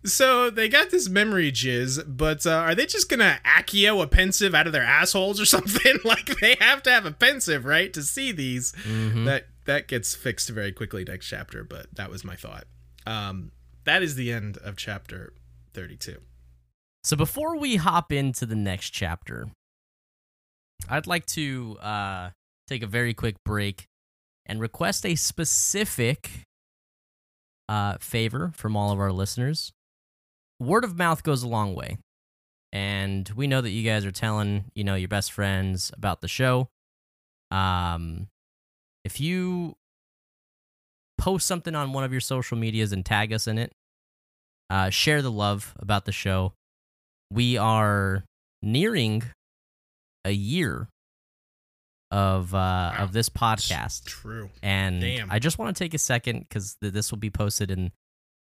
[0.06, 4.54] So they got this memory jizz, but uh, are they just gonna accio a Pensieve
[4.56, 5.98] out of their assholes or something?
[6.06, 8.72] like they have to have a Pensieve, right, to see these.
[8.84, 9.26] Mhm.
[9.26, 12.66] That that gets fixed very quickly next chapter, but that was my thought.
[13.06, 13.52] Um,
[13.84, 15.34] that is the end of chapter
[15.74, 16.22] thirty-two.
[17.04, 19.50] So before we hop into the next chapter,
[20.90, 22.30] I'd like to uh,
[22.68, 23.86] take a very quick break
[24.46, 26.30] and request a specific
[27.68, 29.72] uh, favor from all of our listeners.
[30.60, 31.98] Word of mouth goes a long way,
[32.72, 36.28] and we know that you guys are telling you know your best friends about the
[36.28, 36.70] show.
[37.52, 38.28] Um,
[39.06, 39.76] if you
[41.18, 43.72] post something on one of your social medias and tag us in it,
[44.70, 46.54] uh, share the love about the show
[47.32, 48.24] we are
[48.62, 49.24] nearing
[50.26, 50.88] a year
[52.10, 54.50] of uh of this podcast True.
[54.64, 55.30] and Damn.
[55.30, 57.92] i just want to take a second because th- this will be posted in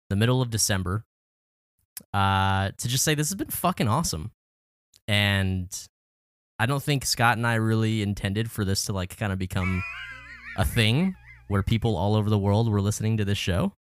[0.09, 1.05] the middle of december
[2.14, 4.32] uh to just say this has been fucking awesome
[5.08, 5.88] and
[6.60, 9.84] i don't think scott and i really intended for this to like kind of become
[10.58, 11.16] a thing
[11.48, 13.74] where people all over the world were listening to this show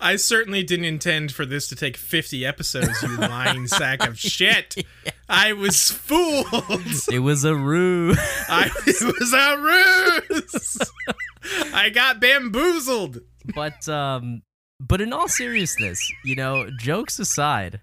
[0.00, 4.76] I certainly didn't intend for this to take 50 episodes, you lying sack of shit.
[5.28, 6.82] I was fooled.
[7.10, 8.18] It was a ruse.
[8.48, 9.56] I, it was a
[10.38, 10.78] ruse.
[11.74, 13.18] I got bamboozled.
[13.54, 14.42] but um
[14.86, 17.80] but in all seriousness, you know, jokes aside,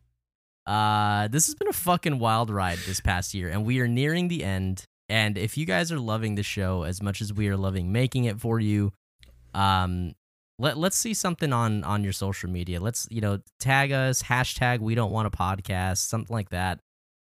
[0.68, 4.28] uh this has been a fucking wild ride this past year and we are nearing
[4.28, 7.58] the end and if you guys are loving the show as much as we are
[7.58, 8.94] loving making it for you,
[9.54, 10.14] um
[10.60, 12.80] let, let's see something on on your social media.
[12.80, 16.80] Let's, you know, tag us, hashtag we don't want a podcast, something like that.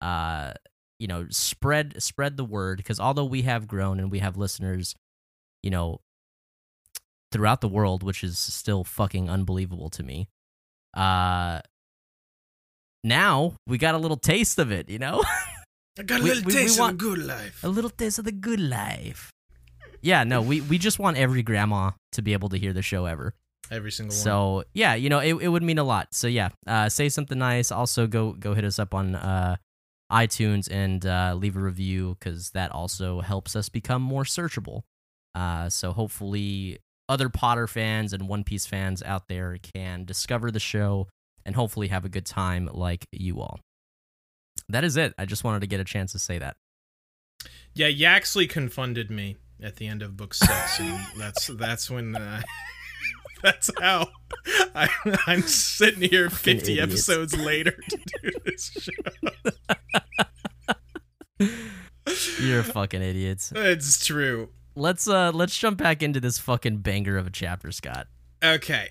[0.00, 0.54] Uh
[0.98, 4.94] you know, spread spread the word because although we have grown and we have listeners,
[5.62, 6.00] you know,
[7.32, 10.28] throughout the world, which is still fucking unbelievable to me.
[10.94, 11.60] Uh
[13.04, 15.22] now we got a little taste of it, you know?
[15.98, 17.62] I got a We- little we- we taste want- of good life.
[17.64, 19.30] a little taste of the good life.
[20.00, 23.06] Yeah, no, we we just want every grandma to be able to hear the show
[23.06, 23.34] ever.
[23.70, 24.22] Every single one.
[24.22, 26.08] So yeah, you know, it, it would mean a lot.
[26.12, 27.70] So yeah, uh, say something nice.
[27.70, 29.56] Also go go hit us up on uh,
[30.10, 34.82] iTunes and uh, leave a review because that also helps us become more searchable.
[35.36, 36.78] Uh, so hopefully
[37.12, 41.08] other Potter fans and One Piece fans out there can discover the show
[41.44, 43.60] and hopefully have a good time like you all.
[44.70, 45.12] That is it.
[45.18, 46.56] I just wanted to get a chance to say that.
[47.74, 52.40] Yeah, Yaxley confunded me at the end of book six, and that's that's when uh,
[53.42, 54.08] that's how
[54.74, 54.88] I,
[55.26, 58.92] I'm sitting here 50 episodes later to do this show.
[62.42, 63.52] You're fucking idiots.
[63.54, 64.48] It's true.
[64.74, 68.06] Let's uh let's jump back into this fucking banger of a chapter, Scott.
[68.42, 68.88] Okay,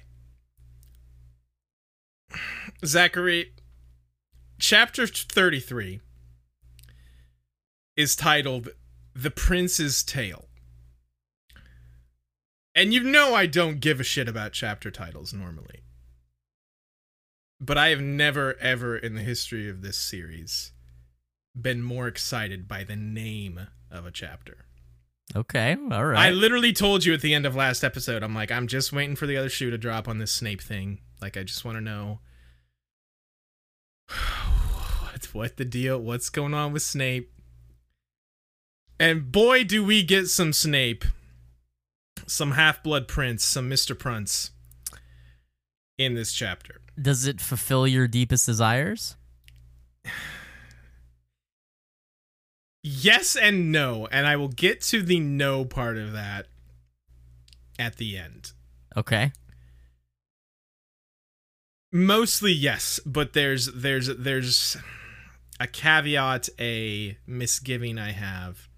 [2.86, 3.54] Zachary,
[4.60, 6.02] chapter 33
[7.98, 8.70] is titled
[9.14, 10.46] "The Prince's Tale."
[12.74, 15.82] And you know I don't give a shit about chapter titles normally.
[17.60, 20.72] But I have never, ever in the history of this series
[21.60, 24.66] been more excited by the name of a chapter.
[25.36, 26.28] Okay, all right.
[26.28, 29.16] I literally told you at the end of last episode, I'm like, I'm just waiting
[29.16, 31.00] for the other shoe to drop on this Snape thing.
[31.22, 32.20] Like, I just want to know
[34.10, 37.32] what, what the deal, what's going on with Snape.
[39.00, 41.06] And boy, do we get some Snape,
[42.28, 43.98] some Half Blood Prince, some Mr.
[43.98, 44.52] Prince
[45.98, 46.82] in this chapter.
[47.02, 49.16] Does it fulfill your deepest desires?
[52.84, 56.48] Yes and no, and I will get to the no part of that
[57.78, 58.54] at the end.
[58.98, 59.32] Okay.
[61.92, 64.78] Mostly yes, but there's there's there's
[65.60, 68.70] a caveat, a misgiving I have,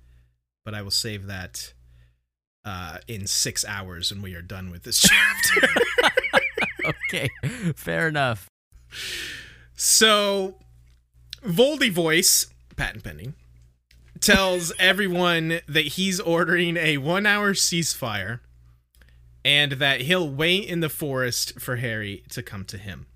[0.65, 1.73] but I will save that
[2.65, 5.67] uh, in six hours when we are done with this chapter.
[6.85, 7.29] Okay.
[7.77, 8.49] Fair enough.
[9.73, 10.55] so,
[11.41, 13.35] Voldy Voice, patent pending,
[14.23, 18.39] tells everyone that he's ordering a one-hour ceasefire,
[19.45, 23.07] and that he'll wait in the forest for Harry to come to him.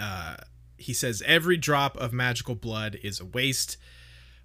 [0.00, 0.36] Uh,
[0.78, 3.76] he says every drop of magical blood is a waste,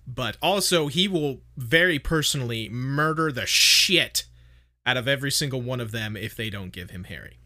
[0.05, 4.25] but also he will very personally murder the shit
[4.85, 7.37] out of every single one of them if they don't give him Harry.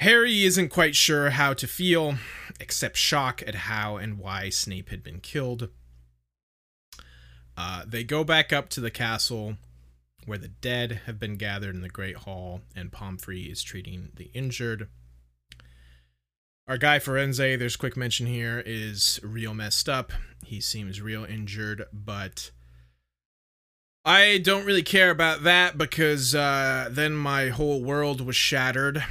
[0.00, 2.16] Harry isn't quite sure how to feel,
[2.60, 5.68] except shock at how and why Snape had been killed.
[7.56, 9.56] Uh, they go back up to the castle
[10.26, 14.30] where the dead have been gathered in the Great Hall, and Pomfrey is treating the
[14.34, 14.88] injured.
[16.68, 20.12] Our guy Firenze, there's quick mention here, is real messed up.
[20.44, 22.50] He seems real injured, but
[24.04, 29.02] I don't really care about that because uh, then my whole world was shattered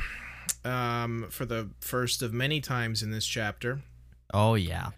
[0.66, 3.82] um, for the first of many times in this chapter.
[4.34, 4.90] Oh yeah.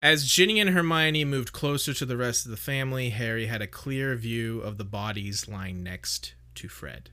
[0.00, 3.66] As Ginny and Hermione moved closer to the rest of the family, Harry had a
[3.66, 7.10] clear view of the bodies lying next to Fred.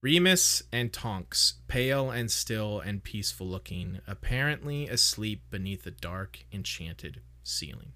[0.00, 7.20] Remus and Tonks, pale and still and peaceful looking, apparently asleep beneath a dark, enchanted
[7.42, 7.92] ceiling.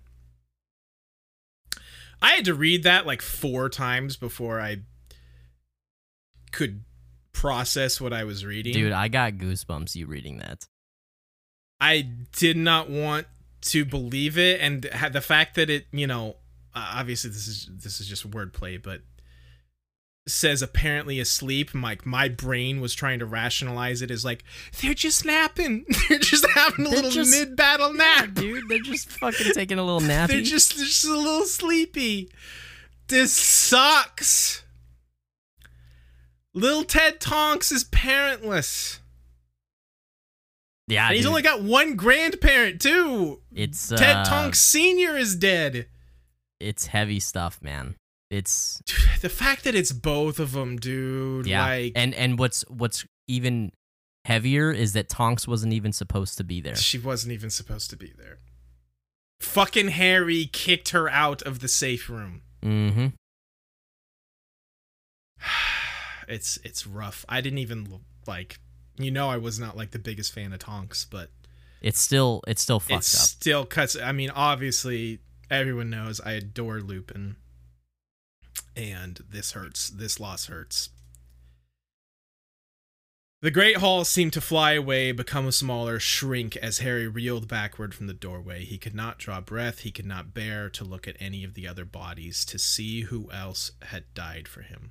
[2.21, 4.79] I had to read that like four times before I
[6.51, 6.83] could
[7.33, 8.73] process what I was reading.
[8.73, 10.67] Dude, I got goosebumps you reading that.
[11.81, 12.07] I
[12.37, 13.27] did not want
[13.63, 16.37] to believe it, and the fact that it, you know,
[16.75, 19.01] uh, obviously this is this is just wordplay, but
[20.29, 21.71] says apparently asleep.
[21.75, 24.45] Like my brain was trying to rationalize it as like
[24.81, 28.35] they're just napping, they're just having a They're little just- mid battle nap.
[28.35, 30.29] Dude, they're just fucking taking a little nap.
[30.31, 32.31] They're just they're just a little sleepy.
[33.09, 34.63] This sucks.
[36.55, 38.99] Little Ted Tonks is parentless.
[40.89, 43.41] Yeah, and he's dude, only got one grandparent too.
[43.55, 45.87] it's Ted uh, Tonks Senior is dead.
[46.59, 47.95] It's heavy stuff, man.
[48.29, 51.47] It's Dude, the fact that it's both of them, dude.
[51.47, 53.71] yeah, Like and and what's what's even
[54.25, 56.77] heavier is that Tonks wasn't even supposed to be there.
[56.77, 58.39] she wasn't even supposed to be there.
[59.41, 62.43] Fucking Harry kicked her out of the safe room.
[62.65, 63.07] Mm-hmm.
[66.31, 67.25] It's it's rough.
[67.29, 68.59] I didn't even like.
[68.99, 71.31] You know, I was not like the biggest fan of Tonks, but
[71.81, 73.03] It's still it's still fucked it up.
[73.05, 73.97] still cuts.
[73.97, 75.21] I mean, obviously,
[75.51, 77.37] everyone knows I adore Lupin,
[78.77, 79.89] and this hurts.
[79.89, 80.91] This loss hurts.
[83.43, 88.07] The Great Hall seemed to fly away, become smaller, shrink as Harry reeled backward from
[88.07, 88.67] the doorway.
[88.67, 89.79] He could not draw breath.
[89.79, 93.31] He could not bear to look at any of the other bodies to see who
[93.33, 94.91] else had died for him.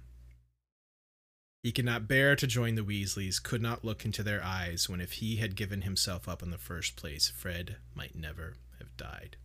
[1.63, 5.01] He could not bear to join the Weasleys, could not look into their eyes when
[5.01, 9.35] if he had given himself up in the first place, Fred might never have died.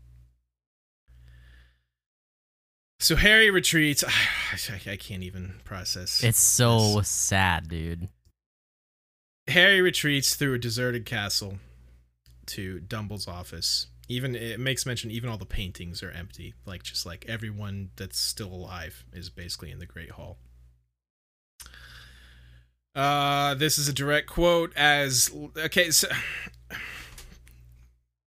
[3.01, 4.05] So Harry retreats.
[4.53, 6.23] I, I can't even process.
[6.23, 7.09] It's so Yes.
[7.09, 8.09] sad, dude.
[9.49, 11.59] Harry retreats through a deserted castle
[12.47, 13.89] to Dumble's office.
[14.09, 16.55] Even it makes mention even all the paintings are empty.
[16.65, 20.39] Like just like everyone that's still alive is basically in the Great Hall.
[22.95, 26.07] Uh this is a direct quote as okay, so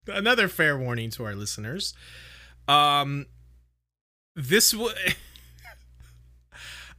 [0.07, 1.93] another fair warning to our listeners.
[2.67, 3.27] Um
[4.35, 4.93] this w-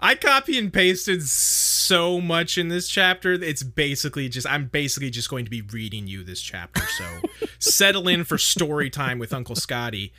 [0.00, 3.32] I copy and pasted so much in this chapter.
[3.32, 6.82] It's basically just I'm basically just going to be reading you this chapter.
[6.82, 7.04] So
[7.58, 10.12] settle in for story time with Uncle Scotty.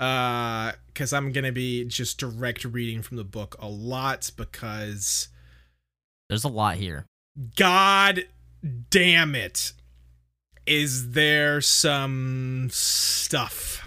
[0.00, 5.28] Uh cuz I'm going to be just direct reading from the book a lot because
[6.32, 7.04] There's a lot here.
[7.56, 8.24] god
[8.88, 9.74] damn it.
[10.66, 13.86] Is there some stuff?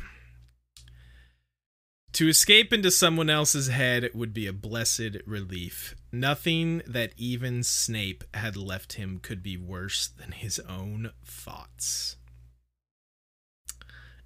[2.14, 5.96] To escape into someone else's head would be a blessed relief.
[6.12, 12.18] Nothing that even Snape had left him could be worse than his own thoughts.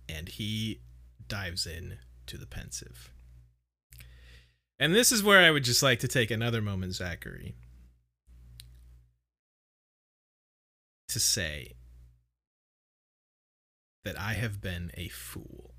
[0.09, 0.82] And he
[1.30, 3.13] dives in to the Pensieve.
[4.78, 7.55] And this is where I would just like to take another moment, Zachary,
[11.10, 11.74] to say
[14.03, 15.74] that I have been a fool.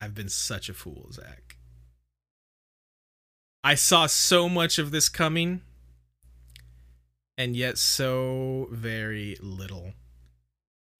[0.00, 1.56] I've been such a fool, Zach.
[3.62, 5.62] I saw so much of this coming,
[7.38, 9.92] and yet so very little.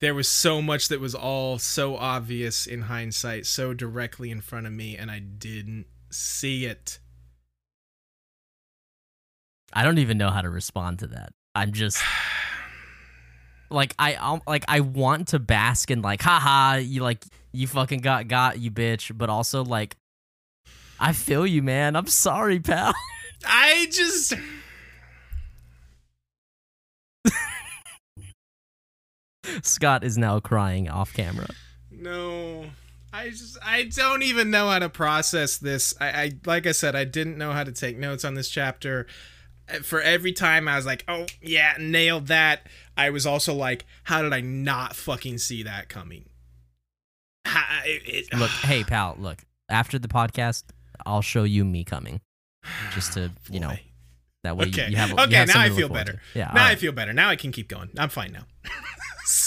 [0.01, 4.66] There was so much that was all so obvious in hindsight, so directly in front
[4.66, 6.99] of me, and I didn't see it.
[9.73, 11.33] I don't even know how to respond to that.
[11.55, 12.03] I'm just
[13.73, 18.01] like I um, like I want to bask in like haha you like you fucking
[18.01, 19.97] got got you bitch but also like
[21.01, 22.95] I feel you man I'm sorry pal
[23.47, 24.35] I just.
[29.62, 31.49] Scott is now crying off camera
[31.91, 32.66] No.
[33.12, 35.95] I just I don't even know how to process this.
[36.01, 39.07] I, I like I said, I didn't know how to take notes on this chapter.
[39.68, 42.66] Uh, For every time I was like, oh yeah, nailed that.
[42.97, 46.26] I was also like, how did I not fucking see that coming?
[47.47, 49.38] Ha- it- it- look hey pal look
[49.68, 50.64] after the podcast
[51.05, 52.20] I'll show you me coming
[52.95, 53.74] just to you know
[54.45, 54.84] that way Okay.
[54.86, 56.12] you, you have you Okay, have now I feel better.
[56.12, 56.18] to.
[56.38, 57.12] yeah now all I feel better.
[57.12, 57.90] Now I can keep going.
[57.99, 58.45] I'm fine now.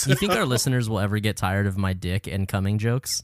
[0.08, 3.24] you think our listeners will ever get tired of my dick and coming jokes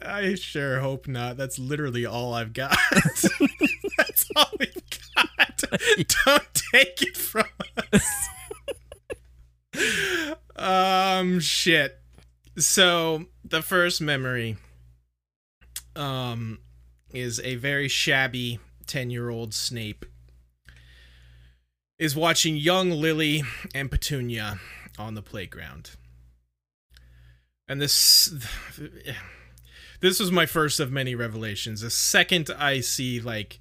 [0.00, 1.36] I sure hope not.
[1.36, 2.78] That's literally all I've got.
[2.92, 4.72] That's all we've
[5.16, 5.56] got.
[6.24, 7.46] Don't take it from
[7.92, 8.28] us.
[10.56, 11.98] Um shit.
[12.56, 14.56] So the first memory
[15.96, 16.58] um
[17.12, 20.04] is a very shabby 10-year-old Snape
[21.98, 23.42] is watching young Lily
[23.74, 24.60] and Petunia
[24.98, 25.90] on the playground.
[27.66, 28.32] And this
[30.00, 31.80] this was my first of many revelations.
[31.80, 33.60] The second I see like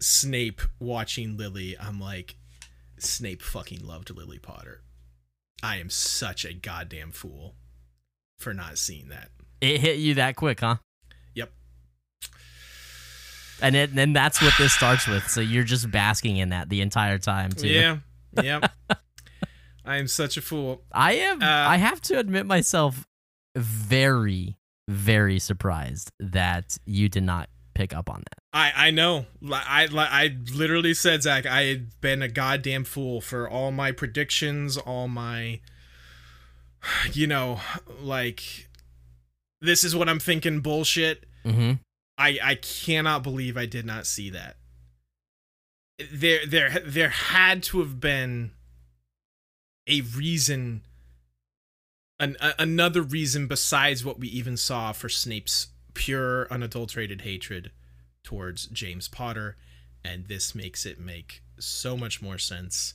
[0.00, 2.36] Snape watching Lily, I'm like,
[2.98, 4.82] Snape fucking loved Lily Potter.
[5.62, 7.54] I am such a goddamn fool
[8.38, 9.28] for not seeing that.
[9.60, 10.76] it hit you that quick huh
[11.34, 11.52] Yep.
[13.62, 15.28] and it, and that's what this starts with.
[15.28, 17.68] So you're just basking in that the entire time too.
[17.68, 17.98] Yeah.
[18.40, 18.70] Yep.
[19.84, 20.84] I am such a fool.
[20.92, 21.42] I am.
[21.42, 23.08] Uh, I have to admit myself
[23.56, 24.56] very,
[24.86, 28.38] very surprised that you did not pick up on that.
[28.52, 29.26] I I know.
[29.50, 31.46] I I, I literally said Zach.
[31.46, 35.60] I had been a goddamn fool for all my predictions, all my,
[37.12, 37.60] you know,
[38.00, 38.68] like,
[39.60, 40.60] this is what I'm thinking.
[40.60, 41.24] Bullshit.
[41.44, 41.72] Mm-hmm.
[42.18, 44.56] I I cannot believe I did not see that.
[46.12, 48.52] There there there had to have been
[49.86, 50.82] a reason
[52.20, 57.70] an, a, another reason besides what we even saw for Snape's pure unadulterated hatred
[58.22, 59.56] towards James Potter
[60.04, 62.94] and this makes it make so much more sense.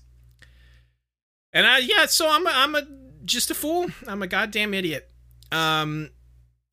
[1.54, 2.88] And I yeah, so I'm a, I'm a
[3.24, 3.88] just a fool.
[4.08, 5.10] I'm a goddamn idiot.
[5.52, 6.10] Um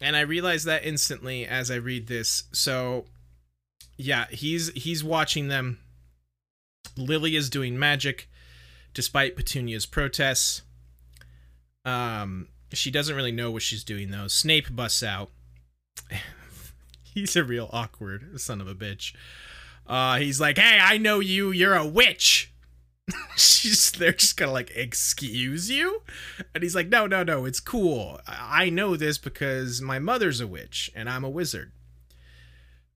[0.00, 2.44] and I realize that instantly as I read this.
[2.52, 3.06] So
[3.96, 5.78] yeah, he's he's watching them.
[6.96, 8.28] Lily is doing magic
[8.94, 10.62] despite Petunia's protests.
[11.84, 14.28] Um she doesn't really know what she's doing though.
[14.28, 15.30] Snape busts out.
[17.02, 19.14] he's a real awkward son of a bitch.
[19.86, 21.50] Uh he's like, "Hey, I know you.
[21.50, 22.52] You're a witch."
[23.36, 26.02] she's they're just kind of like excuse you?
[26.54, 27.44] And he's like no no no.
[27.44, 28.20] It's cool.
[28.26, 31.72] I know this because my mother's a witch and i'm a wizard.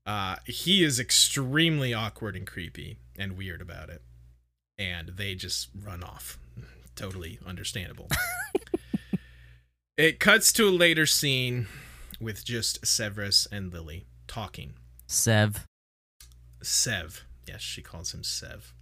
[0.06, 4.02] Uh he is extremely awkward and creepy and weird about it.
[4.78, 6.38] And they just run off.
[6.94, 8.08] Totally understandable.
[9.96, 11.68] It cuts to a later scene
[12.20, 14.74] with just severus and lily talking
[15.06, 15.66] Sev.
[16.62, 18.74] sev yes she calls him sev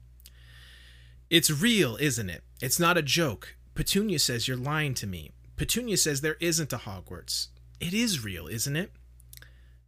[1.31, 2.45] it's real, isn't it?
[2.63, 3.57] It's not a joke.
[3.75, 5.33] Petunia says you're lying to me.
[5.57, 7.49] Petunia says there isn't a Hogwarts.
[7.81, 8.93] It is real, isn't it?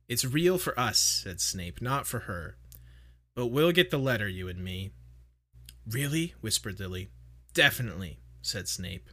[0.08, 2.56] It's real for us, said Snape, not for her.
[3.34, 4.90] But we'll get the letter, you and me.
[5.88, 6.34] Really?
[6.40, 7.10] whispered Lily.
[7.54, 9.08] Definitely, said Snape.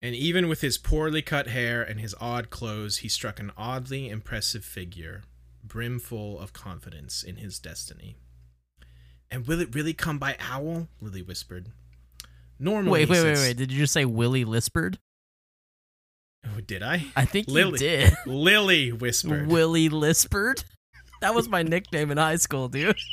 [0.00, 4.08] And even with his poorly cut hair and his odd clothes, he struck an oddly
[4.08, 5.22] impressive figure,
[5.64, 8.16] brimful of confidence in his destiny.
[9.30, 10.88] And will it really come by owl?
[11.00, 11.66] Lily whispered.
[12.60, 13.56] Normally, Wait, wait, wait, wait.
[13.56, 14.96] Did you just say Willie Lispered?
[16.46, 17.04] Oh, did I?
[17.16, 17.72] I think Lily.
[17.72, 18.12] you did.
[18.26, 19.48] Lily whispered.
[19.48, 20.64] Willie Lispered?
[21.20, 22.96] That was my nickname in high school, dude.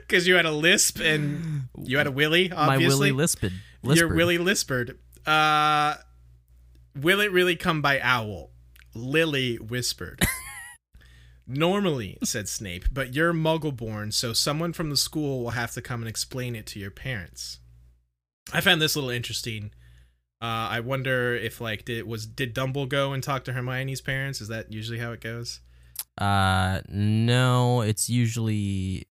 [0.00, 2.50] Because you had a lisp and you had a Willie.
[2.52, 2.86] obviously.
[2.86, 3.52] My Willie Lisped.
[3.82, 4.14] Lispered.
[4.14, 4.96] Willy lispered.
[5.26, 5.96] Uh,
[6.94, 8.50] will it really come by owl?
[8.94, 10.20] Lily whispered.
[11.46, 15.82] Normally, said Snape, but you're muggle born, so someone from the school will have to
[15.82, 17.58] come and explain it to your parents.
[18.52, 19.72] I found this a little interesting.
[20.40, 24.40] Uh, I wonder if like did was did Dumble go and talk to Hermione's parents?
[24.40, 25.60] Is that usually how it goes?
[26.16, 29.08] Uh, no, it's usually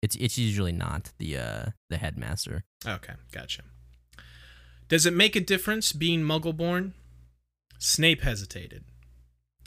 [0.00, 2.64] it's it's usually not the uh the headmaster.
[2.86, 3.62] Okay, gotcha.
[4.90, 6.94] Does it make a difference being muggle born?
[7.78, 8.82] Snape hesitated.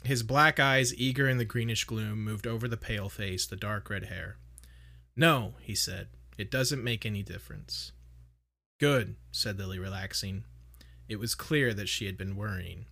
[0.04, 3.88] His black eyes, eager in the greenish gloom, moved over the pale face, the dark
[3.88, 4.36] red hair.
[5.16, 6.08] No, he said.
[6.36, 7.92] It doesn't make any difference.
[8.78, 10.44] Good, said Lily, relaxing.
[11.08, 12.84] It was clear that she had been worrying.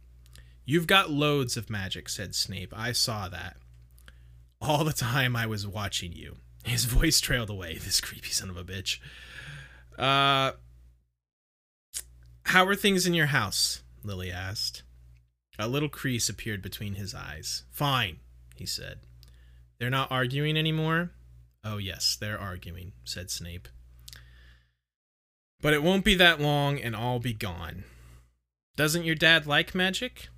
[0.65, 2.73] You've got loads of magic, said Snape.
[2.75, 3.59] I saw that.
[4.59, 6.37] All the time I was watching you.
[6.65, 9.01] His voice trailed away, this creepy son of a bitch.
[9.99, 10.53] Uh,
[12.45, 13.83] how are things in your house?
[14.05, 14.83] Lily asked.
[15.59, 17.65] A little crease appeared between his eyes.
[17.71, 18.19] Fine,
[18.57, 19.01] he said.
[19.79, 21.11] They're not arguing anymore?
[21.65, 23.69] Oh, yes, they're arguing, said Snape.
[25.61, 27.85] But it won't be that long and I'll be gone.
[28.77, 30.29] Doesn't your dad like magic?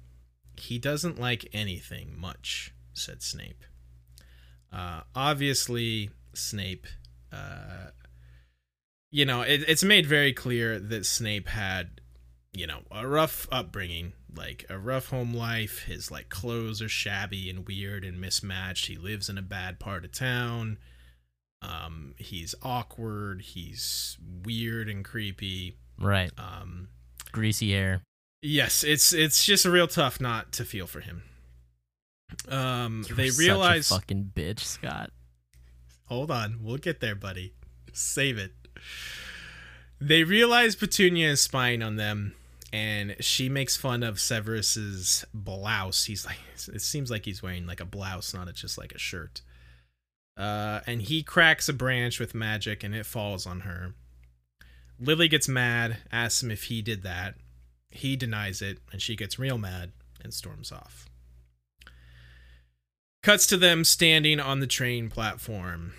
[0.57, 3.64] He doesn't like anything much, said Snape.
[4.72, 6.86] Uh, obviously, Snape,
[7.32, 7.90] uh,
[9.15, 12.01] you know, it, it's made very clear that Snape had,
[12.53, 15.85] you know, a rough upbringing, like a rough home life.
[15.85, 18.87] His like clothes are shabby and weird and mismatched.
[18.87, 20.79] He lives in a bad part of town.
[21.62, 23.43] Um, he's awkward.
[23.43, 25.79] He's weird and creepy.
[25.97, 26.33] Right.
[26.37, 26.89] Um,
[27.31, 28.03] Greasy hair.
[28.43, 31.23] yes, it's it's just a real tough not to feel for him.
[32.49, 33.93] Um, You're they realize.
[33.93, 35.11] a fucking bitch, Scott.
[36.07, 37.55] Hold on, we'll get there, buddy.
[37.93, 38.51] Save it.
[40.01, 42.35] They realize Petunia is spying on them,
[42.72, 46.05] and she makes fun of Severus's blouse.
[46.05, 46.39] He's like,
[46.72, 49.41] it seems like he's wearing like a blouse, not a, just like a shirt.
[50.37, 53.95] Uh, and he cracks a branch with magic, and it falls on her.
[54.99, 57.35] Lily gets mad, asks him if he did that.
[57.91, 61.09] He denies it, and she gets real mad and storms off.
[63.22, 65.95] Cuts to them standing on the train platform.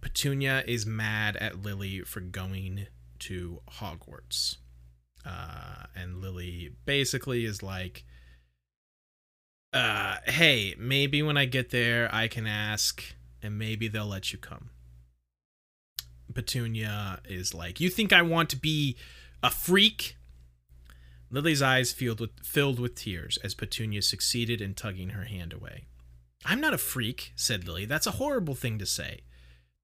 [0.00, 2.86] Petunia is mad at Lily for going
[3.20, 4.56] to Hogwarts.
[5.26, 8.04] Uh, and Lily basically is like,
[9.72, 13.02] uh, hey, maybe when I get there, I can ask,
[13.42, 14.70] and maybe they'll let you come.
[16.32, 18.96] Petunia is like, You think I want to be
[19.42, 20.16] a freak?
[21.30, 25.84] Lily's eyes filled with, filled with tears as Petunia succeeded in tugging her hand away.
[26.44, 27.84] I'm not a freak, said Lily.
[27.84, 29.20] That's a horrible thing to say.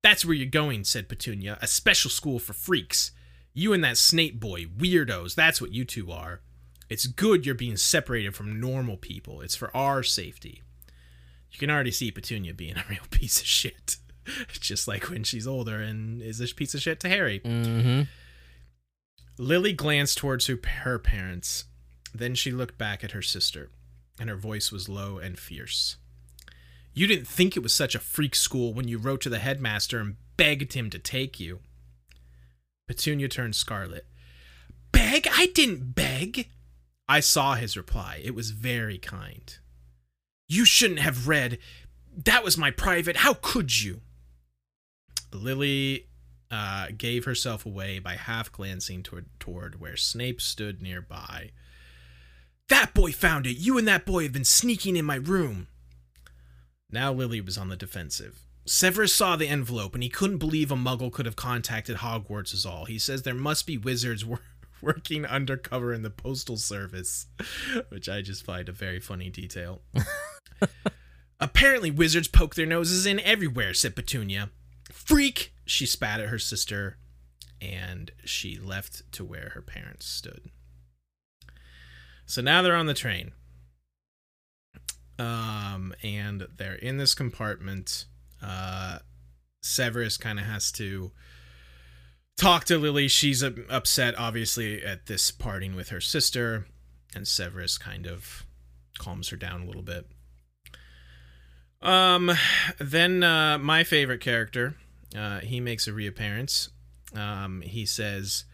[0.04, 1.56] That's where you're going, said Petunia.
[1.62, 3.12] A special school for freaks.
[3.54, 6.42] You and that Snape boy, weirdos, that's what you two are.
[6.90, 9.40] It's good you're being separated from normal people.
[9.40, 10.60] It's for our safety.
[11.50, 13.96] You can already see Petunia being a real piece of shit.
[14.52, 17.40] Just like when she's older and is a piece of shit to Harry.
[17.40, 18.02] Mm-hmm.
[19.38, 21.64] Lily glanced towards her, her parents.
[22.12, 23.70] Then she looked back at her sister,
[24.20, 25.96] and her voice was low and fierce.
[26.94, 29.98] You didn't think it was such a freak school when you wrote to the headmaster
[29.98, 31.58] and begged him to take you.
[32.86, 34.06] Petunia turned scarlet.
[34.92, 35.26] Beg?
[35.32, 36.48] I didn't beg.
[37.08, 38.20] I saw his reply.
[38.22, 39.58] It was very kind.
[40.48, 41.58] You shouldn't have read.
[42.16, 43.18] That was my private.
[43.18, 44.02] How could you?
[45.32, 46.06] Lily
[46.50, 51.50] uh, gave herself away by half glancing toward, toward where Snape stood nearby.
[52.68, 53.56] That boy found it.
[53.56, 55.66] You and that boy have been sneaking in my room.
[56.90, 58.40] Now Lily was on the defensive.
[58.66, 62.64] Severus saw the envelope and he couldn't believe a muggle could have contacted Hogwarts is
[62.64, 62.86] all.
[62.86, 64.40] He says there must be wizards wor-
[64.80, 67.26] working undercover in the postal service,
[67.90, 69.82] which I just find a very funny detail.
[71.40, 74.50] Apparently wizards poke their noses in everywhere, said Petunia.
[74.90, 75.52] Freak!
[75.66, 76.98] She spat at her sister
[77.60, 80.50] and she left to where her parents stood.
[82.26, 83.32] So now they're on the train.
[85.18, 88.06] Um, and they're in this compartment.
[88.42, 88.98] Uh,
[89.62, 91.12] Severus kind of has to
[92.36, 93.08] talk to Lily.
[93.08, 96.66] She's upset, obviously, at this parting with her sister,
[97.14, 98.44] and Severus kind of
[98.98, 100.06] calms her down a little bit.
[101.80, 102.32] Um,
[102.78, 104.76] then uh, my favorite character,
[105.16, 106.70] uh, he makes a reappearance.
[107.14, 108.44] Um, he says,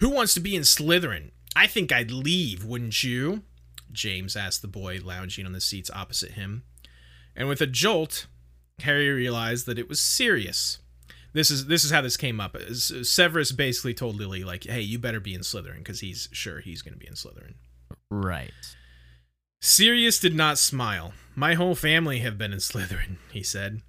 [0.00, 1.32] "Who wants to be in Slytherin?
[1.54, 3.42] I think I'd leave, wouldn't you?"
[3.92, 6.64] James asked the boy lounging on the seats opposite him.
[7.36, 8.26] And with a jolt,
[8.80, 10.78] Harry realized that it was Sirius.
[11.32, 12.56] This is this is how this came up.
[12.72, 16.82] Severus basically told Lily like, "Hey, you better be in Slytherin because he's sure he's
[16.82, 17.54] going to be in Slytherin."
[18.10, 18.52] Right.
[19.60, 21.12] Sirius did not smile.
[21.36, 23.82] My whole family have been in Slytherin, he said.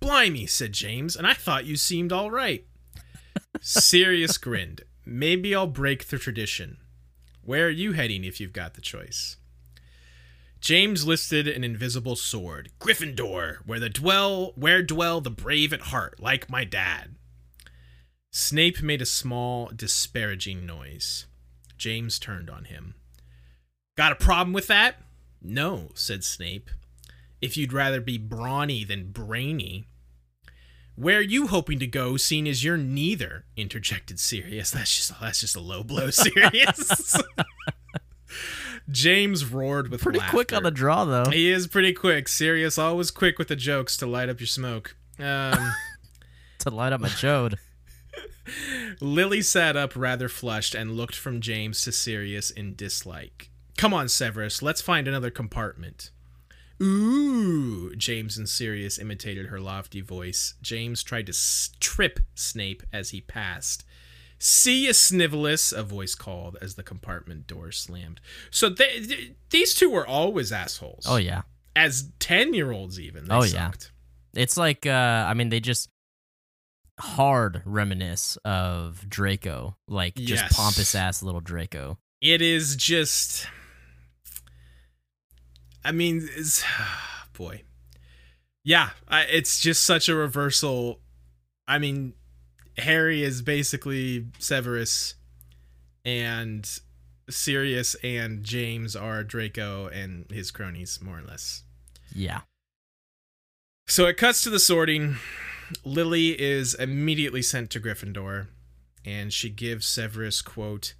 [0.00, 2.64] Blimey, said James, and I thought you seemed all right.
[3.60, 4.82] Sirius grinned.
[5.04, 6.78] Maybe I'll break the tradition.
[7.42, 9.36] Where are you heading if you've got the choice?
[10.60, 12.70] James listed an invisible sword.
[12.80, 17.14] Gryffindor, where the dwell where dwell the brave at heart, like my dad.
[18.30, 21.26] Snape made a small, disparaging noise.
[21.76, 22.94] James turned on him.
[23.96, 24.96] Got a problem with that?
[25.40, 26.70] No, said Snape.
[27.40, 29.86] If you'd rather be brawny than brainy.
[30.96, 33.44] Where are you hoping to go, seeing as you're neither?
[33.56, 34.70] interjected Sirius.
[34.72, 37.16] That's just that's just a low blow, Sirius.
[38.90, 40.34] James roared with Pretty laughter.
[40.36, 41.30] quick on the draw, though.
[41.30, 42.26] He is pretty quick.
[42.28, 44.96] Sirius always quick with the jokes to light up your smoke.
[45.18, 45.72] Um,
[46.60, 47.56] to light up my chode.
[49.00, 53.50] Lily sat up rather flushed and looked from James to Sirius in dislike.
[53.76, 56.10] Come on, Severus, let's find another compartment.
[56.82, 60.54] Ooh, James and Sirius imitated her lofty voice.
[60.62, 63.84] James tried to s- trip Snape as he passed.
[64.38, 68.20] See ya, Snivellus, a voice called as the compartment door slammed.
[68.50, 71.04] So they, th- these two were always assholes.
[71.08, 71.42] Oh yeah.
[71.74, 73.26] As 10 year olds, even.
[73.26, 73.72] They Oh, yeah.
[74.34, 74.90] It's like uh
[75.28, 75.88] I mean they just
[77.00, 80.56] hard reminisce of Draco, like just Yes.
[80.56, 81.98] pompous ass little Draco.
[82.20, 83.46] It is just.
[85.84, 86.64] I mean, it's.
[87.36, 87.62] Boy.
[88.64, 91.00] Yeah, I, it's just such a reversal.
[91.68, 92.14] I mean,
[92.78, 95.14] Harry is basically Severus,
[96.04, 96.68] and
[97.28, 101.62] Sirius and James are Draco and his cronies, more or less.
[102.14, 102.40] Yeah.
[103.86, 105.16] So it cuts to the sorting.
[105.84, 108.48] Lily is immediately sent to Gryffindor,
[109.04, 110.94] and she gives Severus, quote,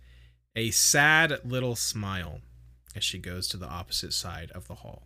[0.54, 2.40] a sad little smile
[2.96, 5.04] as she goes to the opposite side of the hall.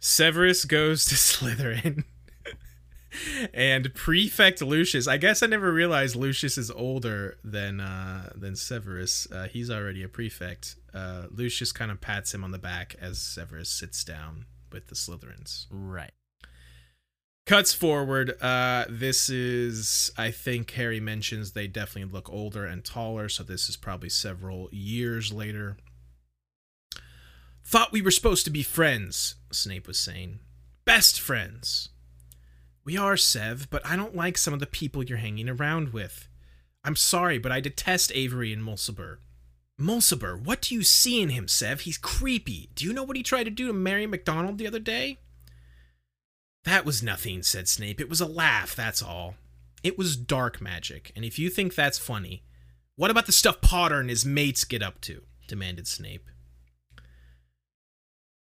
[0.00, 2.04] Severus goes to Slytherin.
[3.54, 9.26] And Prefect Lucius, I guess I never realized Lucius is older than uh, than Severus.
[9.30, 10.76] Uh, he's already a prefect.
[10.94, 14.94] Uh, Lucius kind of pats him on the back as Severus sits down with the
[14.94, 15.66] Slytherins.
[15.70, 16.12] Right.
[17.44, 18.40] Cuts forward.
[18.40, 23.68] Uh, this is, I think Harry mentions they definitely look older and taller, so this
[23.68, 25.76] is probably several years later.
[27.64, 30.38] Thought we were supposed to be friends, Snape was saying.
[30.84, 31.88] Best friends.
[32.84, 36.28] We are, Sev, but I don't like some of the people you're hanging around with.
[36.84, 39.18] I'm sorry, but I detest Avery and Mulciber.
[39.80, 41.80] Mulciber, what do you see in him, Sev?
[41.80, 42.70] He's creepy.
[42.74, 45.18] Do you know what he tried to do to Mary Macdonald the other day?
[46.64, 48.00] That was nothing, said Snape.
[48.00, 49.34] It was a laugh, that's all.
[49.82, 52.44] It was dark magic, and if you think that's funny,
[52.94, 55.22] what about the stuff Potter and his mates get up to?
[55.48, 56.28] demanded Snape.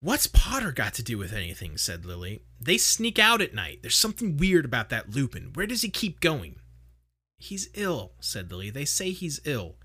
[0.01, 1.77] What's Potter got to do with anything?
[1.77, 2.43] said Lily.
[2.59, 3.79] They sneak out at night.
[3.81, 5.51] There's something weird about that Lupin.
[5.53, 6.55] Where does he keep going?
[7.37, 8.69] He's ill, said Lily.
[8.69, 9.75] They say he's ill.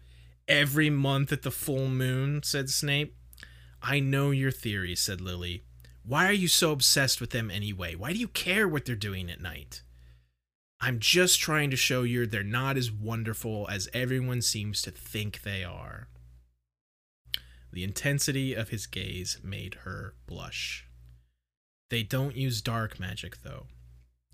[0.46, 3.16] Every month at the full moon, said Snape.
[3.82, 5.64] I know your theory, said Lily.
[6.04, 7.96] Why are you so obsessed with them anyway?
[7.96, 9.82] Why do you care what they're doing at night?
[10.80, 15.42] I'm just trying to show you they're not as wonderful as everyone seems to think
[15.42, 16.08] they are.
[17.74, 20.86] The intensity of his gaze made her blush.
[21.90, 23.66] They don't use dark magic, though.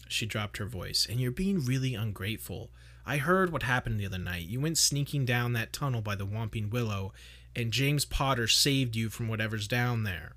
[0.08, 1.06] She dropped her voice.
[1.08, 2.70] And you're being really ungrateful.
[3.06, 4.44] I heard what happened the other night.
[4.46, 7.14] You went sneaking down that tunnel by the Whomping Willow,
[7.56, 10.32] and James Potter saved you from whatever's down there.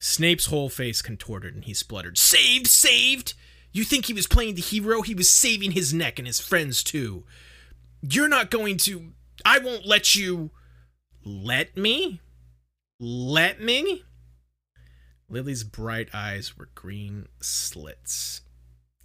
[0.00, 2.68] Snape's whole face contorted and he spluttered, Saved!
[2.68, 3.34] Saved!
[3.70, 5.02] You think he was playing the hero?
[5.02, 7.24] He was saving his neck and his friends too.
[8.00, 9.12] You're not going to.
[9.44, 10.52] I won't let you.
[11.24, 12.20] Let me?
[12.98, 14.04] Let me?
[15.28, 18.42] Lily's bright eyes were green slits.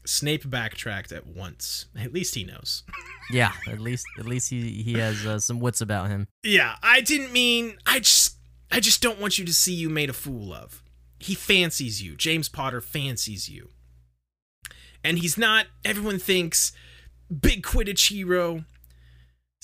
[0.06, 1.86] Snape backtracked at once.
[2.00, 2.84] At least he knows.
[3.32, 6.28] yeah, at least at least he he has uh, some wits about him.
[6.44, 7.78] Yeah, I didn't mean.
[7.86, 8.36] I just
[8.72, 10.84] I just don't want you to see you made a fool of.
[11.20, 12.16] He fancies you.
[12.16, 13.70] James Potter fancies you
[15.06, 15.68] and he's not.
[15.86, 16.72] Everyone thinks
[17.30, 18.66] big Quidditch hero.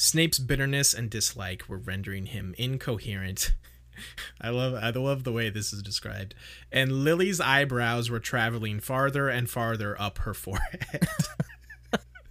[0.01, 3.51] Snape's bitterness and dislike were rendering him incoherent.
[4.41, 6.33] I love I love the way this is described.
[6.71, 11.07] And Lily's eyebrows were traveling farther and farther up her forehead.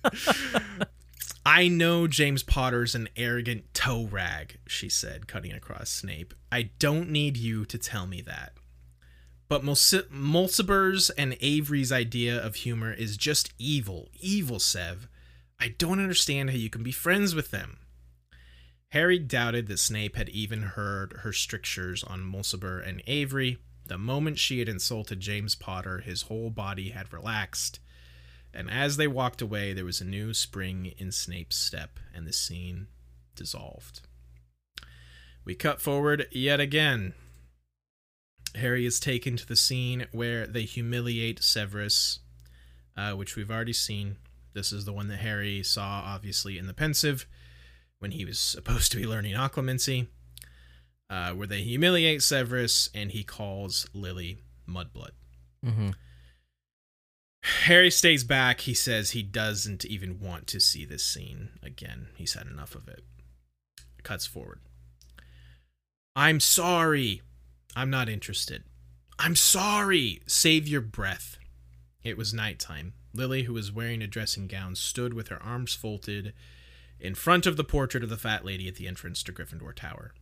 [1.47, 6.35] I know James Potter's an arrogant toe rag, she said, cutting across Snape.
[6.51, 8.55] I don't need you to tell me that.
[9.49, 14.09] But Mulciber's and Avery's idea of humor is just evil.
[14.19, 15.09] Evil, Sev.
[15.61, 17.79] I don't understand how you can be friends with them.
[18.91, 23.59] Harry doubted that Snape had even heard her strictures on Mulciber and Avery.
[23.87, 27.79] The moment she had insulted James Potter, his whole body had relaxed.
[28.53, 32.33] And as they walked away, there was a new spring in Snape's step, and the
[32.33, 32.89] scene
[33.37, 34.01] dissolved.
[35.45, 37.15] We cut forward yet again
[38.55, 42.21] Harry is taken to the scene where they humiliate Severus,
[42.97, 44.17] uh, which we've already seen.
[44.53, 47.27] This is the one that Harry saw, obviously, in the Pensieve
[47.99, 50.09] when he was supposed to be learning occlumency,
[51.09, 55.13] uh, where they humiliate Severus and he calls Lily Mudblood.
[55.65, 55.91] Mm-hmm.
[57.43, 58.61] Harry stays back.
[58.61, 62.09] He says he doesn't even want to see this scene again.
[62.17, 63.03] He's had enough of it.
[64.03, 64.61] Cuts forward.
[66.17, 67.23] I'm sorry,
[67.77, 68.65] I'm not interested.
[69.19, 70.23] I'm sorry.
[70.27, 71.39] Save your breath.
[72.03, 72.95] It was nighttime.
[73.13, 76.33] Lily, who was wearing a dressing gown, stood with her arms folded
[76.99, 80.13] in front of the portrait of the fat lady at the entrance to Gryffindor Tower.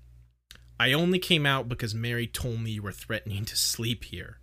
[0.81, 4.39] I only came out because Mary told me you were threatening to sleep here.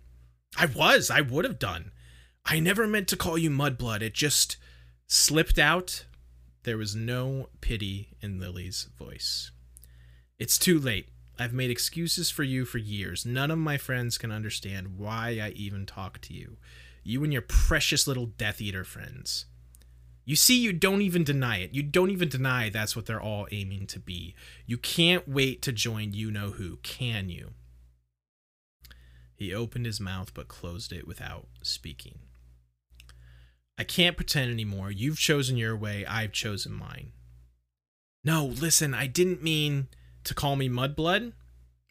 [0.56, 1.10] I was.
[1.10, 1.92] I would have done.
[2.44, 4.02] I never meant to call you Mudblood.
[4.02, 4.56] It just
[5.06, 6.04] slipped out.
[6.64, 9.50] There was no pity in Lily's voice.
[10.38, 11.08] It's too late.
[11.38, 13.26] I've made excuses for you for years.
[13.26, 16.56] None of my friends can understand why I even talk to you.
[17.06, 19.46] You and your precious little Death Eater friends.
[20.24, 21.72] You see, you don't even deny it.
[21.72, 24.34] You don't even deny that's what they're all aiming to be.
[24.66, 27.52] You can't wait to join you know who, can you?
[29.36, 32.18] He opened his mouth but closed it without speaking.
[33.78, 34.90] I can't pretend anymore.
[34.90, 37.12] You've chosen your way, I've chosen mine.
[38.24, 39.86] No, listen, I didn't mean
[40.24, 41.34] to call me Mudblood,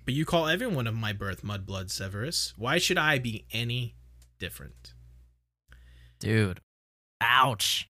[0.03, 2.53] but you call everyone of my birth Mudblood, Severus.
[2.57, 3.95] Why should I be any
[4.39, 4.94] different?
[6.19, 6.61] Dude.
[7.21, 7.89] Ouch.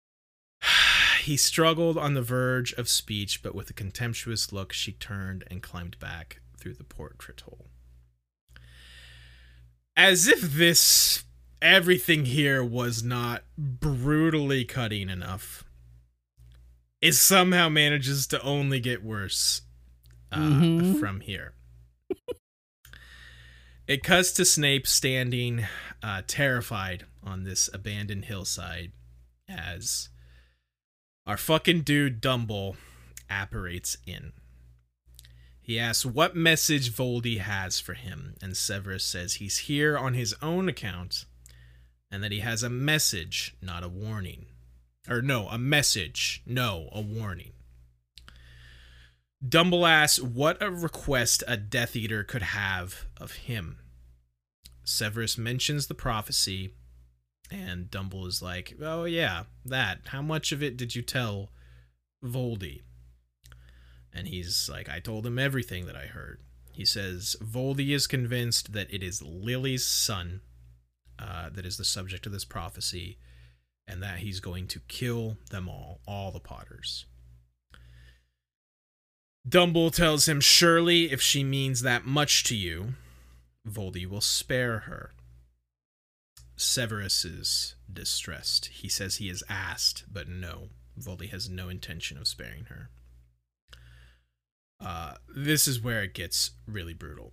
[1.22, 5.62] he struggled on the verge of speech, but with a contemptuous look, she turned and
[5.62, 7.68] climbed back through the portrait hole.
[9.96, 11.24] As if this
[11.62, 15.64] everything here was not brutally cutting enough.
[17.00, 19.62] It somehow manages to only get worse
[20.32, 20.98] uh, mm-hmm.
[20.98, 21.54] from here.
[23.86, 25.66] it cuts to Snape standing
[26.02, 28.92] uh, terrified on this abandoned hillside
[29.48, 30.08] as
[31.26, 32.76] our fucking dude Dumble
[33.28, 34.32] apparates in.
[35.60, 40.34] He asks what message Voldy has for him, and Severus says he's here on his
[40.42, 41.26] own account
[42.10, 44.46] and that he has a message, not a warning.
[45.08, 47.52] Or no, a message, no, a warning.
[49.46, 53.78] Dumble asks what a request a Death Eater could have of him.
[54.84, 56.74] Severus mentions the prophecy,
[57.50, 60.00] and Dumble is like, Oh, yeah, that.
[60.06, 61.50] How much of it did you tell
[62.24, 62.82] Voldy?
[64.12, 66.40] And he's like, I told him everything that I heard.
[66.72, 70.40] He says, Voldy is convinced that it is Lily's son
[71.20, 73.18] uh, that is the subject of this prophecy,
[73.86, 77.04] and that he's going to kill them all, all the Potters.
[79.46, 82.94] Dumble tells him, Surely, if she means that much to you,
[83.68, 85.12] Voldy will spare her.
[86.60, 88.66] Severus is distressed.
[88.66, 90.68] He says he has asked, but no,
[90.98, 92.90] Voldy has no intention of sparing her.
[94.78, 97.32] Uh, this is where it gets really brutal.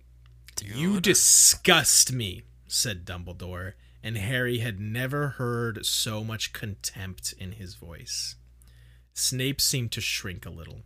[0.56, 0.76] Dude.
[0.76, 7.74] You disgust me, said Dumbledore, and Harry had never heard so much contempt in his
[7.74, 8.36] voice.
[9.12, 10.84] Snape seemed to shrink a little.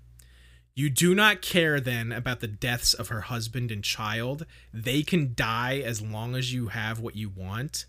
[0.75, 4.47] You do not care then about the deaths of her husband and child.
[4.73, 7.87] They can die as long as you have what you want.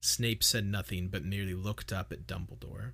[0.00, 2.92] Snape said nothing, but merely looked up at Dumbledore.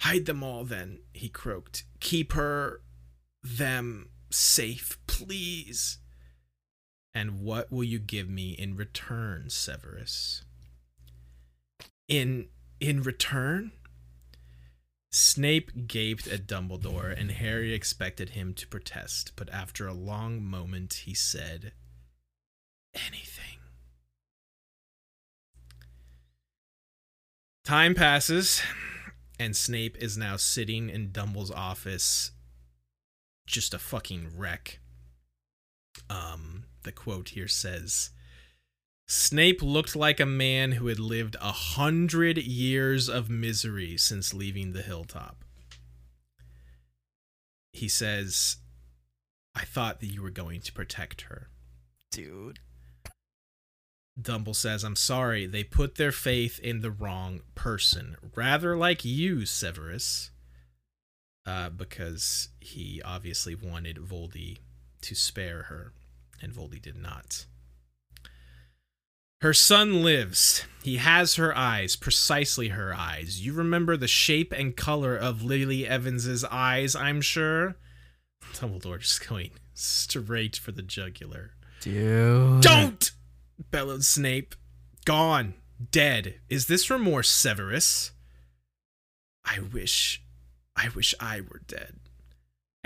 [0.00, 1.84] Hide them all, then, he croaked.
[2.00, 2.80] Keep her,
[3.42, 5.98] them, safe, please.
[7.14, 10.44] And what will you give me in return, Severus?
[12.08, 12.48] In
[12.78, 13.72] in return?
[15.10, 21.02] Snape gaped at Dumbledore, and Harry expected him to protest, but after a long moment
[21.06, 21.72] he said,
[22.94, 23.45] Anything.
[27.66, 28.62] Time passes,
[29.40, 32.30] and Snape is now sitting in Dumble's office,
[33.44, 34.78] just a fucking wreck.
[36.08, 38.10] Um, the quote here says
[39.08, 44.72] Snape looked like a man who had lived a hundred years of misery since leaving
[44.72, 45.42] the hilltop.
[47.72, 48.58] He says,
[49.56, 51.48] I thought that you were going to protect her.
[52.12, 52.60] Dude.
[54.20, 58.16] Dumble says, I'm sorry, they put their faith in the wrong person.
[58.34, 60.30] Rather like you, Severus.
[61.44, 64.58] Uh, because he obviously wanted Voldy
[65.02, 65.92] to spare her
[66.40, 67.46] and Voldy did not.
[69.42, 70.64] Her son lives.
[70.82, 73.44] He has her eyes, precisely her eyes.
[73.44, 77.76] You remember the shape and color of Lily Evans's eyes, I'm sure.
[78.54, 81.52] Dumbledore just going straight for the jugular.
[81.80, 82.62] Dude.
[82.62, 83.10] Don't!
[83.70, 84.54] Bellowed Snape.
[85.04, 85.54] Gone.
[85.90, 86.40] Dead.
[86.48, 88.12] Is this remorse, Severus?
[89.44, 90.22] I wish.
[90.74, 92.00] I wish I were dead.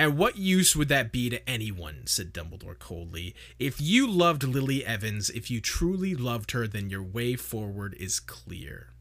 [0.01, 2.06] And what use would that be to anyone?
[2.06, 3.34] said Dumbledore coldly.
[3.59, 8.18] If you loved Lily Evans, if you truly loved her, then your way forward is
[8.18, 8.94] clear.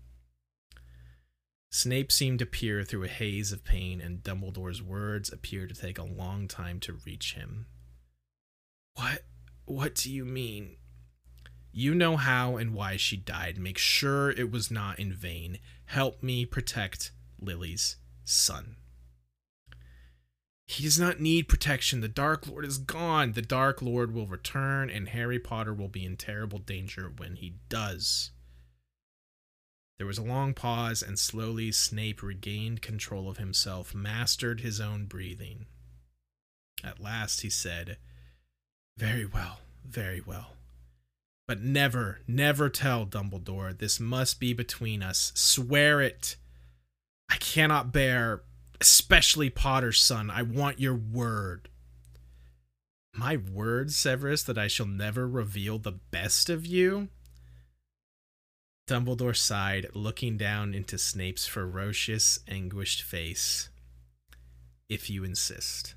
[1.71, 5.97] Snape seemed to peer through a haze of pain, and Dumbledore's words appeared to take
[5.97, 7.67] a long time to reach him.
[8.95, 9.23] What?
[9.65, 10.75] What do you mean?
[11.71, 13.57] You know how and why she died.
[13.57, 15.59] Make sure it was not in vain.
[15.85, 18.75] Help me protect Lily's son.
[20.65, 22.01] He does not need protection.
[22.01, 23.31] The Dark Lord is gone.
[23.31, 27.55] The Dark Lord will return, and Harry Potter will be in terrible danger when he
[27.69, 28.29] does.
[29.97, 35.05] There was a long pause, and slowly Snape regained control of himself, mastered his own
[35.05, 35.65] breathing.
[36.83, 37.97] At last he said,
[38.95, 40.53] Very well, very well.
[41.49, 43.75] But never, never tell Dumbledore.
[43.75, 45.31] This must be between us.
[45.33, 46.35] Swear it.
[47.27, 48.43] I cannot bear
[48.79, 51.69] especially Potter's son, I want your word.
[53.15, 57.07] My word, Severus, that I shall never reveal the best of you?
[58.87, 63.69] Dumbledore sighed, looking down into Snape's ferocious, anguished face.
[64.87, 65.95] If you insist.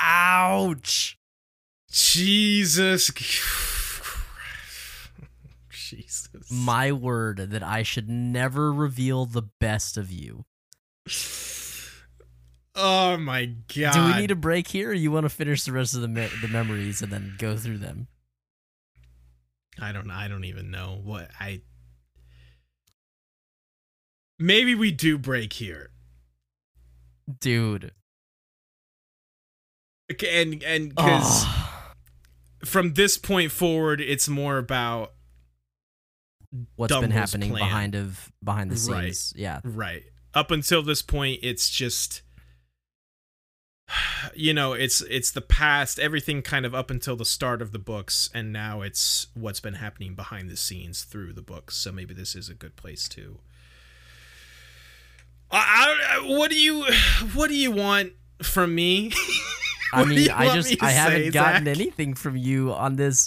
[0.00, 1.19] Ouch!
[1.90, 3.10] Jesus.
[5.70, 6.50] Jesus.
[6.50, 10.44] My word that I should never reveal the best of you.
[12.76, 13.92] Oh my god!
[13.92, 16.08] Do we need a break here, or you want to finish the rest of the
[16.08, 18.06] me- the memories and then go through them?
[19.80, 20.10] I don't.
[20.10, 21.62] I don't even know what I.
[24.38, 25.90] Maybe we do break here,
[27.40, 27.92] dude.
[30.12, 31.79] Okay, and and because oh.
[32.64, 35.12] From this point forward, it's more about
[36.76, 37.62] what's Dumble's been happening plan.
[37.62, 39.32] behind of behind the scenes.
[39.34, 39.40] Right.
[39.40, 40.02] Yeah, right
[40.34, 42.22] up until this point, it's just
[44.34, 47.78] you know it's it's the past everything kind of up until the start of the
[47.78, 52.14] books and now it's what's been happening behind the scenes through the books so maybe
[52.14, 53.38] this is a good place to
[55.50, 56.84] I, I, what do you
[57.34, 58.12] what do you want
[58.42, 59.12] from me
[59.92, 61.76] I mean, I just I haven't say, gotten Zach?
[61.76, 63.26] anything from you on this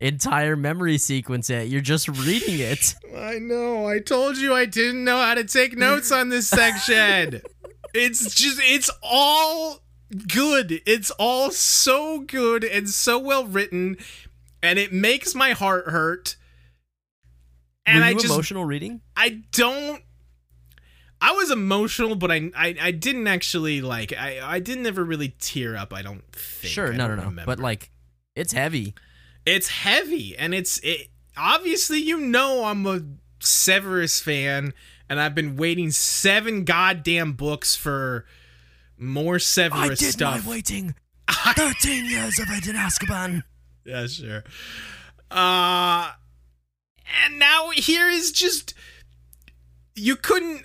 [0.00, 1.68] entire memory sequence yet.
[1.68, 2.94] You're just reading it.
[3.16, 3.86] I know.
[3.86, 7.42] I told you I didn't know how to take notes on this section.
[7.94, 9.80] it's just it's all
[10.32, 10.80] good.
[10.86, 13.96] It's all so good and so well written
[14.62, 16.36] and it makes my heart hurt.
[17.86, 19.00] And Were I you just emotional reading?
[19.16, 20.02] I don't
[21.20, 25.34] I was emotional, but I, I I didn't actually like I I didn't ever really
[25.40, 26.72] tear up, I don't think.
[26.72, 27.22] Sure, I no, no, no.
[27.24, 27.44] remember.
[27.46, 27.90] But like,
[28.36, 28.94] it's heavy.
[29.44, 33.00] it's heavy and it's it obviously you know I'm a
[33.40, 34.74] Severus fan
[35.08, 38.24] and I've been waiting seven goddamn books for
[38.96, 40.44] more Severus stuff.
[40.44, 40.94] My waiting.
[41.30, 43.42] Thirteen years of it in Azkaban.
[43.84, 44.44] yeah, sure.
[45.30, 46.12] Uh
[47.24, 48.74] and now here is just
[49.94, 50.62] you couldn't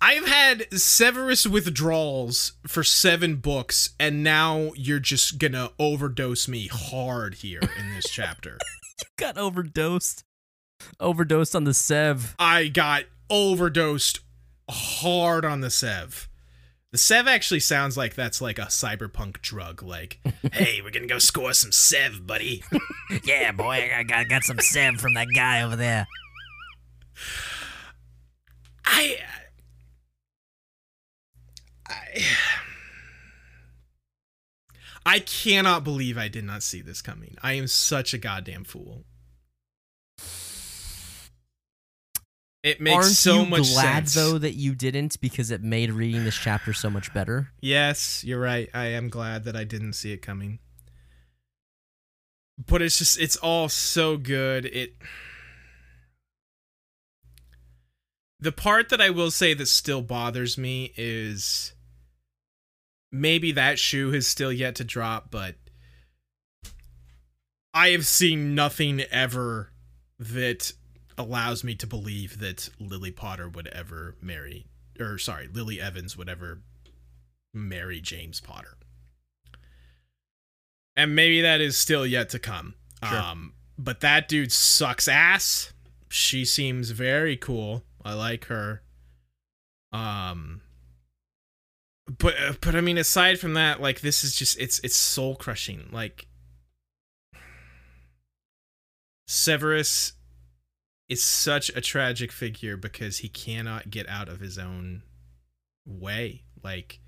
[0.00, 7.36] I've had Severus withdrawals for seven books, and now you're just gonna overdose me hard
[7.36, 8.58] here in this chapter.
[9.00, 10.24] you Got overdosed.
[11.00, 12.34] Overdosed on the Sev.
[12.38, 14.20] I got overdosed
[14.68, 16.28] hard on the Sev.
[16.92, 19.82] The Sev actually sounds like that's like a cyberpunk drug.
[19.82, 20.18] Like,
[20.52, 22.62] hey, we're gonna go score some Sev, buddy.
[23.24, 26.06] yeah, boy, I got, got some Sev from that guy over there.
[28.84, 29.18] I,
[35.06, 37.36] I, cannot believe I did not see this coming.
[37.42, 39.04] I am such a goddamn fool.
[42.62, 44.14] It makes Aren't so you much glad sense.
[44.14, 47.52] though that you didn't because it made reading this chapter so much better?
[47.60, 48.68] Yes, you're right.
[48.74, 50.58] I am glad that I didn't see it coming.
[52.58, 54.64] But it's just it's all so good.
[54.64, 54.96] It
[58.40, 61.72] The part that I will say that still bothers me is
[63.12, 65.56] maybe that shoe has still yet to drop, but
[67.74, 69.70] I have seen nothing ever
[70.18, 70.72] that
[71.18, 74.66] allows me to believe that Lily Potter would ever marry
[74.98, 76.62] or sorry, Lily Evans would ever
[77.52, 78.76] marry James Potter.
[80.96, 82.74] And maybe that is still yet to come.
[83.04, 83.18] Sure.
[83.18, 85.72] Um but that dude sucks ass.
[86.08, 87.84] She seems very cool.
[88.04, 88.82] I like her.
[89.92, 90.62] Um
[92.06, 95.36] but uh, but I mean aside from that like this is just it's it's soul
[95.36, 95.88] crushing.
[95.90, 96.28] Like
[99.26, 100.12] Severus
[101.08, 105.02] is such a tragic figure because he cannot get out of his own
[105.84, 106.42] way.
[106.62, 107.00] Like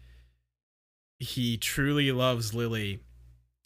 [1.18, 3.00] he truly loves Lily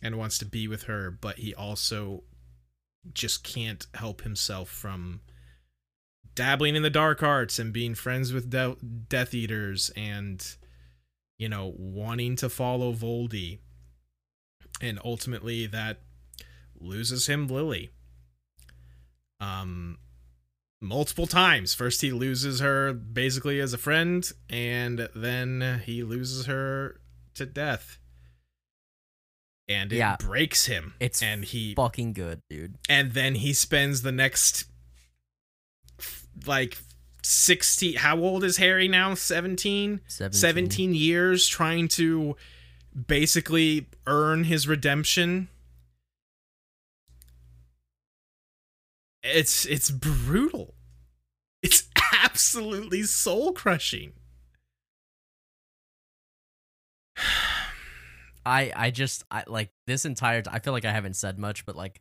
[0.01, 2.25] and wants to be with her, but he also
[3.13, 5.21] just can't help himself from
[6.35, 8.77] dabbling in the dark arts and being friends with de-
[9.09, 10.57] Death Eaters and
[11.43, 13.59] you know wanting to follow Voldy.
[14.81, 15.99] And ultimately that
[16.79, 17.91] loses him Lily.
[19.41, 19.99] Um
[20.81, 21.75] multiple times.
[21.75, 27.01] First he loses her basically as a friend and then he loses her
[27.35, 27.99] to death.
[29.69, 30.17] And it Yeah.
[30.19, 30.95] breaks him.
[31.01, 32.77] It's and he Fucking good, dude.
[32.89, 34.67] and then he spends the next
[36.47, 36.79] like
[37.25, 39.15] 16 how old is harry now?
[39.15, 40.39] 17 17.
[40.39, 42.37] 17 years trying to
[43.07, 45.49] basically earn his redemption.
[49.23, 50.75] It's it's brutal.
[51.63, 51.89] It's
[52.25, 54.13] absolutely soul crushing.
[58.45, 61.65] I I just I like this entire t- I feel like I haven't said much,
[61.65, 62.01] but like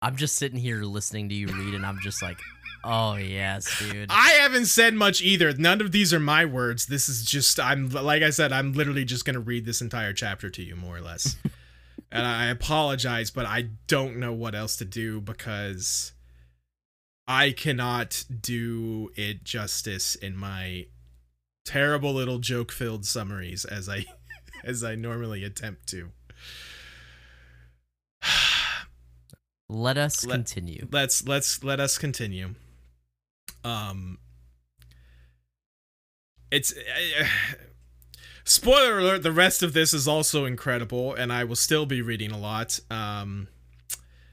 [0.00, 2.38] I'm just sitting here listening to you read and I'm just like,
[2.84, 5.52] "Oh, yes, dude." I haven't said much either.
[5.52, 6.86] None of these are my words.
[6.86, 10.12] This is just I'm like I said I'm literally just going to read this entire
[10.12, 11.36] chapter to you more or less.
[12.12, 16.12] and I apologize, but I don't know what else to do because
[17.28, 20.86] I cannot do it justice in my
[21.64, 24.04] terrible little joke-filled summaries as I
[24.64, 26.10] as I normally attempt to.
[29.68, 30.88] Let us Let- continue.
[30.90, 32.54] let's let's let us continue
[33.64, 34.18] um
[36.50, 37.24] it's uh,
[38.44, 42.30] spoiler alert the rest of this is also incredible and i will still be reading
[42.30, 42.80] a lot.
[42.90, 43.48] Um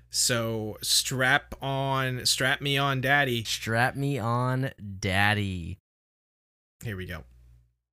[0.10, 3.44] so strap on strap me on daddy.
[3.44, 5.80] Strap me on, daddy.
[6.84, 7.24] here we go.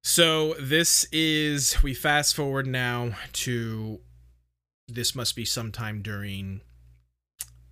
[0.03, 4.01] So this is we fast forward now to
[4.89, 6.61] this must be sometime during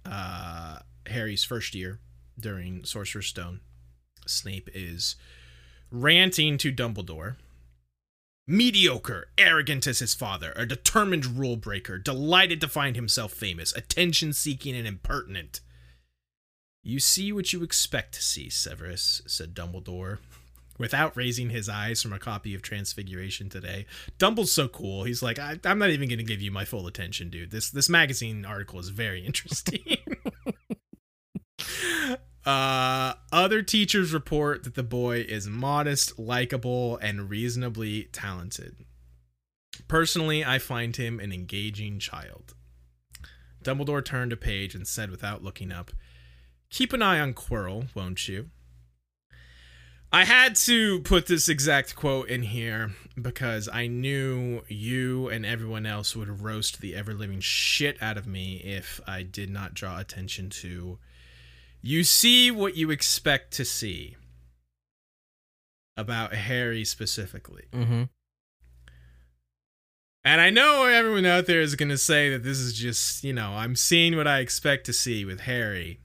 [0.04, 2.00] uh Harry's first year
[2.42, 3.60] during Sorcerer's Stone.
[4.26, 5.16] Snape is
[5.90, 7.36] ranting to Dumbledore.
[8.46, 14.32] Mediocre, arrogant as his father, a determined rule breaker, delighted to find himself famous, attention
[14.32, 15.60] seeking and impertinent.
[16.82, 20.18] You see what you expect to see, Severus, said Dumbledore,
[20.78, 23.86] without raising his eyes from a copy of Transfiguration today.
[24.18, 25.04] Dumble's so cool.
[25.04, 27.52] He's like, I, am not even going to give you my full attention, dude.
[27.52, 29.98] This this magazine article is very interesting.
[32.44, 38.76] Uh, other teachers report that the boy is modest, likable, and reasonably talented.
[39.88, 42.54] Personally, I find him an engaging child.
[43.62, 45.92] Dumbledore turned a page and said without looking up,
[46.70, 48.50] Keep an eye on Quirrell, won't you?
[50.14, 55.86] I had to put this exact quote in here because I knew you and everyone
[55.86, 59.98] else would roast the ever living shit out of me if I did not draw
[59.98, 60.98] attention to.
[61.82, 64.16] You see what you expect to see
[65.96, 67.64] about Harry specifically.
[67.72, 68.04] Mm-hmm.
[70.24, 73.32] And I know everyone out there is going to say that this is just, you
[73.32, 75.98] know, I'm seeing what I expect to see with Harry.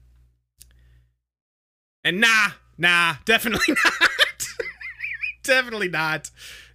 [2.02, 4.48] And nah, nah, definitely not.
[5.44, 6.30] definitely not.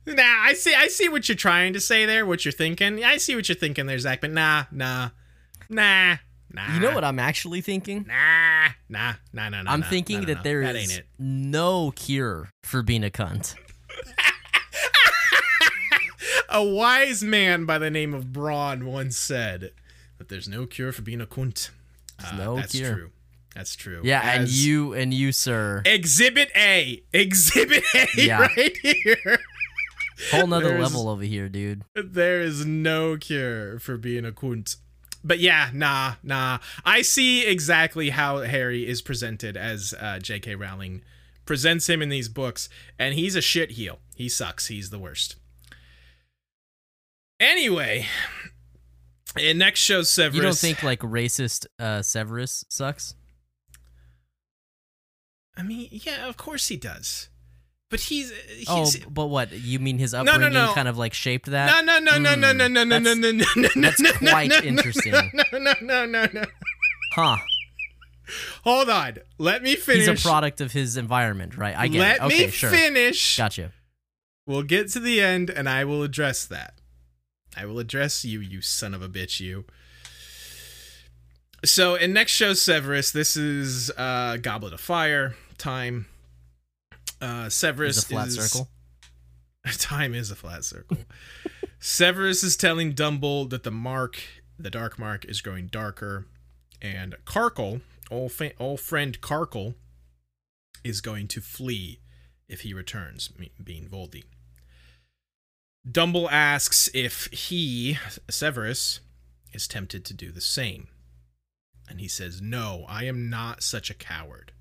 [0.05, 3.03] Nah, I see I see what you're trying to say there, what you're thinking.
[3.03, 5.09] I see what you're thinking there, Zach, but nah, nah.
[5.69, 6.17] Nah.
[6.53, 6.73] Nah.
[6.73, 8.05] You know what I'm actually thinking?
[8.07, 9.71] Nah, nah, nah, nah, nah.
[9.71, 13.55] I'm nah, thinking nah, that nah, there that is no cure for being a cunt.
[16.49, 19.71] A wise man by the name of Braun once said
[20.19, 21.25] that there's no cure for being a.
[21.25, 21.71] There's
[22.23, 22.93] Uh, no that's cure.
[22.93, 23.09] true.
[23.55, 24.01] That's true.
[24.03, 27.03] Yeah, and you and you, sir, Exhibit A.
[27.11, 28.41] Exhibit A Yeah.
[28.55, 29.39] right here.
[30.31, 31.83] whole nother there's- level over here, dude.
[31.95, 34.75] There is no cure for being a kunt.
[35.23, 36.59] But yeah, nah, nah.
[36.85, 40.55] I see exactly how Harry is presented as uh, J.K.
[40.55, 41.01] Rowling
[41.45, 42.69] presents him in these books,
[42.99, 43.99] and he's a shit heel.
[44.15, 44.67] He sucks.
[44.67, 45.35] He's the worst.
[47.39, 48.05] Anyway,
[49.37, 50.35] it next shows Severus.
[50.35, 53.15] You don't think like racist uh, Severus sucks?
[55.55, 57.29] I mean, yeah, of course he does.
[57.93, 59.51] But he's he's Oh, but what?
[59.51, 60.73] You mean his no, no, upbringing no.
[60.73, 61.85] kind of like shaped that?
[61.85, 63.99] no, no, no, no, no, no, no, no, no, Hmm, no, no, no, no, that's
[63.99, 65.13] no, no, quite no, no, interesting.
[65.31, 66.43] No, no, no, no, no.
[67.11, 67.37] Huh?
[68.63, 69.17] Hold on.
[69.37, 70.07] Let me finish.
[70.07, 71.77] He's a product of his environment, right?
[71.77, 72.21] I get Let it.
[72.23, 72.71] Okay, me sure.
[72.71, 73.37] finish.
[73.37, 73.71] Gotcha.
[74.47, 76.79] We'll get to the end, and I will address that.
[77.55, 79.65] I will address you, you son of a bitch, you.
[81.63, 86.07] So in next show, Severus, this is uh Goblet of Fire time.
[87.23, 88.69] Uh Severus is a flat is circle.
[89.77, 90.97] Time is a flat circle.
[91.79, 94.19] Severus is telling Dumble that the mark,
[94.59, 96.25] the dark mark, is growing darker,
[96.81, 97.81] and Karkle,
[98.11, 99.75] old, fa- old friend Karkle,
[100.83, 101.99] is going to flee
[102.49, 104.23] if he returns, me- being Voldy.
[105.89, 107.97] Dumble asks if he,
[108.29, 108.99] Severus,
[109.53, 110.87] is tempted to do the same.
[111.89, 114.51] And he says, No, I am not such a coward.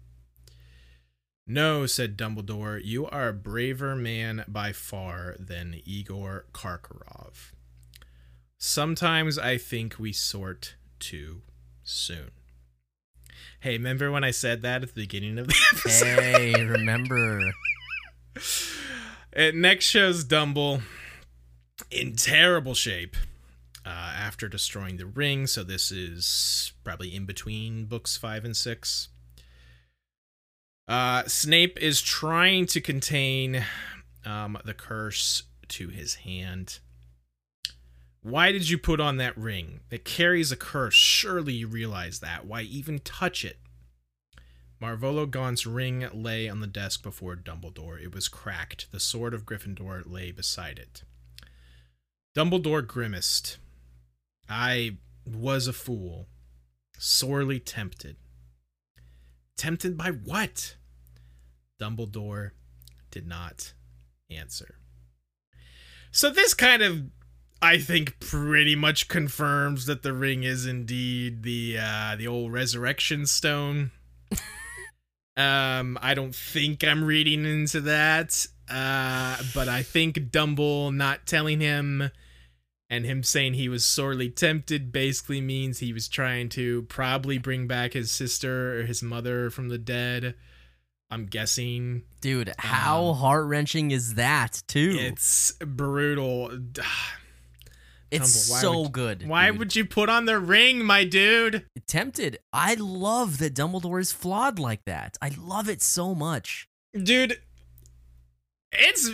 [1.47, 7.53] No, said Dumbledore, you are a braver man by far than Igor Karkaroff.
[8.59, 11.43] Sometimes I think we sort too
[11.83, 12.31] soon.
[13.61, 16.21] Hey, remember when I said that at the beginning of the episode?
[16.21, 17.53] Hey, remember?
[19.35, 20.83] It next shows Dumble
[21.91, 23.17] in terrible shape
[23.87, 25.47] uh, after destroying the ring.
[25.47, 29.09] So this is probably in between books five and six.
[30.89, 33.65] Uh, Snape is trying to contain
[34.25, 36.81] um, the curse to his hand.
[38.23, 39.81] Why did you put on that ring?
[39.91, 40.95] It carries a curse.
[40.95, 42.47] Surely you realize that.
[42.47, 43.59] Why even touch it?
[44.81, 48.03] Marvolo Gaunt's ring lay on the desk before Dumbledore.
[48.03, 48.91] It was cracked.
[48.91, 51.05] The sword of Gryffindor lay beside it.
[52.35, 53.59] Dumbledore grimaced.
[54.49, 56.27] I was a fool,
[56.99, 58.17] sorely tempted.
[59.57, 60.77] Tempted by what?
[61.81, 62.53] Dumbledore
[63.11, 63.75] did not
[64.31, 64.77] answer.
[66.11, 67.03] So this kind of
[67.61, 73.27] I think pretty much confirms that the ring is indeed the uh the old resurrection
[73.27, 73.93] stone.
[75.37, 78.47] um I don't think I'm reading into that.
[78.69, 82.11] Uh but I think Dumble not telling him
[82.93, 87.67] and him saying he was sorely tempted basically means he was trying to probably bring
[87.67, 90.35] back his sister or his mother from the dead.
[91.11, 94.97] I'm guessing Dude, how Um, heart wrenching is that, too?
[95.01, 96.51] it's brutal.
[98.11, 99.27] It's Tumble, so would- good.
[99.27, 99.59] Why dude.
[99.59, 101.65] would you put on the ring, my dude?
[101.87, 102.37] tempted?
[102.53, 105.17] I love that Dumbledore is flawed like that.
[105.23, 106.69] I love it so much.
[106.93, 107.39] Dude,
[108.71, 109.11] it's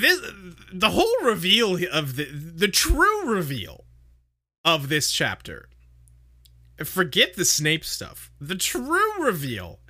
[0.00, 0.20] this
[0.72, 3.84] the whole reveal of the the true reveal
[4.64, 5.68] of this chapter.
[6.84, 8.30] Forget the Snape stuff.
[8.40, 9.80] The true reveal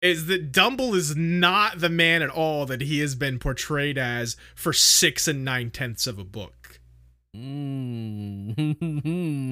[0.00, 4.36] is that Dumble is not the man at all that he has been portrayed as
[4.54, 6.80] for six and nine tenths of a book.
[7.36, 8.54] Mm.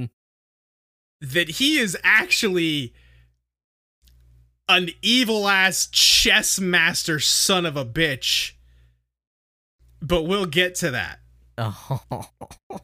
[1.21, 2.95] that he is actually
[4.69, 8.53] an evil ass chess master son of a bitch.
[10.01, 11.21] But we'll get to that.
[11.59, 12.01] oh.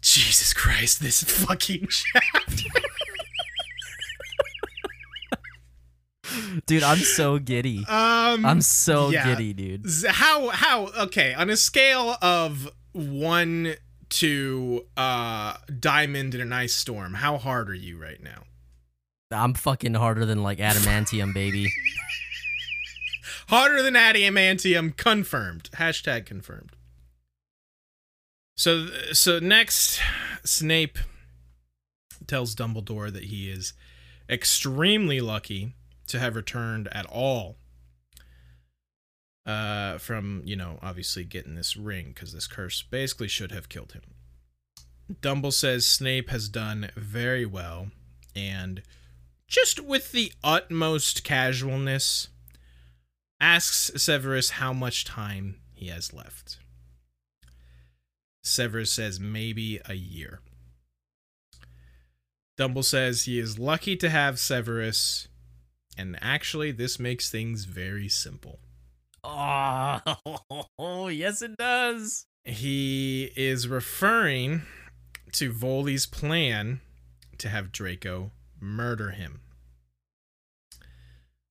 [0.00, 2.68] Jesus Christ, this fucking chapter.
[6.66, 7.78] Dude, I'm so giddy.
[7.88, 9.26] Um I'm so yeah.
[9.34, 9.84] giddy, dude.
[10.08, 13.74] how how okay, on a scale of 1
[14.08, 18.44] to uh diamond in an ice storm, how hard are you right now?
[19.32, 21.66] I'm fucking harder than like adamantium, baby.
[23.48, 25.70] Harder than adamantium, confirmed.
[25.74, 26.76] Hashtag confirmed.
[28.56, 30.00] So, so next,
[30.44, 30.98] Snape
[32.26, 33.74] tells Dumbledore that he is
[34.28, 35.74] extremely lucky
[36.08, 37.56] to have returned at all
[39.44, 43.92] uh, from, you know, obviously getting this ring because this curse basically should have killed
[43.92, 44.02] him.
[45.20, 47.88] Dumble says Snape has done very well
[48.34, 48.82] and
[49.46, 52.28] just with the utmost casualness
[53.40, 56.58] asks Severus how much time he has left.
[58.42, 60.40] Severus says maybe a year.
[62.56, 65.28] Dumble says he is lucky to have Severus,
[65.98, 68.60] and actually, this makes things very simple.
[69.24, 70.00] Oh,
[71.10, 72.26] yes, it does.
[72.44, 74.62] He is referring
[75.32, 76.80] to Voldy's plan
[77.38, 78.30] to have Draco
[78.60, 79.40] murder him.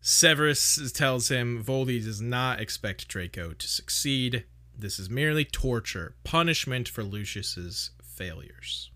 [0.07, 4.45] Severus tells him Voldy does not expect Draco to succeed.
[4.77, 8.91] This is merely torture, punishment for Lucius's failures.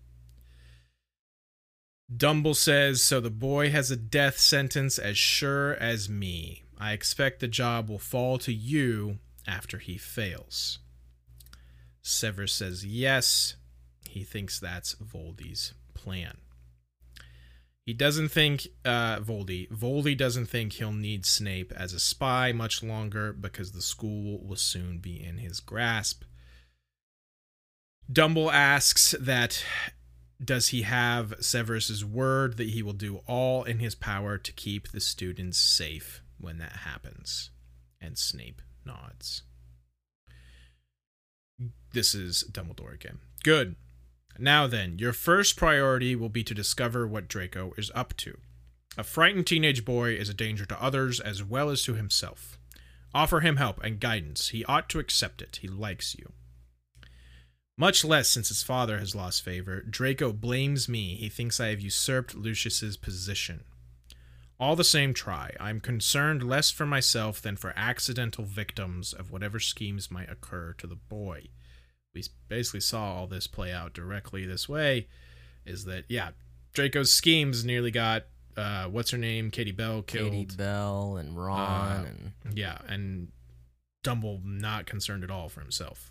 [2.16, 6.62] Dumble says, So the boy has a death sentence as sure as me.
[6.78, 9.18] I expect the job will fall to you
[9.48, 10.78] after he fails.
[12.02, 13.56] Severus says yes.
[14.08, 16.36] He thinks that's Voldy's plan.
[17.90, 19.68] He doesn't think uh, Voldy.
[19.68, 24.54] Voldy doesn't think he'll need Snape as a spy much longer because the school will
[24.54, 26.22] soon be in his grasp.
[28.08, 29.64] Dumble asks that
[30.40, 34.92] does he have Severus's word that he will do all in his power to keep
[34.92, 37.50] the students safe when that happens?
[38.00, 39.42] And Snape nods.
[41.92, 43.18] This is Dumbledore again.
[43.42, 43.74] Good.
[44.40, 48.38] Now then, your first priority will be to discover what Draco is up to.
[48.96, 52.58] A frightened teenage boy is a danger to others as well as to himself.
[53.12, 54.48] Offer him help and guidance.
[54.48, 55.58] He ought to accept it.
[55.60, 56.32] He likes you.
[57.76, 59.82] Much less since his father has lost favor.
[59.82, 61.16] Draco blames me.
[61.16, 63.64] He thinks I have usurped Lucius's position.
[64.58, 65.54] All the same, try.
[65.60, 70.86] I'm concerned less for myself than for accidental victims of whatever schemes might occur to
[70.86, 71.48] the boy
[72.14, 75.06] we basically saw all this play out directly this way
[75.64, 76.30] is that yeah
[76.72, 78.24] draco's schemes nearly got
[78.56, 80.32] uh what's her name katie bell killed.
[80.32, 83.28] Katie Bell and Ron Uh, and yeah and
[84.02, 86.10] dumble not concerned at all for himself.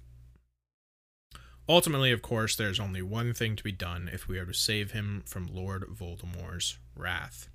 [1.67, 4.91] Ultimately of course there's only one thing to be done if we are to save
[4.91, 7.49] him from lord voldemort's wrath.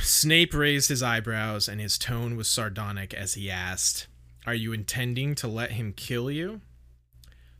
[0.00, 4.06] Snape raised his eyebrows and his tone was sardonic as he asked
[4.46, 6.60] are you intending to let him kill you?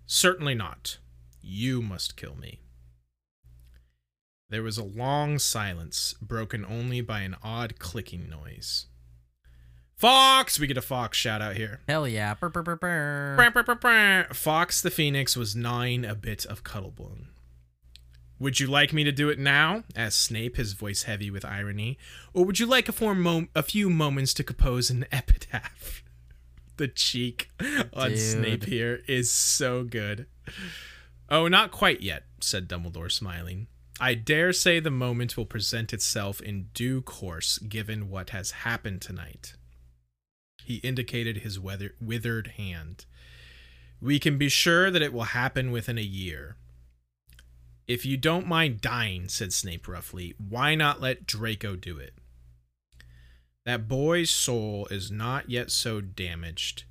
[0.06, 0.98] Certainly not.
[1.42, 2.60] You must kill me.
[4.48, 8.86] There was a long silence, broken only by an odd clicking noise.
[9.96, 10.58] Fawkes!
[10.58, 11.80] We get a Fawkes shout out here.
[11.86, 12.34] hell yeah.
[12.34, 14.26] Brr, brr, brr.
[14.32, 17.26] Fawkes the Phoenix was gnawing a bit of Cuttlebone.
[18.40, 19.84] Would you like me to do it now?
[19.94, 21.98] asked Snape, his voice heavy with irony.
[22.32, 25.99] Or would you like a, mom- a few moments to compose an epitaph?
[26.80, 27.50] The cheek
[27.92, 28.18] on Dude.
[28.18, 30.26] Snape here is so good.
[31.28, 33.66] Oh, not quite yet, said Dumbledore, smiling.
[34.00, 39.02] I dare say the moment will present itself in due course, given what has happened
[39.02, 39.52] tonight.
[40.64, 43.04] He indicated his weather- withered hand.
[44.00, 46.56] We can be sure that it will happen within a year.
[47.86, 52.14] If you don't mind dying, said Snape roughly, why not let Draco do it?
[53.66, 56.84] That boy's soul is not yet so damaged,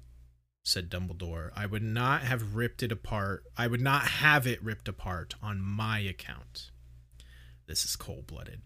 [0.64, 1.52] said Dumbledore.
[1.56, 3.44] I would not have ripped it apart.
[3.58, 6.70] I would not have it ripped apart on my account.
[7.68, 8.62] This is cold blooded.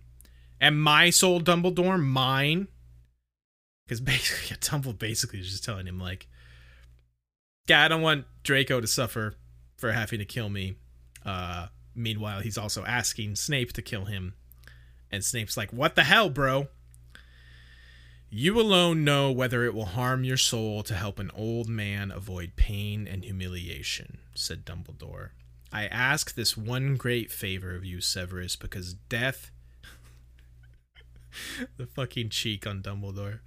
[0.59, 2.67] And my soul, Dumbledore, mine.
[3.85, 6.27] Because basically, Dumbledore basically is just telling him, like,
[7.67, 9.35] yeah, I don't want Draco to suffer
[9.77, 10.75] for having to kill me.
[11.25, 14.35] Uh, meanwhile, he's also asking Snape to kill him.
[15.09, 16.67] And Snape's like, what the hell, bro?
[18.35, 22.55] You alone know whether it will harm your soul to help an old man avoid
[22.55, 25.29] pain and humiliation, said Dumbledore.
[25.71, 29.51] I ask this one great favor of you, Severus, because death.
[31.77, 33.41] the fucking cheek on Dumbledore.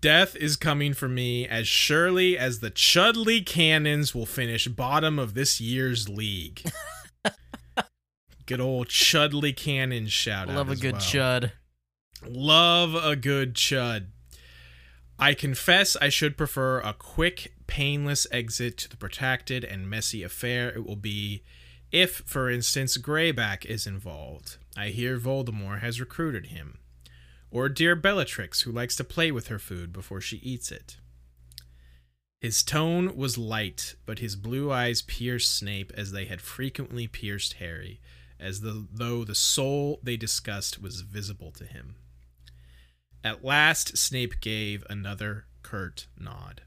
[0.00, 5.34] Death is coming for me as surely as the Chudley Cannons will finish bottom of
[5.34, 6.68] this year's league.
[8.46, 10.78] good old Chudley Cannon shout Love out.
[10.78, 11.00] a good well.
[11.00, 11.52] chud.
[12.26, 14.06] Love a good chud.
[15.18, 20.70] I confess I should prefer a quick, painless exit to the protracted and messy affair
[20.70, 21.42] it will be
[21.92, 24.56] if, for instance, Greyback is involved.
[24.76, 26.78] I hear Voldemort has recruited him.
[27.50, 30.98] Or dear Bellatrix, who likes to play with her food before she eats it.
[32.40, 37.54] His tone was light, but his blue eyes pierced Snape as they had frequently pierced
[37.54, 38.00] Harry,
[38.38, 41.96] as the, though the soul they discussed was visible to him.
[43.22, 46.62] At last, Snape gave another curt nod.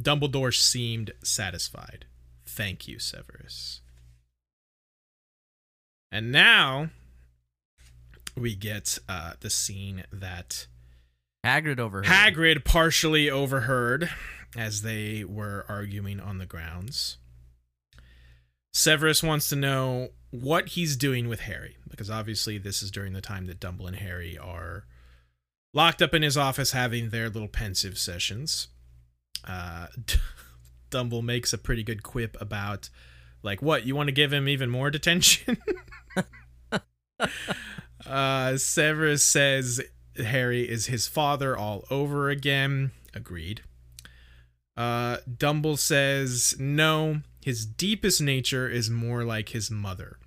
[0.00, 2.06] Dumbledore seemed satisfied.
[2.44, 3.80] Thank you, Severus.
[6.12, 6.90] And now
[8.36, 10.66] we get uh, the scene that
[11.44, 12.06] Hagrid overheard.
[12.06, 14.10] Hagrid partially overheard
[14.56, 17.16] as they were arguing on the grounds.
[18.72, 23.22] Severus wants to know what he's doing with Harry, because obviously this is during the
[23.22, 24.84] time that Dumble and Harry are
[25.76, 28.68] locked up in his office having their little Pensieve sessions.
[29.44, 29.88] Uh,
[30.90, 32.88] Dumble makes a pretty good quip about,
[33.42, 35.58] like, what, you want to give him even more detention?
[38.06, 39.82] uh, Severus says
[40.16, 42.92] Harry is his father all over again.
[43.14, 43.62] Agreed.
[44.78, 50.18] Uh, Dumble says no, his deepest nature is more like his mother.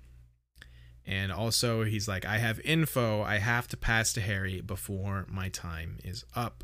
[1.10, 5.48] And also, he's like, I have info I have to pass to Harry before my
[5.48, 6.62] time is up.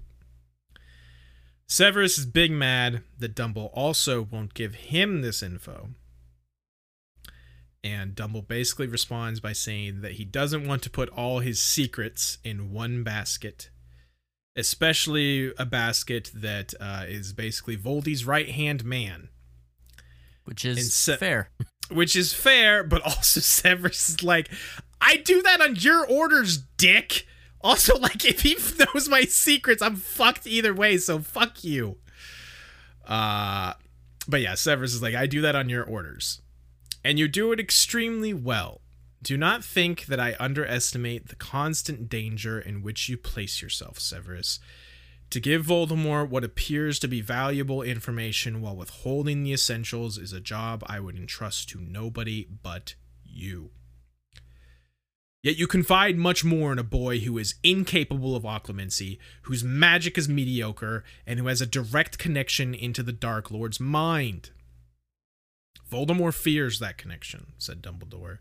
[1.67, 5.91] Severus is big mad that Dumble also won't give him this info.
[7.83, 12.39] And Dumble basically responds by saying that he doesn't want to put all his secrets
[12.45, 13.71] in one basket,
[14.55, 19.29] especially a basket that uh, is basically Voldy's right hand man.
[20.45, 21.51] which is se- fair.
[21.91, 24.51] which is fair, but also Severus is like,
[25.01, 27.27] I do that on your orders, dick.
[27.61, 31.99] Also, like, if he knows my secrets, I'm fucked either way, so fuck you.
[33.07, 33.75] Uh,
[34.29, 36.41] but yeah, Severus is like, I do that on your orders.
[37.05, 38.81] And you do it extremely well.
[39.23, 44.59] Do not think that I underestimate the constant danger in which you place yourself, Severus.
[45.31, 50.41] To give Voldemort what appears to be valuable information while withholding the essentials is a
[50.41, 52.95] job I would entrust to nobody but
[53.25, 53.71] you.
[55.43, 60.19] Yet you confide much more in a boy who is incapable of occlumency, whose magic
[60.19, 64.51] is mediocre, and who has a direct connection into the Dark Lord's mind.
[65.91, 68.39] Voldemort fears that connection, said Dumbledore.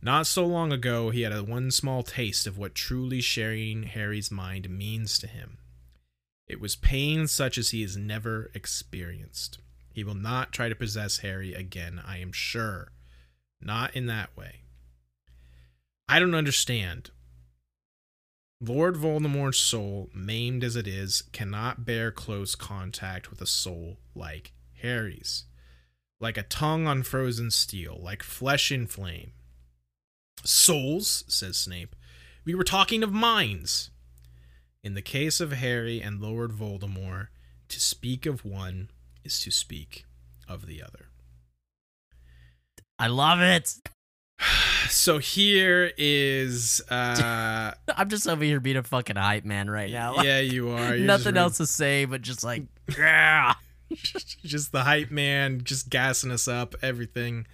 [0.00, 4.30] Not so long ago, he had a one small taste of what truly sharing Harry's
[4.30, 5.58] mind means to him.
[6.50, 9.60] It was pain such as he has never experienced.
[9.92, 12.90] He will not try to possess Harry again, I am sure.
[13.60, 14.62] Not in that way.
[16.08, 17.12] I don't understand.
[18.60, 24.52] Lord Voldemort's soul, maimed as it is, cannot bear close contact with a soul like
[24.82, 25.44] Harry's.
[26.18, 29.34] Like a tongue on frozen steel, like flesh in flame.
[30.42, 31.94] Souls, says Snape.
[32.44, 33.90] We were talking of minds.
[34.82, 37.28] In the case of Harry and Lord Voldemort,
[37.68, 38.90] to speak of one
[39.24, 40.06] is to speak
[40.48, 41.08] of the other.
[42.98, 43.74] I love it.
[44.88, 50.16] So here is uh I'm just over here being a fucking hype man right now.
[50.16, 50.96] Like, yeah, you are.
[50.96, 52.64] You're nothing else to say but just like
[52.98, 53.54] yeah.
[54.42, 57.46] just the hype man, just gassing us up, everything.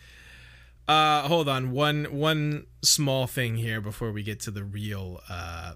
[0.89, 5.73] Uh hold on, one one small thing here before we get to the real uh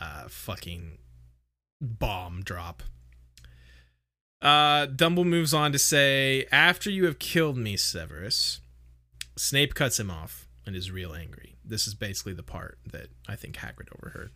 [0.00, 0.98] uh fucking
[1.80, 2.82] bomb drop.
[4.42, 8.60] Uh Dumble moves on to say, after you have killed me, Severus,
[9.36, 11.56] Snape cuts him off and is real angry.
[11.64, 14.30] This is basically the part that I think Hagrid overheard.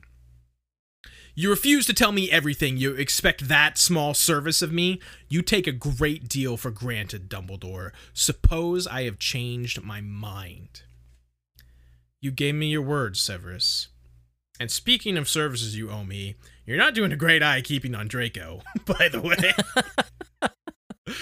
[1.34, 2.76] You refuse to tell me everything.
[2.76, 5.00] You expect that small service of me?
[5.28, 7.92] You take a great deal for granted, Dumbledore.
[8.12, 10.82] Suppose I have changed my mind.
[12.20, 13.88] You gave me your word, Severus.
[14.60, 18.08] And speaking of services you owe me, you're not doing a great eye keeping on
[18.08, 19.54] Draco, by the way.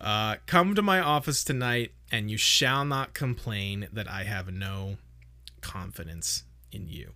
[0.00, 4.96] uh, come to my office tonight, and you shall not complain that I have no
[5.60, 7.12] confidence in you.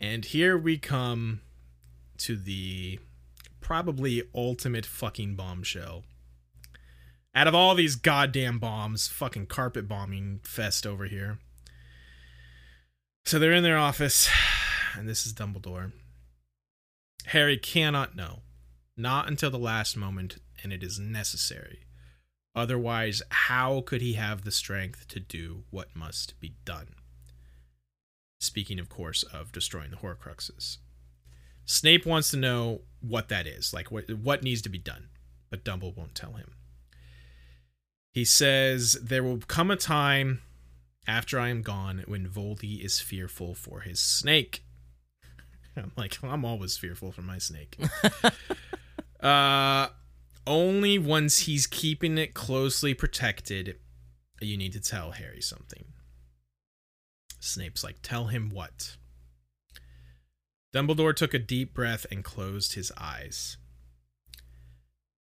[0.00, 1.42] And here we come
[2.16, 3.00] to the
[3.60, 6.04] probably ultimate fucking bombshell.
[7.34, 11.38] Out of all these goddamn bombs, fucking carpet bombing fest over here.
[13.24, 14.28] So they're in their office,
[14.96, 15.92] and this is Dumbledore.
[17.26, 18.40] Harry cannot know,
[18.96, 21.84] not until the last moment, and it is necessary.
[22.54, 26.94] Otherwise, how could he have the strength to do what must be done?
[28.40, 30.78] Speaking, of course, of destroying the Horcruxes.
[31.64, 35.08] Snape wants to know what that is, like what what needs to be done,
[35.48, 36.56] but Dumbledore won't tell him.
[38.12, 40.42] He says there will come a time
[41.06, 44.64] after I am gone when Voldy is fearful for his snake.
[45.76, 47.76] I'm like, I'm always fearful for my snake.
[49.20, 49.88] uh
[50.46, 53.76] only once he's keeping it closely protected,
[54.40, 55.84] you need to tell Harry something.
[57.38, 58.96] Snape's like, Tell him what?
[60.74, 63.56] Dumbledore took a deep breath and closed his eyes.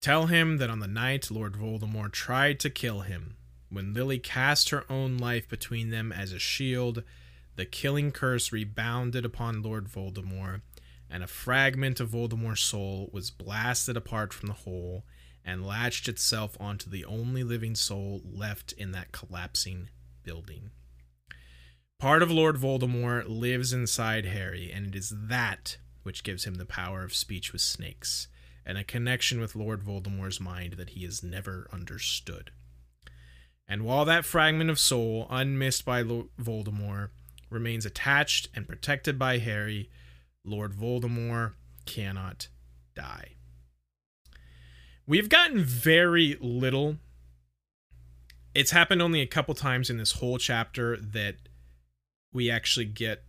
[0.01, 3.35] Tell him that on the night Lord Voldemort tried to kill him,
[3.71, 7.03] when Lily cast her own life between them as a shield,
[7.55, 10.61] the killing curse rebounded upon Lord Voldemort,
[11.09, 15.05] and a fragment of Voldemort's soul was blasted apart from the whole
[15.43, 19.89] and latched itself onto the only living soul left in that collapsing
[20.23, 20.71] building.
[21.97, 26.65] Part of Lord Voldemort lives inside Harry, and it is that which gives him the
[26.65, 28.27] power of speech with snakes,
[28.65, 32.51] and a connection with Lord Voldemort's mind that he has never understood.
[33.71, 37.07] And while that fragment of soul, unmissed by Lord Voldemort,
[37.49, 39.89] remains attached and protected by Harry,
[40.43, 41.53] Lord Voldemort
[41.85, 42.49] cannot
[42.95, 43.35] die.
[45.07, 46.97] We've gotten very little.
[48.53, 51.35] It's happened only a couple times in this whole chapter that
[52.33, 53.23] we actually get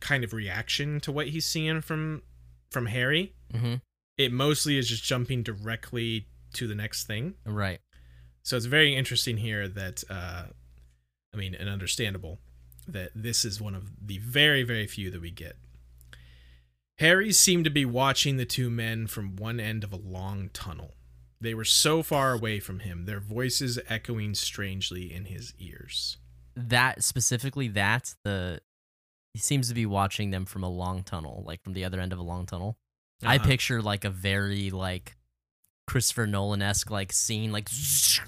[0.00, 2.22] kind of reaction to what he's seeing from
[2.70, 3.34] from Harry.
[3.52, 3.74] Mm-hmm.
[4.16, 7.34] It mostly is just jumping directly to the next thing.
[7.44, 7.80] Right.
[8.48, 10.44] So it's very interesting here that uh
[11.34, 12.38] I mean and understandable
[12.86, 15.56] that this is one of the very very few that we get.
[16.98, 20.94] Harry seemed to be watching the two men from one end of a long tunnel.
[21.42, 26.16] They were so far away from him, their voices echoing strangely in his ears.
[26.56, 28.62] That specifically, that's the
[29.34, 32.14] he seems to be watching them from a long tunnel, like from the other end
[32.14, 32.78] of a long tunnel.
[33.22, 33.44] I Uh-huh.
[33.44, 35.17] picture like a very like
[35.88, 37.68] Christopher Nolan esque like scene, like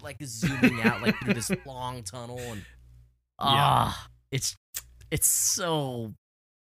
[0.03, 2.65] like zooming out like through this long tunnel, and
[3.39, 4.57] ah, it's
[5.11, 6.15] it's so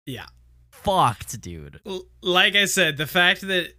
[0.05, 0.25] Yeah.
[0.71, 1.81] fucked, dude.
[2.21, 3.73] Like I said, the fact that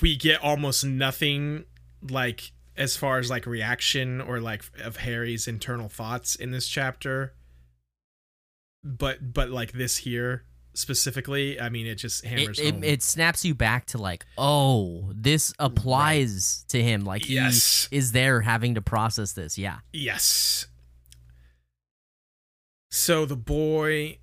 [0.00, 1.64] we get almost nothing
[2.08, 7.34] like as far as like reaction or like of Harry's internal thoughts in this chapter
[8.84, 10.44] but but like this here
[10.74, 12.84] specifically, I mean it just hammers it, home.
[12.84, 17.04] it snaps you back to like, oh, this applies to him.
[17.04, 17.88] Like he yes.
[17.90, 19.58] is there having to process this.
[19.58, 19.78] Yeah.
[19.92, 20.66] Yes.
[22.90, 24.18] So the boy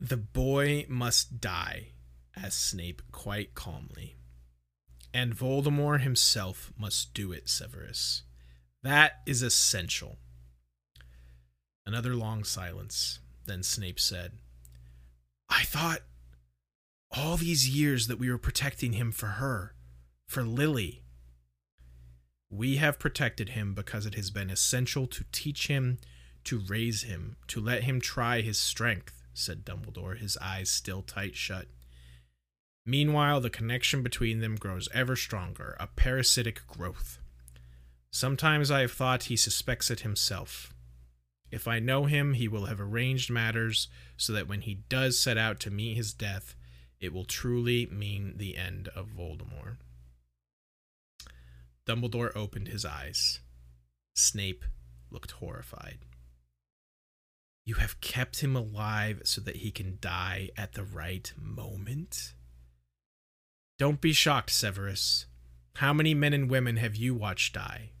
[0.00, 1.88] the boy must die,
[2.34, 4.16] as Snape quite calmly.
[5.12, 8.22] And Voldemort himself must do it, Severus.
[8.82, 10.18] That is essential.
[11.84, 13.18] Another long silence.
[13.44, 14.38] Then Snape said,
[15.50, 16.02] I thought
[17.10, 19.74] all these years that we were protecting him for her,
[20.26, 21.02] for Lily.
[22.48, 25.98] We have protected him because it has been essential to teach him,
[26.44, 31.36] to raise him, to let him try his strength, said Dumbledore, his eyes still tight
[31.36, 31.66] shut.
[32.86, 37.18] Meanwhile, the connection between them grows ever stronger, a parasitic growth.
[38.10, 40.74] Sometimes I have thought he suspects it himself.
[41.50, 45.36] If I know him, he will have arranged matters so that when he does set
[45.36, 46.54] out to meet his death,
[47.00, 49.78] it will truly mean the end of Voldemort.
[51.86, 53.40] Dumbledore opened his eyes.
[54.14, 54.64] Snape
[55.10, 55.98] looked horrified.
[57.64, 62.34] You have kept him alive so that he can die at the right moment?
[63.78, 65.26] Don't be shocked, Severus.
[65.76, 67.92] How many men and women have you watched die?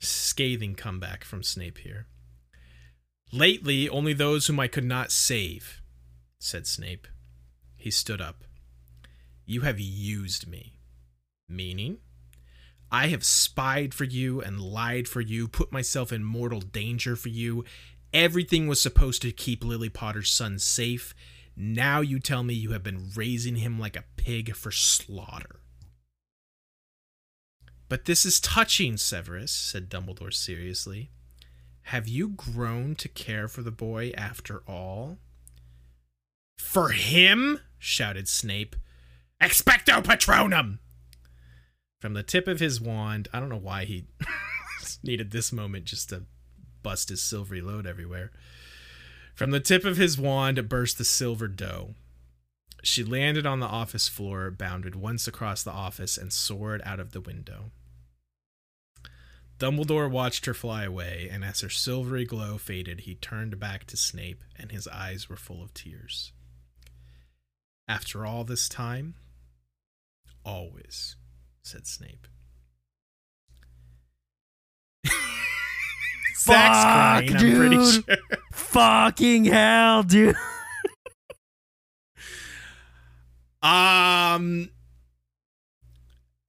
[0.00, 2.06] Scathing comeback from Snape here.
[3.32, 5.82] Lately, only those whom I could not save,
[6.38, 7.08] said Snape.
[7.76, 8.44] He stood up.
[9.44, 10.78] You have used me.
[11.48, 11.98] Meaning?
[12.90, 17.28] I have spied for you and lied for you, put myself in mortal danger for
[17.28, 17.64] you.
[18.12, 21.14] Everything was supposed to keep Lily Potter's son safe.
[21.56, 25.60] Now you tell me you have been raising him like a pig for slaughter.
[27.88, 31.10] But this is touching, Severus, said Dumbledore seriously.
[31.82, 35.18] Have you grown to care for the boy after all?
[36.58, 37.60] For him?
[37.78, 38.74] shouted Snape.
[39.40, 40.78] Expecto Patronum!
[42.00, 44.06] From the tip of his wand, I don't know why he
[45.04, 46.24] needed this moment just to
[46.82, 48.32] bust his silvery load everywhere.
[49.34, 51.94] From the tip of his wand burst the silver doe.
[52.86, 57.10] She landed on the office floor, bounded once across the office, and soared out of
[57.10, 57.72] the window.
[59.58, 63.96] Dumbledore watched her fly away, and as her silvery glow faded, he turned back to
[63.96, 66.30] Snape, and his eyes were full of tears.
[67.88, 69.14] After all this time?
[70.44, 71.16] Always,
[71.62, 72.28] said Snape.
[76.38, 78.04] Zach's crying, I'm pretty dude.
[78.04, 78.16] sure.
[78.52, 80.36] Fucking hell, dude.
[83.66, 84.70] Um.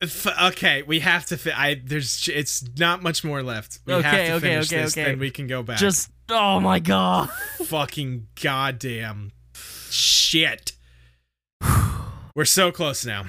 [0.02, 1.38] f- Okay, we have to.
[1.38, 3.80] Fi- I there's it's not much more left.
[3.85, 5.03] We have Okay, to okay, finish okay, this, okay.
[5.06, 5.77] then we can go back.
[5.80, 7.30] Just oh my god.
[7.65, 9.31] fucking goddamn
[9.89, 10.73] shit.
[12.35, 13.26] We're so close now.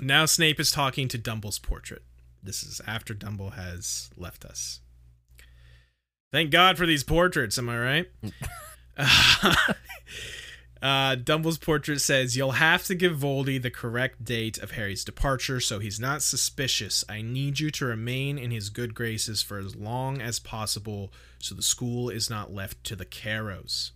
[0.00, 2.02] Now Snape is talking to Dumble's portrait.
[2.42, 4.80] This is after Dumble has left us.
[6.32, 8.06] Thank God for these portraits, am I right?
[8.96, 9.54] uh,
[10.84, 15.78] Dumble's portrait says, You'll have to give Voldy the correct date of Harry's departure so
[15.78, 17.02] he's not suspicious.
[17.08, 21.54] I need you to remain in his good graces for as long as possible so
[21.54, 23.92] the school is not left to the Carrows.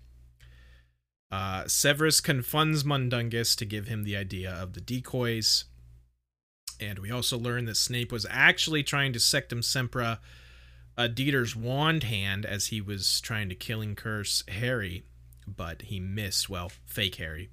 [1.31, 5.67] Uh, Severus confunds Mundungus to give him the idea of the decoys.
[6.81, 10.21] And we also learn that Snape was actually trying to Sectumsempra
[10.97, 15.05] uh, Death Eater's wand hand as he was trying to killing curse Harry,
[15.57, 16.49] but he missed.
[16.49, 17.51] Well, fake Harry.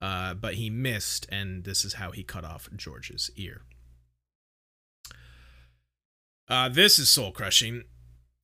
[0.00, 3.62] Uh, but he missed, and this is how he cut off George's ear.
[6.48, 7.84] Uh, this is soul crushing.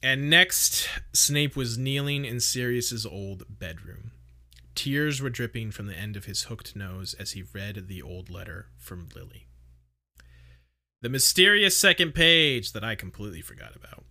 [0.02, 4.10] And next, Snape was kneeling in Sirius's old bedroom.
[4.74, 8.30] Tears were dripping from the end of his hooked nose as he read the old
[8.30, 9.46] letter from Lily.
[11.02, 14.04] The mysterious second page that I completely forgot about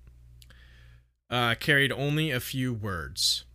[1.30, 3.46] uh, carried only a few words.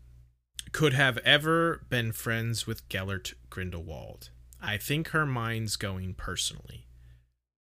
[0.73, 4.31] Could have ever been friends with Gellert Grindelwald.
[4.61, 6.87] I think her mind's going personally.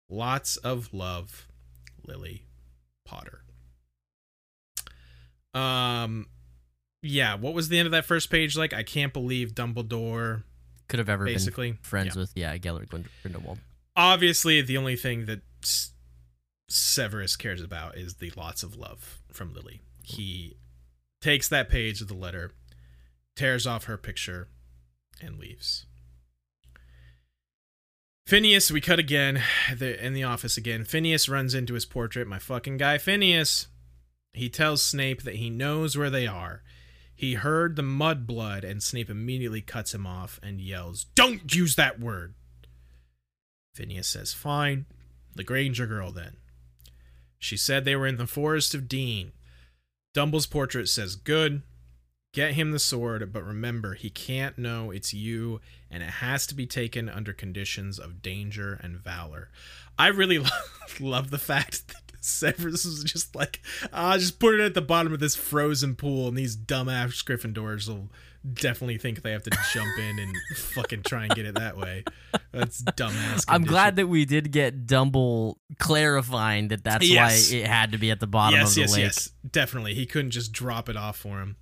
[0.09, 1.47] Lots of love,
[2.05, 2.45] Lily
[3.05, 3.43] Potter.
[5.53, 6.27] Um,
[7.01, 7.35] yeah.
[7.35, 8.73] What was the end of that first page like?
[8.73, 10.43] I can't believe Dumbledore.
[10.87, 12.19] Could have ever Basically, been friends yeah.
[12.19, 12.89] with yeah, Gellert
[13.21, 13.59] Grindelwald.
[13.95, 15.41] Obviously, the only thing that
[16.69, 19.81] Severus cares about is the lots of love from Lily.
[20.03, 20.57] He
[21.21, 22.51] takes that page of the letter,
[23.35, 24.47] tears off her picture,
[25.21, 25.85] and leaves.
[28.25, 29.41] Phineas, we cut again
[29.79, 30.85] in the office again.
[30.85, 32.27] Phineas runs into his portrait.
[32.27, 33.67] My fucking guy, Phineas.
[34.33, 36.63] He tells Snape that he knows where they are.
[37.15, 41.75] He heard the mud blood, and Snape immediately cuts him off and yells, Don't use
[41.75, 42.33] that word!
[43.75, 44.85] Phineas says, Fine.
[45.35, 46.37] The Granger girl, then.
[47.37, 49.33] She said they were in the Forest of Dean.
[50.13, 51.61] Dumble's portrait says, Good.
[52.33, 55.61] Get him the sword, but remember, he can't know it's you,
[55.91, 59.49] and it has to be taken under conditions of danger and valor.
[59.99, 60.47] I really lo-
[60.99, 63.61] love the fact that Severus was just like,
[63.93, 67.87] ah, just put it at the bottom of this frozen pool, and these dumbass Gryffindors
[67.87, 68.09] will
[68.51, 72.03] definitely think they have to jump in and fucking try and get it that way.
[72.51, 73.45] That's dumbass.
[73.47, 77.51] I'm glad that we did get Dumble clarifying that that's Yes.
[77.51, 79.03] why it had to be at the bottom yes, of the yes, lake.
[79.03, 79.93] yes, definitely.
[79.93, 81.57] He couldn't just drop it off for him.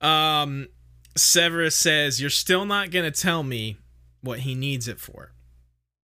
[0.00, 0.68] Um,
[1.16, 3.76] Severus says, "You're still not gonna tell me
[4.20, 5.32] what he needs it for."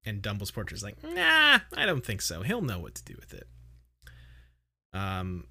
[0.04, 2.42] And Dumble's portrait's like, "Nah, I don't think so.
[2.42, 3.48] He'll know what to do with it."
[4.92, 5.46] Um,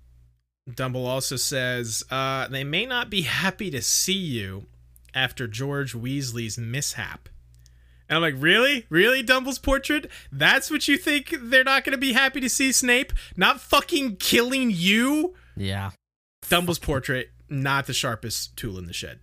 [0.72, 4.68] Dumble also says, uh, "They may not be happy to see you
[5.14, 7.30] after George Weasley's mishap."
[8.08, 8.86] And I'm like, really?
[8.90, 10.10] Really, Dumble's portrait?
[10.32, 13.12] That's what you think they're not going to be happy to see Snape?
[13.36, 15.34] Not fucking killing you?
[15.58, 15.92] Yeah.
[16.48, 19.20] Dumble's portrait, not the sharpest tool in the shed.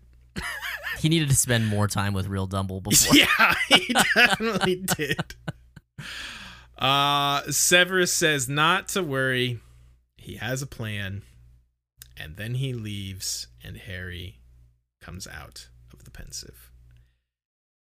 [0.98, 3.16] He needed to spend more time with real Dumble before.
[3.16, 5.34] yeah, he definitely did.
[6.78, 9.58] Uh, Severus says not to worry.
[10.16, 11.22] He has a plan.
[12.16, 14.38] And then he leaves, and Harry
[15.00, 16.70] comes out of the Pensieve.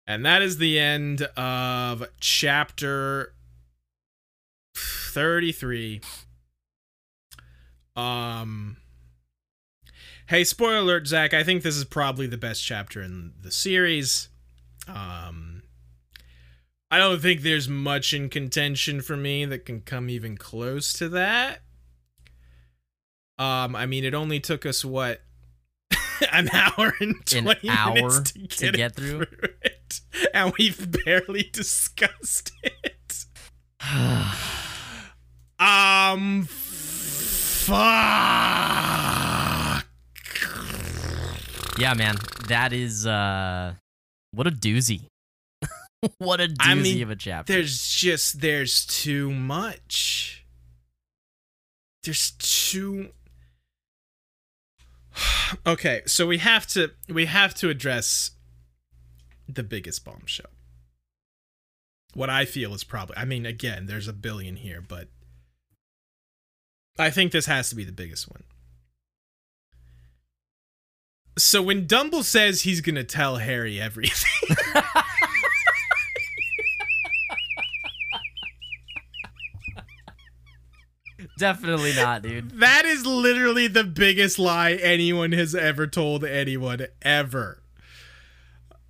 [0.07, 3.33] And that is the end of chapter
[4.75, 6.01] 33.
[7.95, 8.77] Um
[10.31, 14.29] Hey, spoiler alert, Zach, I think this is probably the best chapter in the series.
[14.87, 15.63] Um
[16.89, 21.09] I don't think there's much in contention for me that can come even close to
[21.09, 21.63] that.
[23.37, 25.19] Um I mean, it only took us what
[26.31, 29.25] an hour and 20 An hour minutes to get, to get through?
[29.61, 29.99] it.
[30.33, 33.25] And we've barely discussed it.
[35.63, 37.77] Um, fuck.
[41.81, 42.15] Yeah, man.
[42.47, 43.73] That is uh
[44.31, 45.01] what a doozy.
[46.19, 47.53] what a doozy I mean, of a chapter.
[47.53, 50.45] There's just there's too much.
[52.03, 53.09] There's too.
[55.65, 58.31] okay, so we have to we have to address
[59.49, 60.51] the biggest bombshell.
[62.13, 63.17] What I feel is probably.
[63.17, 65.07] I mean, again, there's a billion here, but
[66.99, 68.43] I think this has to be the biggest one.
[71.37, 74.55] So when Dumble says he's gonna tell Harry everything.
[81.37, 82.51] Definitely not, dude.
[82.59, 87.63] That is literally the biggest lie anyone has ever told anyone ever.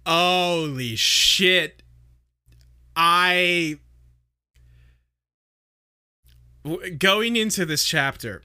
[0.05, 1.83] Holy shit.
[2.95, 3.79] I
[6.97, 8.43] going into this chapter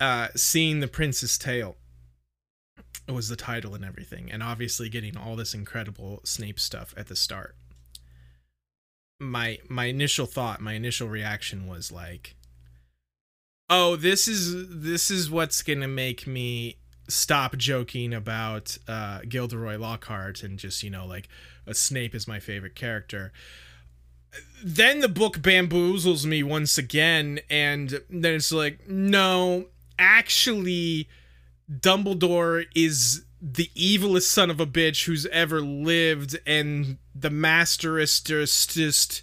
[0.00, 1.76] uh seeing the prince's tale
[3.12, 7.16] was the title and everything and obviously getting all this incredible Snape stuff at the
[7.16, 7.56] start.
[9.20, 12.36] My my initial thought, my initial reaction was like
[13.70, 16.76] oh this is this is what's gonna make me
[17.08, 21.28] stop joking about uh gilderoy lockhart and just you know like
[21.66, 23.32] a snape is my favorite character
[24.64, 29.66] then the book bamboozles me once again and then it's like no
[29.98, 31.08] actually
[31.70, 39.22] dumbledore is the evilest son of a bitch who's ever lived and the masterestest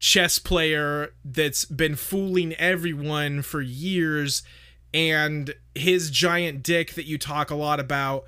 [0.00, 4.42] chess player that's been fooling everyone for years.
[4.92, 8.24] And his giant dick that you talk a lot about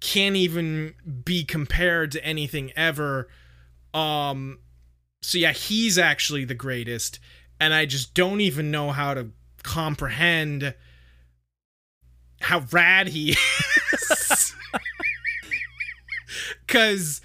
[0.00, 0.94] can't even
[1.24, 3.28] be compared to anything ever.
[3.94, 4.58] Um
[5.22, 7.18] so yeah he's actually the greatest.
[7.58, 9.30] And i just don't even know how to
[9.62, 10.74] comprehend
[12.40, 13.30] how rad he
[13.92, 14.54] is
[16.66, 17.20] cuz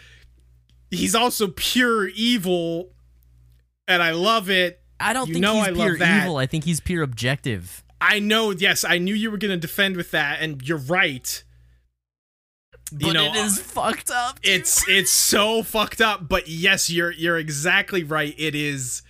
[0.90, 2.92] he's also pure evil
[3.88, 4.82] and I love it.
[5.00, 6.24] I don't You think know he's I love pure that.
[6.24, 6.38] evil.
[6.38, 7.84] I think he's pure objective.
[8.00, 11.44] I know, yes, I knew you were going to defend with that, and you're right.
[12.92, 14.42] But you know, it is fucked up.
[14.42, 14.54] dude.
[14.62, 18.34] it's it's so fucked up, but yes, you're you're exactly right.
[18.38, 19.02] It is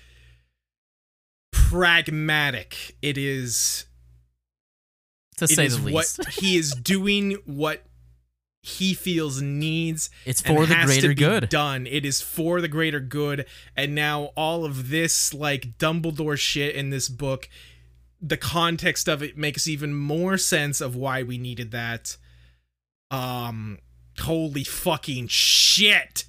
[1.52, 2.96] pragmatic.
[3.02, 3.86] It is
[5.38, 6.40] to it say the what least.
[6.40, 7.84] he is doing what
[8.64, 11.50] he feels needs It's for the greater good.
[11.50, 11.88] done.
[11.88, 13.46] It is for the greater good.
[13.76, 17.50] And now all of this like Dumbledore shit in this book,
[18.22, 22.18] the context of it makes even more sense of why we needed that.
[23.10, 23.80] Um
[24.20, 26.26] holy fucking shit.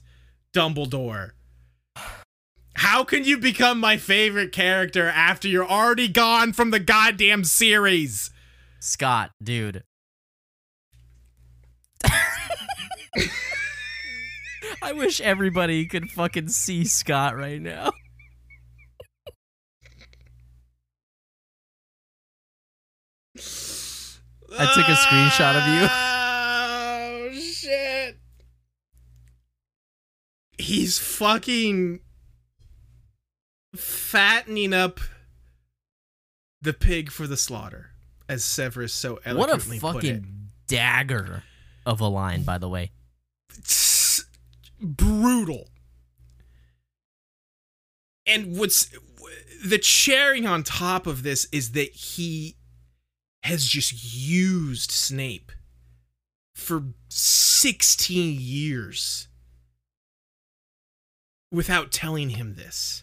[0.55, 1.33] Dumbledore.
[2.77, 8.31] How can you become my favorite character after you're already gone from the goddamn series?
[8.83, 9.85] Scott, dude.
[14.83, 17.93] I wish everybody could fucking see Scott right now.
[24.59, 25.89] I took a screenshot of you.
[25.89, 28.19] Oh shit.
[30.59, 32.01] He's fucking
[33.77, 34.99] fattening up
[36.61, 37.92] the pig for the slaughter,
[38.29, 40.17] as Severus so What a eloquently put it.
[40.17, 41.43] fucking dagger
[41.85, 42.91] of a line, by the way.
[43.57, 44.25] It's
[44.81, 45.69] brutal.
[48.27, 48.91] And what's
[49.65, 52.57] the cherry on top of this is that he
[53.43, 55.51] has just used Snape
[56.55, 59.29] for 16 years
[61.51, 63.03] without telling him this.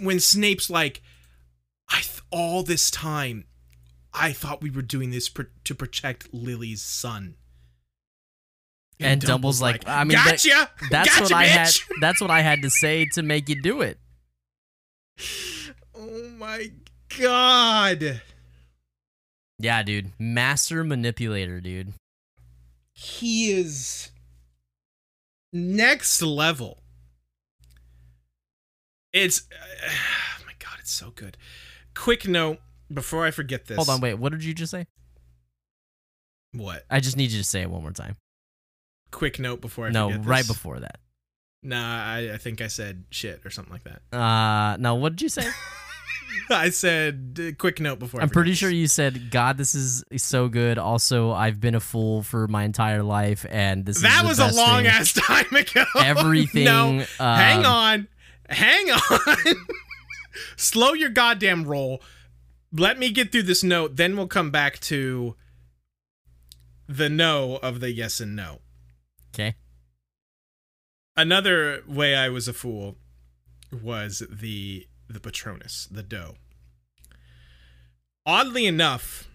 [0.00, 1.02] When Snape's like,
[1.90, 3.44] I th- all this time,
[4.12, 7.36] I thought we were doing this pr- to protect Lily's son.
[9.00, 10.42] And Dumble's like, I mean, that-
[10.90, 11.72] That's gotcha, what I had.
[12.00, 13.98] That's what I had to say to make you do it.
[15.94, 16.70] Oh my
[17.18, 18.22] god.
[19.58, 20.12] Yeah, dude.
[20.18, 21.92] Master manipulator, dude.
[22.92, 24.10] He is
[25.52, 26.82] next level.
[29.12, 29.42] It's
[29.86, 31.36] oh my god, it's so good.
[31.98, 32.58] Quick note
[32.92, 33.76] before I forget this.
[33.76, 34.14] Hold on, wait.
[34.14, 34.86] What did you just say?
[36.52, 36.84] What?
[36.88, 38.16] I just need you to say it one more time.
[39.10, 40.98] Quick note before I forget no, right before that.
[41.64, 44.16] Nah, I, I think I said shit or something like that.
[44.16, 44.94] Uh, no.
[44.94, 45.48] What did you say?
[46.50, 48.20] I said uh, quick note before.
[48.20, 48.58] I I'm forget pretty this.
[48.58, 52.62] sure you said, "God, this is so good." Also, I've been a fool for my
[52.62, 54.86] entire life, and this that was a long thing.
[54.86, 55.84] ass time ago.
[55.96, 56.64] Everything.
[56.64, 58.08] no, hang um, on,
[58.48, 59.54] hang on.
[60.56, 62.02] Slow your goddamn roll.
[62.72, 65.36] Let me get through this note, then we'll come back to
[66.86, 68.60] the no of the yes and no.
[69.34, 69.54] Okay.
[71.16, 72.96] Another way I was a fool
[73.72, 76.34] was the the Patronus, the doe.
[78.26, 79.28] Oddly enough,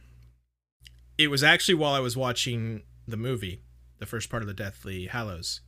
[1.17, 3.61] it was actually while I was watching the movie,
[3.97, 5.61] the first part of the Deathly Hallows.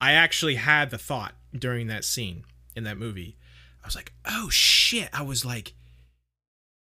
[0.00, 2.44] I actually had the thought during that scene
[2.76, 3.36] in that movie.
[3.82, 5.74] I was like, "Oh shit!" I was like,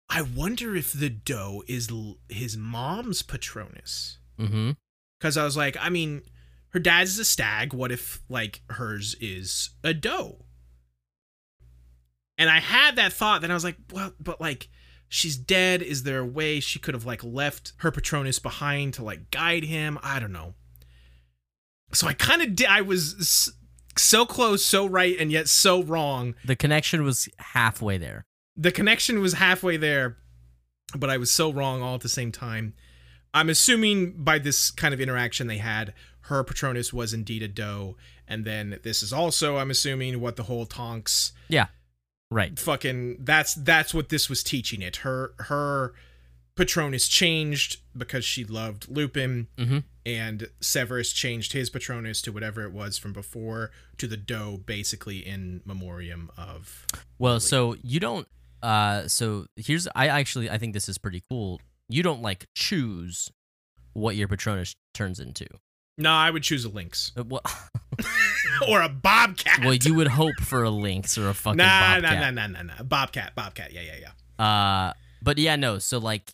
[0.10, 4.72] "I wonder if the doe is l- his mom's Patronus." Mm-hmm.
[5.18, 6.22] because I was like, I mean,
[6.70, 7.74] her dad's is a stag.
[7.74, 10.44] What if like hers is a doe?
[12.38, 13.40] And I had that thought.
[13.42, 14.68] Then I was like, well, but like
[15.08, 15.82] she's dead.
[15.82, 19.64] Is there a way she could have like left her Patronus behind to like guide
[19.64, 19.98] him?
[20.04, 20.56] I don't know.
[21.94, 22.68] So I kind of did.
[22.68, 23.54] I was
[23.98, 26.36] so close, so right, and yet so wrong.
[26.44, 28.26] The connection was halfway there.
[28.58, 30.18] The connection was halfway there,
[30.98, 32.74] but I was so wrong all at the same time.
[33.34, 37.98] I'm assuming by this kind of interaction they had, her Patronus was indeed a doe,
[38.28, 41.68] and then this is also, I'm assuming, what the whole Tonks Yeah.
[42.32, 42.58] Right.
[42.58, 44.98] fucking that's that's what this was teaching it.
[44.98, 45.94] Her her
[46.56, 49.84] Patronus changed because she loved Lupin, Mhm.
[50.06, 55.26] And Severus changed his Patronus to whatever it was from before to the doe, basically
[55.26, 56.86] in memoriam of.
[57.18, 58.28] Well, so you don't.
[58.62, 59.88] Uh, so here's.
[59.96, 60.50] I actually.
[60.50, 61.60] I think this is pretty cool.
[61.90, 63.32] You don't like choose
[63.94, 65.46] what your Patronus turns into.
[65.98, 67.42] No, I would choose a lynx Uh, Well,
[68.70, 69.60] or a bobcat.
[69.64, 72.34] well, you would hope for a lynx or a fucking nah, nah, bobcat.
[72.34, 72.84] nah, nah, nah, nah.
[72.84, 73.72] Bobcat, bobcat.
[73.72, 74.10] Yeah, yeah,
[74.40, 74.46] yeah.
[74.46, 75.80] Uh, but yeah, no.
[75.80, 76.34] So like,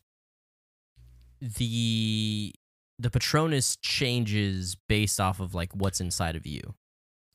[1.41, 2.53] the
[3.02, 6.76] the Patronus changes based off of like what's inside of you.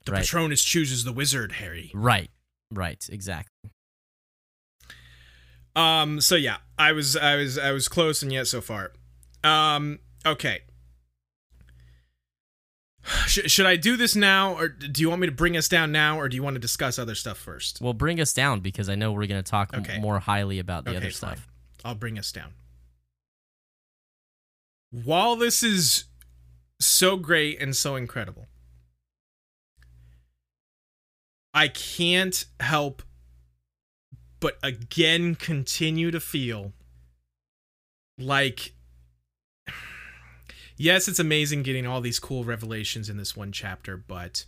[0.04, 0.20] The Right.
[0.20, 1.90] Patronus chooses the wizard, Harry.
[1.92, 2.30] Right.
[2.70, 3.04] Right.
[3.10, 3.70] Exactly.
[5.74, 6.20] Um.
[6.20, 8.92] So yeah, I was, I was, I was close, and yet so far.
[9.44, 9.98] Um.
[10.24, 10.60] Okay.
[13.26, 15.92] Sh- should I do this now, or do you want me to bring us down
[15.92, 17.80] now, or do you want to discuss other stuff first?
[17.80, 20.90] Well, bring us down because I know we're gonna talk m- more highly about the
[20.90, 21.36] Okay, other fine.
[21.36, 21.48] stuff.
[21.84, 22.52] I'll bring us down.
[25.04, 26.04] While this is
[26.80, 28.46] so great and so incredible,
[31.52, 33.02] I can't help
[34.40, 36.72] but again continue to feel
[38.18, 38.72] like
[40.78, 44.46] yes, it's amazing getting all these cool revelations in this one chapter, but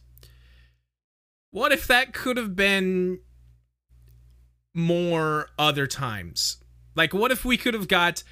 [1.50, 3.20] what if that could have been
[4.74, 6.56] more other times?
[6.94, 8.22] Like, what if we could have got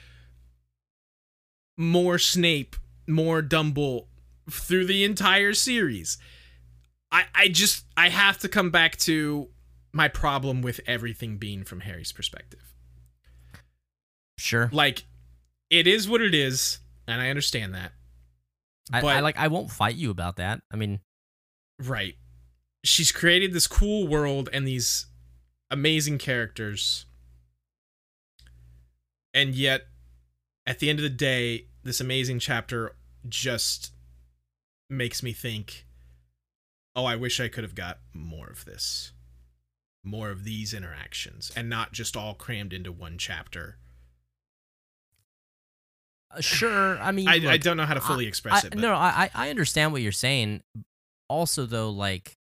[1.77, 2.77] more Snape,
[3.07, 4.09] more Dumble
[4.51, 6.19] through the entire series?
[7.13, 9.49] I, I just, I have to come back to
[9.93, 12.75] my problem with everything being from Harry's perspective.
[14.39, 14.69] Sure.
[14.73, 15.05] Like,
[15.71, 17.93] it is what it is, and I understand that.
[18.93, 19.39] I, but- I like.
[19.39, 20.61] I won't fight you about that.
[20.73, 21.01] I mean,
[21.79, 22.15] Right.
[22.85, 25.07] She's created this cool world and these
[25.71, 27.07] amazing characters.
[29.35, 29.83] And yet,
[30.67, 32.97] at the end of the day, this amazing chapter
[33.29, 33.93] just
[34.91, 35.85] makes me think
[36.99, 39.13] oh, I wish I could have got more of this.
[40.03, 43.77] More of these interactions and not just all crammed into one chapter.
[46.35, 46.99] uh, sure.
[46.99, 48.71] I mean, I, I don't know how to fully I- express I- it.
[48.71, 50.63] But No, I I understand what you're saying.
[51.29, 52.37] Also, though, like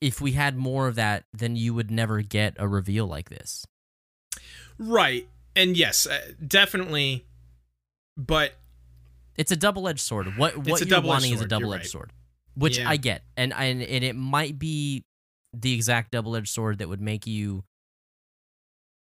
[0.00, 3.64] if we had more of that, then you would never get a reveal like this.
[4.78, 5.28] Right.
[5.56, 7.26] And yes, uh, definitely.
[8.16, 8.54] But
[9.36, 10.36] It's a double edged sword.
[10.36, 11.90] What what you're wanting is a double edged right.
[11.90, 12.12] sword,
[12.54, 12.88] which Yeah.
[12.88, 15.04] I get, and and and it might be
[15.52, 17.64] the exact double edged sword that would make you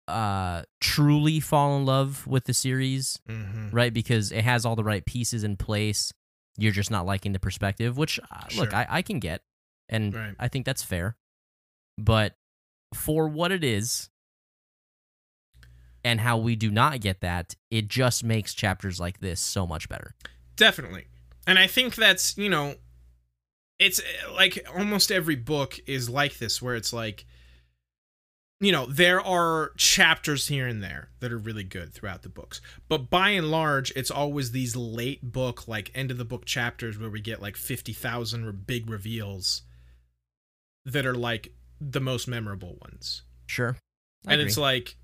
[0.07, 3.71] uh truly fall in love with the series, Mm-hmm.
[3.71, 3.93] right?
[3.93, 6.13] Because it has all the right pieces in place.
[6.57, 9.43] You're just not liking the perspective, which uh, look, I, I can get,
[9.89, 10.35] and Right.
[10.39, 11.17] I think that's fair.
[11.99, 12.35] But
[12.95, 14.09] for what it is,
[16.09, 19.91] and how we do not get that, it just makes chapters like this so much
[19.91, 20.15] better.
[20.57, 21.05] Definitely.
[21.47, 22.77] And I think that's, you know,
[23.79, 27.27] it's uh, like almost every book is like this, where it's like,
[28.59, 32.63] you know, there are chapters here and there that are really good throughout the books.
[32.89, 36.99] But by and large, it's always these late book, like end of the book chapters
[36.99, 39.61] where we get like 50,000 re- big reveals
[40.87, 41.53] that are like
[41.83, 43.25] the most memorable ones.
[43.47, 43.77] Sure.
[44.27, 44.47] I and agree.
[44.47, 44.97] it's like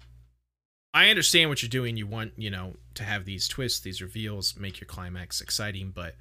[0.95, 4.57] i understand what you're doing you want you know to have these twists these reveals
[4.57, 6.15] make your climax exciting but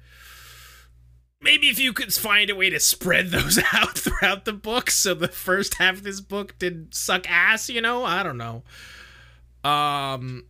[1.40, 5.14] maybe if you could find a way to spread those out throughout the book so
[5.14, 8.62] the first half of this book did suck ass you know i don't know
[9.64, 10.44] um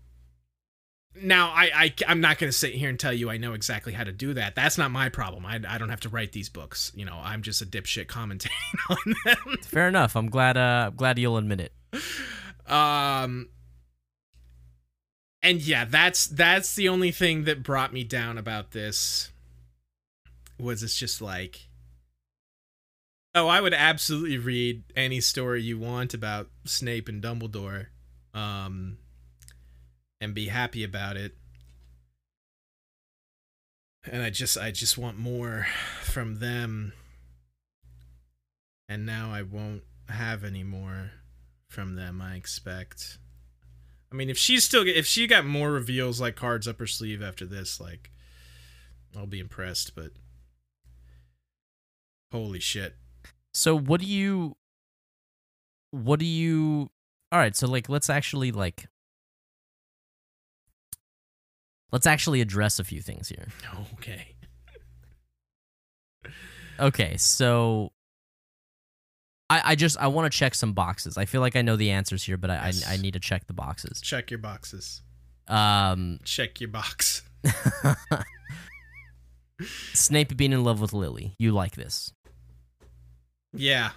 [1.23, 3.93] now I, I i'm not going to sit here and tell you i know exactly
[3.93, 6.49] how to do that that's not my problem I, I don't have to write these
[6.49, 8.51] books you know i'm just a dipshit commentating
[8.91, 10.17] on them Fair enough.
[10.17, 10.57] I'm glad.
[10.57, 11.73] Uh, I'm glad you'll admit it.
[12.71, 13.49] um
[15.45, 19.31] and yeah that's that's the only thing that brought me down about this
[20.59, 21.69] was it's just like
[23.37, 27.87] oh i would absolutely read any story you want about snape and dumbledore
[28.35, 28.99] um
[30.25, 31.37] and be happy about it.
[34.11, 35.67] And i just i just want more
[36.03, 36.95] from them.
[38.89, 41.13] And now i won't have any more
[41.69, 43.19] from them i expect
[44.15, 47.21] i mean if she's still if she got more reveals like cards up her sleeve
[47.21, 48.13] after this like
[49.17, 50.13] i'll be impressed but
[52.31, 52.95] holy shit
[53.57, 54.57] So what do you?
[55.93, 56.91] What do you?
[57.31, 57.55] All right.
[57.55, 58.89] So like, let's actually like.
[61.93, 63.47] Let's actually address a few things here.
[63.95, 64.35] okay
[66.81, 67.93] Okay, so
[69.55, 71.17] I, I just I want to check some boxes.
[71.19, 72.87] I feel like I know the answers here, but I Yes.
[72.89, 74.01] I, I need to check the boxes.
[74.01, 75.03] check your boxes
[75.49, 77.23] Um, check your box
[79.93, 81.35] Snape being in love with Lily.
[81.39, 82.13] You like this?
[83.57, 83.91] yeah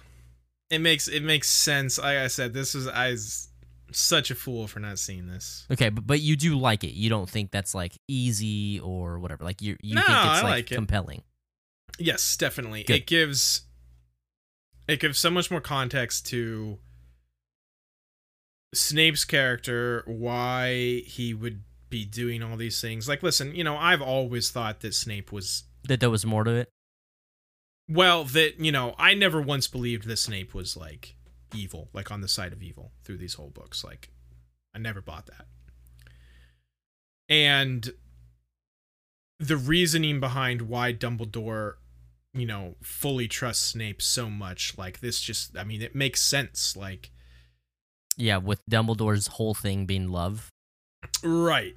[0.70, 3.48] it makes it makes sense like i said this is i was
[3.90, 6.92] such a fool for not seeing this Okay, but but you do like it.
[6.92, 9.42] You don't think that's like easy or whatever.
[9.44, 10.74] Like you you No, think it's I like, like it.
[10.76, 11.22] compelling.
[11.98, 12.84] Yes, definitely.
[12.84, 12.96] Good.
[12.96, 13.62] It gives
[14.88, 16.78] it gives so much more context to
[18.74, 23.08] Snape's character, why he would be doing all these things.
[23.08, 26.50] Like listen, you know, I've always thought that Snape was That there was more to
[26.50, 26.68] it.
[27.88, 31.16] well, that, you know, I never once believed that Snape was like
[31.54, 33.82] evil, like on the side of evil through these whole books.
[33.84, 34.10] Like
[34.74, 35.46] I never bought that.
[37.30, 37.90] And
[39.38, 41.74] the reasoning behind why Dumbledore,
[42.38, 46.76] you know, fully trust Snape so much, like this just I mean, it makes sense.
[46.76, 47.10] Like
[48.16, 50.48] Yeah, with Dumbledore's whole thing being love.
[51.22, 51.76] Right.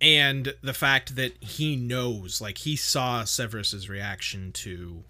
[0.00, 5.04] And the fact that he knows, like he saw Severus's reaction to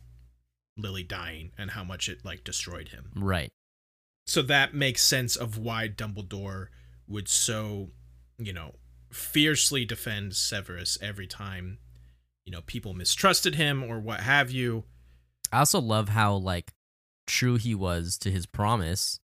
[0.78, 3.10] Lily dying and how much it like destroyed him.
[3.14, 3.50] Right.
[4.26, 6.68] So that makes sense of why Dumbledore
[7.06, 7.90] would so,
[8.38, 8.74] you know,
[9.10, 11.78] fiercely defend Severus every time,
[12.48, 14.84] you know, people mistrusted him or what have you.
[15.52, 16.72] I also love how like
[17.26, 19.20] true he was to his promise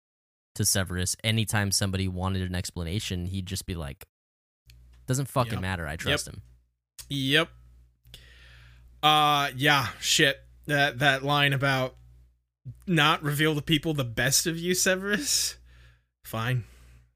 [0.55, 1.17] to Severus.
[1.23, 4.07] Anytime somebody wanted an explanation, he'd just be like,
[5.07, 5.61] "Doesn't fucking Yep.
[5.61, 5.87] matter.
[5.87, 6.41] I trust him."
[7.11, 7.51] Yep.
[9.03, 10.39] Uh yeah, shit.
[10.65, 11.97] That that line about
[12.87, 15.57] not reveal the people the best of you, Severus.
[16.25, 16.65] Fine.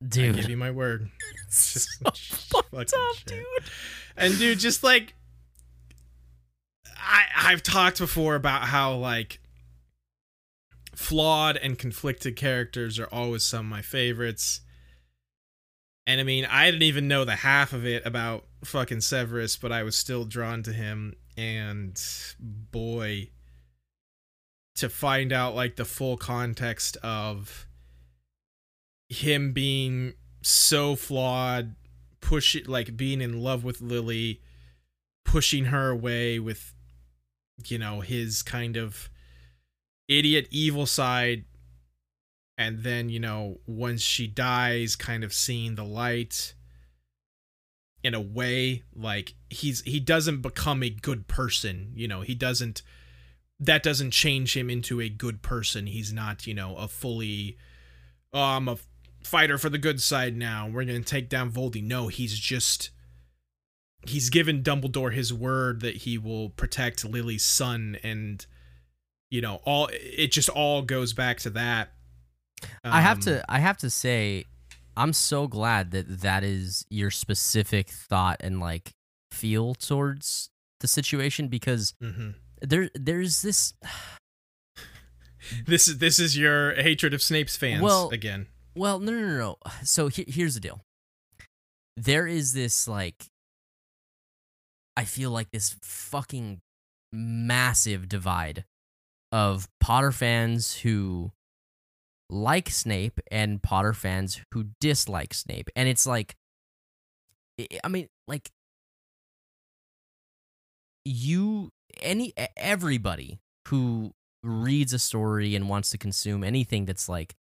[0.02, 1.08] I give Dude, you my word.
[1.48, 1.88] it's Just
[2.50, 3.26] so fucked up, shit.
[3.26, 3.46] dude.
[4.18, 5.14] And dude, just like
[7.04, 9.40] I I've talked before about how like
[10.94, 14.60] flawed and conflicted characters are always some of my favorites.
[16.06, 19.72] And I mean, I didn't even know the half of it about fucking Severus, but
[19.72, 22.00] I was still drawn to him and
[22.38, 23.30] boy
[24.76, 27.66] to find out like the full context of
[29.08, 31.74] him being so flawed,
[32.20, 34.40] push it like being in love with Lily,
[35.24, 36.73] pushing her away with
[37.66, 39.08] you know his kind of
[40.08, 41.44] idiot evil side
[42.58, 46.54] and then you know once she dies kind of seeing the light
[48.02, 52.82] in a way like he's he doesn't become a good person you know he doesn't
[53.58, 57.56] that doesn't change him into a good person he's not you know a fully
[58.32, 58.76] oh i'm a
[59.26, 60.68] fighter for the good side now.
[60.68, 61.82] We're gonna take down Voldy.
[61.82, 62.90] No, he's just
[64.06, 68.44] he's given Dumbledore his word that he will protect Lily's son, and
[69.30, 71.90] you know, all it just all goes back to that.
[72.82, 74.44] I have Um, to I have to say
[74.96, 78.92] I'm so glad that that is your specific thought and like
[79.32, 80.50] feel towards
[80.80, 82.34] the situation because mhm.
[82.62, 83.74] there there's this
[85.66, 88.46] This is this is your hatred of Snape's fans Well- again.
[88.76, 90.80] well no no no no so he, here's the deal
[91.96, 93.26] there is this like
[94.96, 96.60] I feel like this fucking
[97.12, 98.64] massive divide
[99.32, 101.32] of Potter fans who
[102.30, 105.68] like Snape and Potter fans who dislike Snape.
[105.76, 106.36] And it's like,
[107.60, 108.50] I- mean, like,
[111.04, 113.38] you, any, everybody
[113.68, 114.12] who
[114.42, 117.34] reads a story and wants to consume anything that's like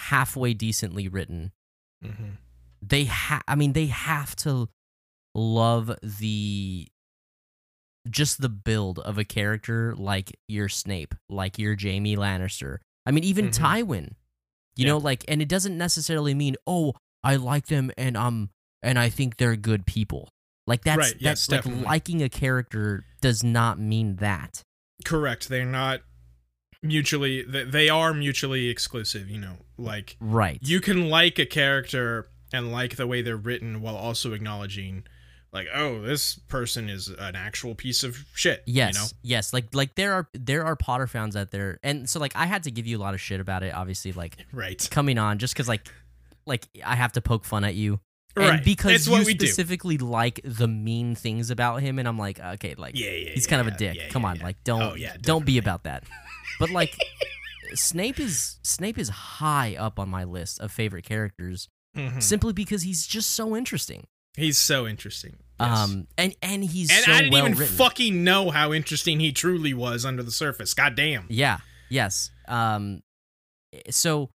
[0.00, 1.52] halfway decently written,
[2.04, 2.30] hmm
[2.80, 4.68] they have, I mean, they have to
[5.34, 6.88] love the,
[8.10, 12.78] just the build of a character like your Snape, like your Jaime Lannister.
[13.06, 13.58] I mean, even Mhm.
[13.58, 14.04] Tywin,
[14.76, 14.92] you Yeah.
[14.92, 18.50] know, like, and it doesn't necessarily mean, oh, I like them and um,
[18.82, 20.28] and I think they're good people.
[20.66, 21.84] Like that's Right, yes, that's like definitely.
[21.84, 24.62] liking a character does not mean that.
[25.04, 25.48] Correct.
[25.48, 26.02] They're not
[26.82, 27.42] mutually.
[27.42, 29.28] They are mutually exclusive.
[29.28, 30.58] You know, like Right.
[30.62, 35.04] you can like a character and like the way they're written while also acknowledging,
[35.52, 38.62] like, oh, this person is an actual piece of shit.
[38.66, 39.06] Yes, You know?
[39.22, 39.52] yes.
[39.52, 42.64] Like like there are there are Potter fans out there, and so like I had
[42.64, 43.74] to give you a lot of shit about it.
[43.74, 44.86] Obviously, like Right.
[44.90, 45.86] coming on just because like
[46.46, 48.00] like I have to poke fun at you,
[48.36, 48.50] Right.
[48.56, 49.46] and because it's you what we do.
[49.46, 53.30] specifically like the mean things about him, and I'm like, okay, like Yeah, yeah.
[53.30, 53.96] he's yeah, kind of a dick.
[53.96, 54.44] yeah, Come yeah, on, yeah.
[54.44, 56.04] like don't Oh, yeah, don't be about that.
[56.60, 56.94] But like
[57.74, 62.22] Snape is Snape is high up on my list of favorite characters Mhm.
[62.22, 64.06] simply because he's just so interesting.
[64.36, 65.36] He's so interesting.
[65.60, 65.78] Yes.
[65.78, 67.76] Um, and and he's and so I didn't well even written.
[67.76, 70.72] fucking know how interesting he truly was under the surface.
[70.74, 71.26] God damn.
[71.28, 71.58] Yeah.
[71.90, 72.30] Yes.
[72.46, 73.00] Um
[73.90, 74.30] so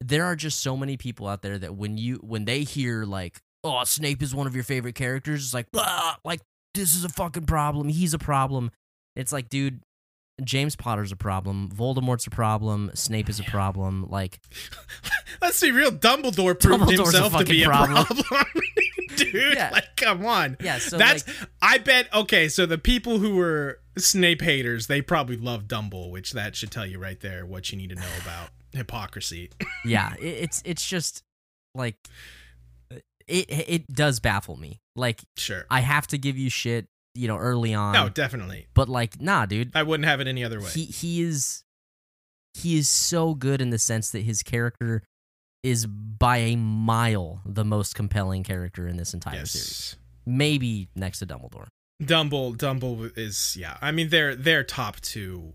[0.00, 3.40] there are just so many people out there that when you when they hear like,
[3.62, 6.40] "Oh, Snape is one of your favorite characters," it's like, "Ah, like
[6.74, 7.88] this is a fucking problem.
[7.88, 8.70] He's a problem."
[9.16, 9.80] It's like, dude,
[10.42, 11.68] James Potter's a problem.
[11.70, 12.90] Voldemort's a problem.
[12.94, 14.06] Snape is a problem.
[14.10, 14.40] Like,
[15.42, 15.92] Let's be real.
[15.92, 18.04] Dumbledore proved himself to be a problem.
[18.04, 18.62] problem.
[19.16, 19.70] Dude, Yeah.
[19.72, 20.56] like, come on.
[20.60, 21.24] yeah, so That's.
[21.26, 22.12] like, I bet.
[22.12, 26.72] Okay, so the people who were Snape haters, they probably love Dumble, which that should
[26.72, 29.50] tell you right there what you need to know about hypocrisy.
[29.84, 31.22] yeah, it, it's it's just
[31.76, 31.96] like
[32.90, 34.80] it it does baffle me.
[34.96, 35.64] Like, Sure.
[35.70, 37.92] I have to give you shit, you know, early on.
[37.92, 38.66] No, definitely.
[38.74, 39.70] but like, nah, dude.
[39.74, 40.68] I wouldn't have it any other way.
[40.68, 41.64] he he is
[42.54, 45.02] he is so good in the sense that his character
[45.62, 49.96] is by a mile the most compelling character in this entire series.
[50.26, 51.66] Maybe next to Dumbledore.
[52.04, 53.76] Dumble, Dumble is yeah.
[53.80, 55.54] I mean, they're they're top two,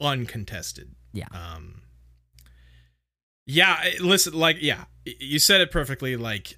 [0.00, 0.94] uncontested.
[1.12, 1.26] Yeah.
[1.32, 1.82] Um.
[3.46, 3.82] Yeah.
[4.00, 6.16] Listen, like, yeah, you said it perfectly.
[6.16, 6.56] Like,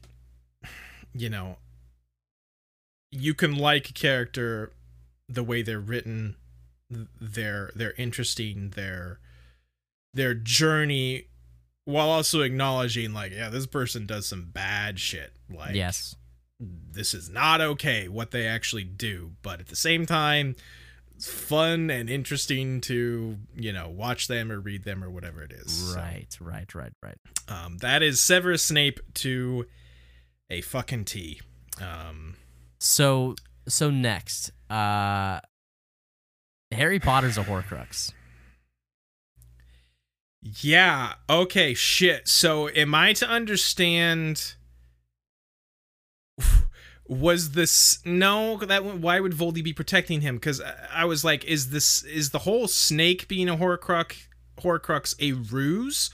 [1.15, 1.56] you know,
[3.15, 4.73] you can like a character
[5.28, 6.36] the way they're written,
[6.93, 9.20] th- they're they're interesting, their
[10.12, 11.27] their journey,
[11.85, 15.32] while also acknowledging like, yeah, this person does some bad shit.
[15.51, 16.15] Like, yes.
[16.61, 20.55] this is not okay what they actually do but at the same time
[21.15, 25.53] it's fun and interesting to you know watch them or read them or whatever it
[25.53, 27.16] is So, Right, right, right, right.
[27.49, 29.66] um, that is severus snape to
[30.49, 31.41] a fucking t
[31.82, 32.36] um
[32.79, 33.35] So
[33.69, 35.41] so next, uh
[36.73, 38.13] Harry Potter's a Horcrux.
[40.61, 42.29] yeah okay shit.
[42.29, 44.55] So am i to understand
[47.09, 50.37] was this no that why would voldy be protecting him?
[50.37, 50.61] Because
[50.93, 54.27] i was like is this is the whole snake being a horcrux
[54.61, 56.11] horcrux a ruse?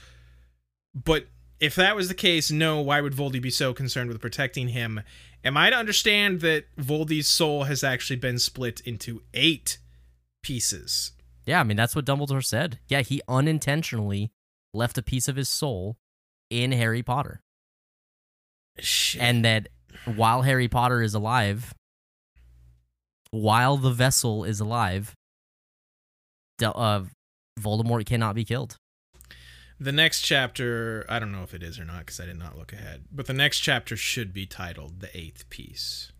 [0.93, 1.27] But
[1.59, 5.01] if that was the case no why would voldy be so concerned with protecting him
[5.43, 9.77] am i to understand that voldy's soul has actually been split into eight
[10.43, 11.11] pieces
[11.45, 12.79] Yeah, I mean that's what Dumbledore said.
[12.87, 14.31] Yeah, he unintentionally
[14.73, 15.97] left a piece of his soul
[16.49, 17.41] in Harry Potter.
[18.79, 19.21] Shit.
[19.21, 19.67] and that
[20.05, 21.73] while Harry Potter is alive,
[23.31, 25.13] while the vessel is alive,
[26.63, 27.03] uh,
[27.59, 28.77] Voldemort cannot be killed.
[29.83, 32.55] The next chapter, I don't know if it is or not because I did not
[32.55, 36.11] look ahead, but the next chapter should be titled "The Eighth Piece."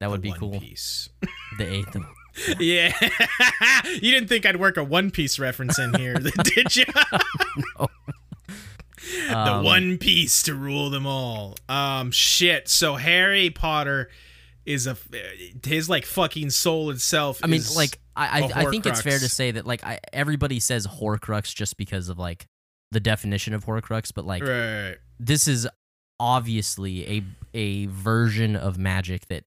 [0.00, 0.60] That would The be One cool.
[0.60, 1.08] Piece.
[1.58, 1.96] The eighth.
[2.60, 2.92] yeah,
[3.92, 6.84] you didn't think I'd work a One Piece reference in here, did you?
[7.78, 7.86] No.
[9.28, 11.54] the Um, one piece to rule them all.
[11.68, 12.68] Um, shit.
[12.68, 14.10] So Harry Potter
[14.66, 14.96] is a
[15.64, 17.38] his like fucking soul itself.
[17.44, 19.98] I mean, is- like I I, I think it's fair to say that like I,
[20.12, 22.46] everybody says Horcrux just because of like
[22.90, 24.96] the definition of Horcrux, but like right.
[25.18, 25.68] this is
[26.20, 27.22] obviously a
[27.54, 29.44] a version of magic that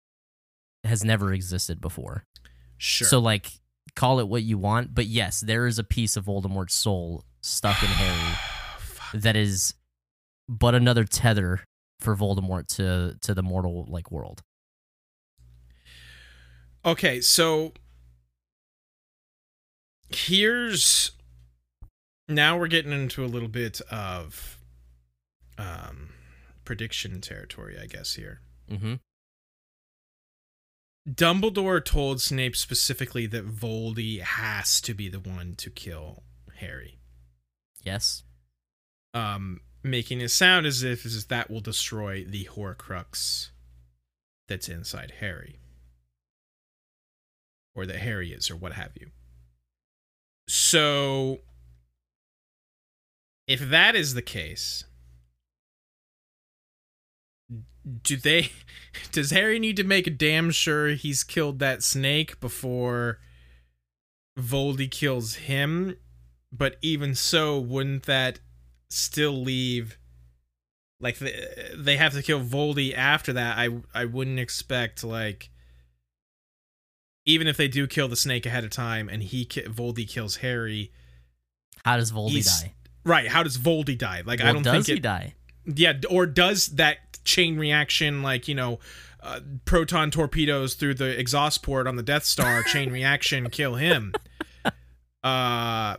[0.83, 2.23] has never existed before.
[2.77, 3.07] sure.
[3.07, 3.51] So like
[3.95, 7.81] call it what you want, but yes, there is a piece of Voldemort's soul stuck
[7.81, 8.35] in Harry
[9.13, 9.73] that is
[10.49, 11.61] but another tether
[11.99, 14.43] for Voldemort to to the mortal like world.
[16.85, 17.73] Okay, so
[20.09, 21.11] here's
[22.27, 24.57] now we're getting into a little bit of
[25.57, 26.09] um
[26.65, 28.41] prediction territory, I guess here.
[28.69, 28.95] Mm-hmm.
[31.09, 36.23] Dumbledore told Snape specifically that Voldy has to be the one to kill
[36.57, 36.99] Harry.
[37.83, 38.23] Yes.
[39.13, 43.49] Um making it sound as if as if that will destroy the Horcrux
[44.47, 45.59] that's inside Harry.
[47.75, 49.11] Or that Harry is, or what have you.
[50.47, 51.39] So
[53.47, 54.85] if that is the case,
[58.03, 58.51] do they
[59.11, 63.19] does Harry need to make damn sure he's killed that snake before
[64.37, 65.97] Voldy kills him?
[66.51, 68.39] But even so, wouldn't that
[68.89, 69.97] still leave
[70.99, 73.57] like they, they have to kill Voldy after that?
[73.57, 75.49] I I wouldn't expect like
[77.27, 80.37] even if they do kill the snake ahead of time and he ki- Voldy kills
[80.37, 80.91] Harry,
[81.85, 82.73] How does Voldy die?
[83.03, 83.27] right?
[83.27, 84.23] How does Voldy die?
[84.25, 85.35] Like I don't does think he it die?
[85.65, 88.79] yeah or does that chain reaction like you know
[89.21, 94.13] uh, proton torpedoes through the exhaust port on the death star chain reaction kill him
[94.65, 94.71] uh
[95.25, 95.97] i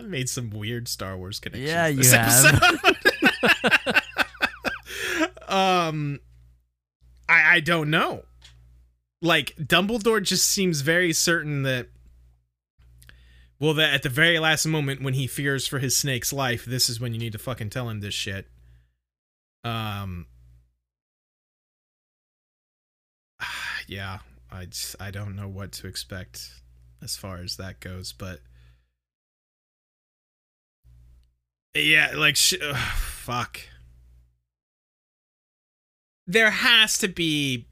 [0.00, 4.04] made some weird star wars connections Yeah, you have.
[5.48, 6.18] um
[7.28, 8.24] i i don't know
[9.22, 11.88] like dumbledore just seems very certain that
[13.60, 16.88] well, that at the very last moment when he fears for his snake's life, this
[16.88, 18.48] is when you need to fucking tell him this shit.
[19.62, 20.26] Um.
[23.86, 24.18] Yeah,
[24.52, 26.48] I just, I don't know what to expect
[27.02, 28.38] as far as that goes, but
[31.74, 33.60] yeah, like sh- ugh, fuck.
[36.28, 37.66] There has to be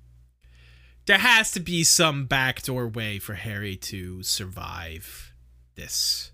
[1.09, 5.33] there has to be some backdoor way for Harry to survive
[5.75, 6.33] this.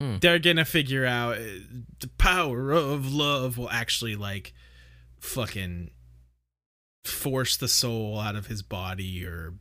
[0.00, 0.16] Hmm.
[0.18, 1.60] They're gonna figure out uh,
[2.00, 4.54] the power of love will actually like
[5.20, 5.90] fucking
[7.04, 9.52] force the soul out of his body or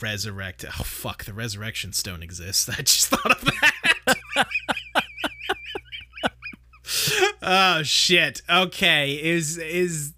[0.00, 0.64] resurrect.
[0.64, 2.68] Oh fuck, the resurrection stone exists.
[2.78, 3.50] I just thought of
[4.06, 4.46] that.
[7.42, 8.42] oh shit.
[8.48, 10.12] Okay, is is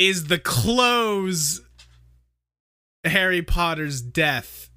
[0.00, 1.60] is the close
[3.04, 4.70] Harry Potter's death.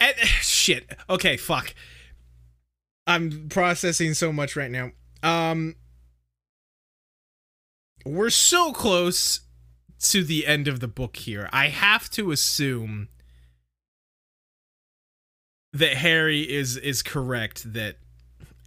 [0.00, 0.90] And, shit.
[1.08, 1.74] Okay, fuck.
[3.06, 4.92] I'm processing so much right now.
[5.22, 5.76] Um
[8.06, 9.40] we're so close
[10.04, 11.50] to the end of the book here.
[11.52, 13.08] I have to assume
[15.74, 17.96] that Harry is is correct that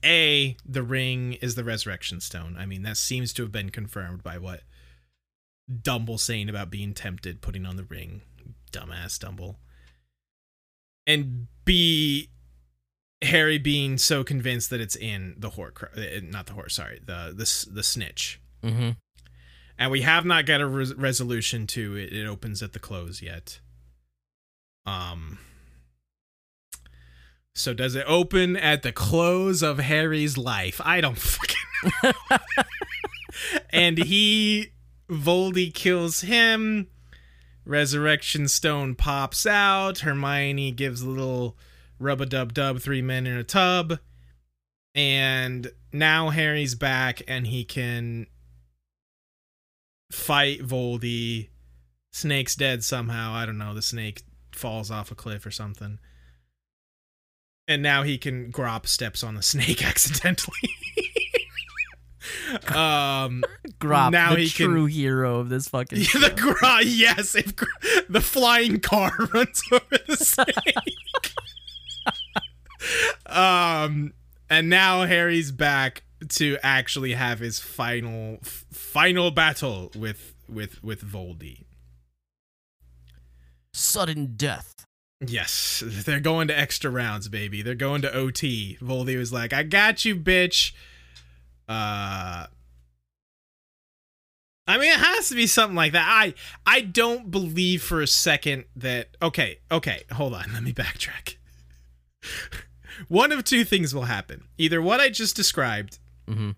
[0.03, 2.55] a the ring is the resurrection stone.
[2.57, 4.61] I mean, that seems to have been confirmed by what
[5.81, 8.21] Dumble saying about being tempted, putting on the ring.
[8.71, 9.59] Dumbass Dumble.
[11.07, 12.29] And B
[13.21, 17.33] Harry being so convinced that it's in the Horcrux, uh, not the horse, sorry, the
[17.35, 18.41] the the snitch.
[18.63, 18.91] Mm-hmm.
[19.77, 22.13] And we have not got a res- resolution to it.
[22.13, 23.59] It opens at the close yet.
[24.85, 25.39] Um.
[27.55, 30.81] So does it open at the close of Harry's life?
[30.83, 32.37] I don't fucking know.
[33.69, 34.71] and he
[35.09, 36.87] Voldy kills him.
[37.65, 39.99] Resurrection stone pops out.
[39.99, 41.57] Hermione gives a little
[41.99, 43.99] rub a dub dub three men in a tub.
[44.95, 48.27] And now Harry's back and he can
[50.11, 51.49] fight Voldy.
[52.11, 53.33] Snake's dead somehow.
[53.33, 53.73] I don't know.
[53.73, 55.99] The snake falls off a cliff or something.
[57.67, 60.57] And now he can Grawp steps on the snake accidentally.
[62.69, 63.43] um
[63.79, 67.53] Grawp, Now the he can- true hero of this fucking yeah, the gra- yes, if
[68.09, 70.75] the flying car runs over the snake.
[73.25, 74.13] um,
[74.49, 81.01] and now Harry's back to actually have his final f- final battle with with with
[81.03, 81.63] Voldy.
[83.73, 84.72] Sudden death.
[85.25, 87.61] Yes, they're going to extra rounds, baby.
[87.61, 88.77] They're going to OT.
[88.81, 90.73] Voldy was like, "I got you, bitch."
[91.67, 92.47] Uh
[94.65, 96.05] I mean, it has to be something like that.
[96.07, 96.33] I
[96.65, 100.45] I don't believe for a second that okay, okay, hold on.
[100.53, 101.35] Let me backtrack.
[103.07, 104.45] One of two things will happen.
[104.57, 106.51] Either what I just described Mm-hmm.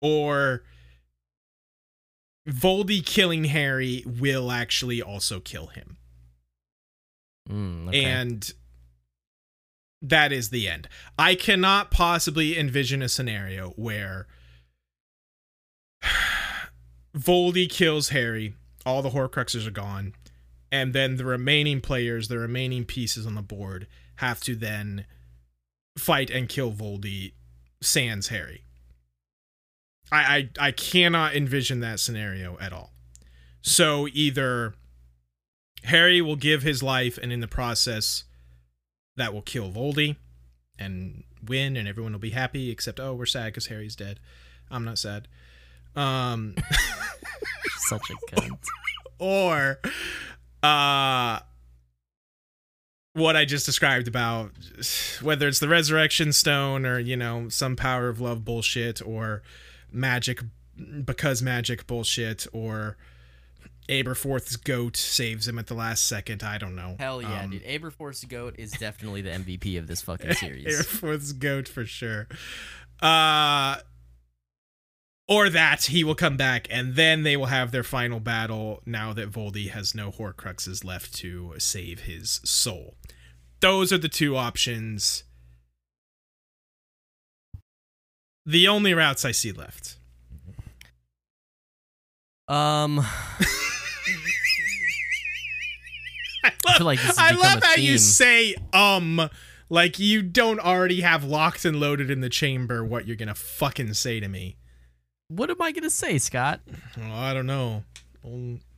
[0.00, 0.62] or
[2.48, 5.98] Voldy killing Harry will actually also kill him.
[7.48, 8.04] Mm, okay.
[8.04, 8.52] and
[10.00, 10.88] that is the end.
[11.18, 14.26] I cannot possibly envision a scenario where
[17.16, 18.54] Voldy kills Harry,
[18.84, 20.14] all the Horcruxes are gone,
[20.70, 23.86] and then the remaining players, the remaining pieces on the board,
[24.16, 25.04] have to then
[25.98, 27.32] fight and kill Voldy
[27.80, 28.64] sans Harry.
[30.10, 32.92] I, I I cannot envision that scenario at all.
[33.62, 34.74] So either
[35.84, 38.24] Harry will give his life, and in the process,
[39.16, 40.16] that will kill Voldy
[40.78, 42.70] and win, and everyone will be happy.
[42.70, 44.20] Except, oh, we're sad because Harry's dead.
[44.70, 45.28] I'm not sad.
[45.94, 46.54] Um,
[47.78, 48.64] Such a cunt.
[49.18, 49.80] or,
[50.62, 51.40] uh,
[53.14, 54.52] what I just described about
[55.20, 59.42] whether it's the resurrection stone or you know some power of love bullshit or
[59.90, 60.42] magic
[61.04, 62.96] because magic bullshit or
[63.88, 66.42] Aberforth's goat saves him at the last second.
[66.42, 66.96] I don't know.
[66.98, 67.64] Hell yeah, Um, dude.
[67.64, 70.66] Aberforth's goat is definitely the MVP of this fucking series.
[70.66, 72.28] Aberforth's goat for sure.
[73.00, 73.76] Uh
[75.28, 79.12] or that he will come back and then they will have their final battle now
[79.12, 82.94] that Voldy has no Horcruxes left to save his soul.
[83.60, 85.22] Those are the two options.
[88.44, 89.96] The only routes I see left.
[92.48, 93.00] Um,
[96.44, 99.28] I love, like I love how you say um
[99.68, 103.94] like you don't already have locked and loaded in the chamber what you're gonna fucking
[103.94, 104.56] say to me.
[105.28, 106.60] what am I gonna say, Scott?
[106.96, 107.84] Well, I don't know.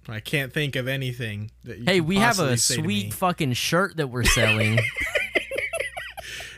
[0.09, 1.51] I can't think of anything.
[1.65, 2.85] That you Hey, we have a say to me.
[2.85, 4.79] sweet fucking shirt that we're selling.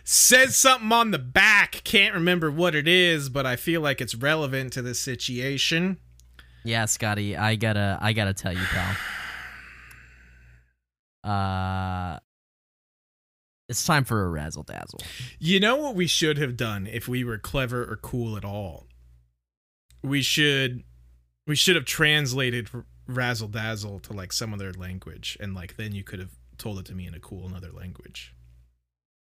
[0.08, 1.80] Says something on the back.
[1.82, 5.98] Can't remember what it is, but I feel like it's relevant to this situation.
[6.66, 8.96] Yeah, Scotty, I gotta, I gotta tell you, pal.
[11.24, 12.20] Uh,
[13.68, 15.00] it's time for a razzle dazzle.
[15.40, 18.86] You know what we should have done if we were clever or cool at all?
[20.04, 20.84] We should
[21.46, 22.68] we should have translated
[23.08, 26.86] razzle dazzle to like some other language and like then you could have told it
[26.86, 28.32] to me in a cool another language.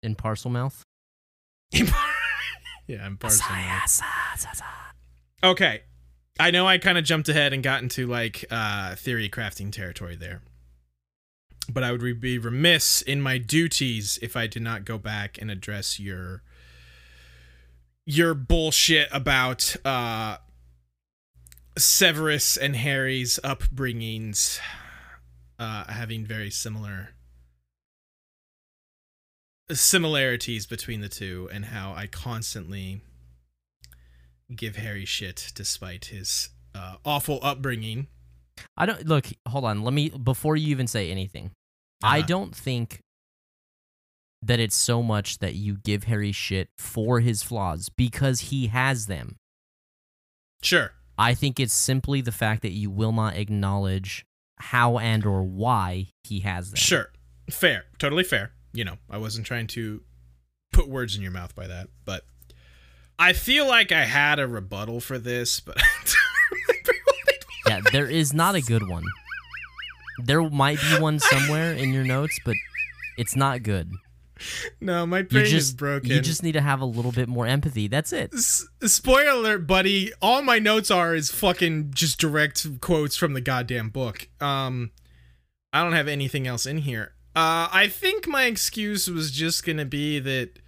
[0.02, 0.82] In Parselmouth.
[1.72, 3.44] yeah, I'm parsing.
[3.48, 3.88] that.
[5.42, 5.82] Okay.
[6.38, 10.16] I know I kind of jumped ahead and got into like uh theory crafting territory
[10.16, 10.40] there.
[11.70, 15.38] But I would re- be remiss in my duties if I did not go back
[15.40, 16.42] and address your
[18.06, 20.38] your bullshit about uh
[21.76, 24.58] Severus and Harry's upbringings
[25.58, 27.10] uh having very similar
[29.70, 33.02] similarities between the two and how I constantly
[34.54, 38.06] give Harry shit despite his uh, awful upbringing.
[38.76, 39.26] I don't look.
[39.46, 39.82] Hold on.
[39.82, 41.52] Let me before you even say anything.
[42.02, 42.26] I Uh-huh.
[42.26, 43.00] don't think
[44.42, 49.06] that it's so much that you give Harry shit for his flaws because he has
[49.06, 49.36] them.
[50.62, 50.92] Sure.
[51.16, 54.24] I think it's simply the fact that you will not acknowledge
[54.58, 56.76] how and or why he has them.
[56.76, 57.10] Sure.
[57.50, 57.84] Fair.
[57.98, 58.52] Totally fair.
[58.72, 60.02] You know, I wasn't trying to
[60.72, 62.24] put words in your mouth by that, but
[63.18, 66.14] I feel like I had a rebuttal for this, but I don't
[66.52, 67.84] remember what it was.
[67.84, 69.04] Yeah, there is not a good one.
[70.24, 72.54] There might be one somewhere in your notes, but
[73.16, 73.90] it's not good.
[74.80, 76.10] No, my You brain is just broken.
[76.10, 77.88] you just need to have a little bit more empathy.
[77.88, 78.32] That's it.
[78.32, 80.12] S- spoiler alert, buddy.
[80.22, 84.28] All my notes are is fucking just direct quotes from the goddamn book.
[84.40, 84.92] Um,
[85.72, 87.14] I don't have anything else in here.
[87.34, 90.60] Uh, I think my excuse was just gonna be that.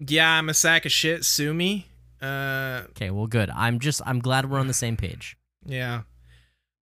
[0.00, 1.24] Yeah, I'm a sack of shit.
[1.24, 1.86] Sue me.
[2.22, 3.50] Uh, Okay, well good.
[3.50, 5.36] I'm just I'm glad we're on the same page.
[5.64, 6.02] yeah.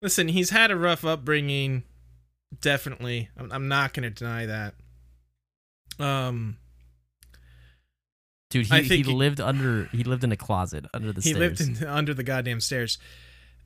[0.02, 1.82] Listen, he's had a rough upbringing.
[2.60, 4.74] Definitely, I'm, I'm not gonna deny that.
[5.98, 6.58] Um,
[8.50, 11.36] Dude, he, he think he- lived under he lived in a closet under the stairs.
[11.36, 11.60] he stairs.
[11.70, 12.98] lived in, under the goddamn stairs.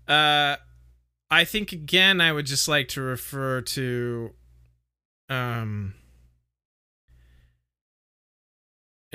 [0.08, 0.56] Uh,
[1.30, 4.30] I think again, I would just like to refer to,
[5.28, 5.94] um,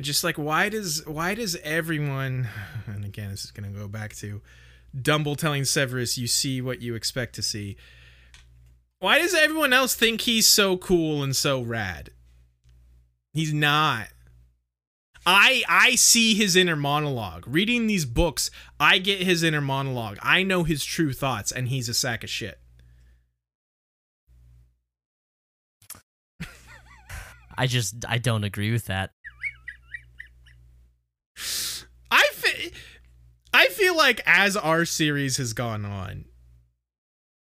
[0.01, 2.49] just like why does why does everyone,
[2.87, 4.41] and again, this is gonna go back to
[4.99, 7.77] Dumble telling Severus, "You see what you expect to see."
[8.99, 12.11] Why does everyone else think he's so cool and so rad?
[13.33, 14.07] He's not.
[15.25, 17.45] I I see his inner monologue.
[17.47, 20.17] Reading these books, I get his inner monologue.
[20.21, 22.59] I know his true thoughts and he's a sack of shit.
[27.57, 29.14] I just I don't agree with that.
[32.15, 32.71] I fe-
[33.53, 36.25] I feel like as our series has gone on,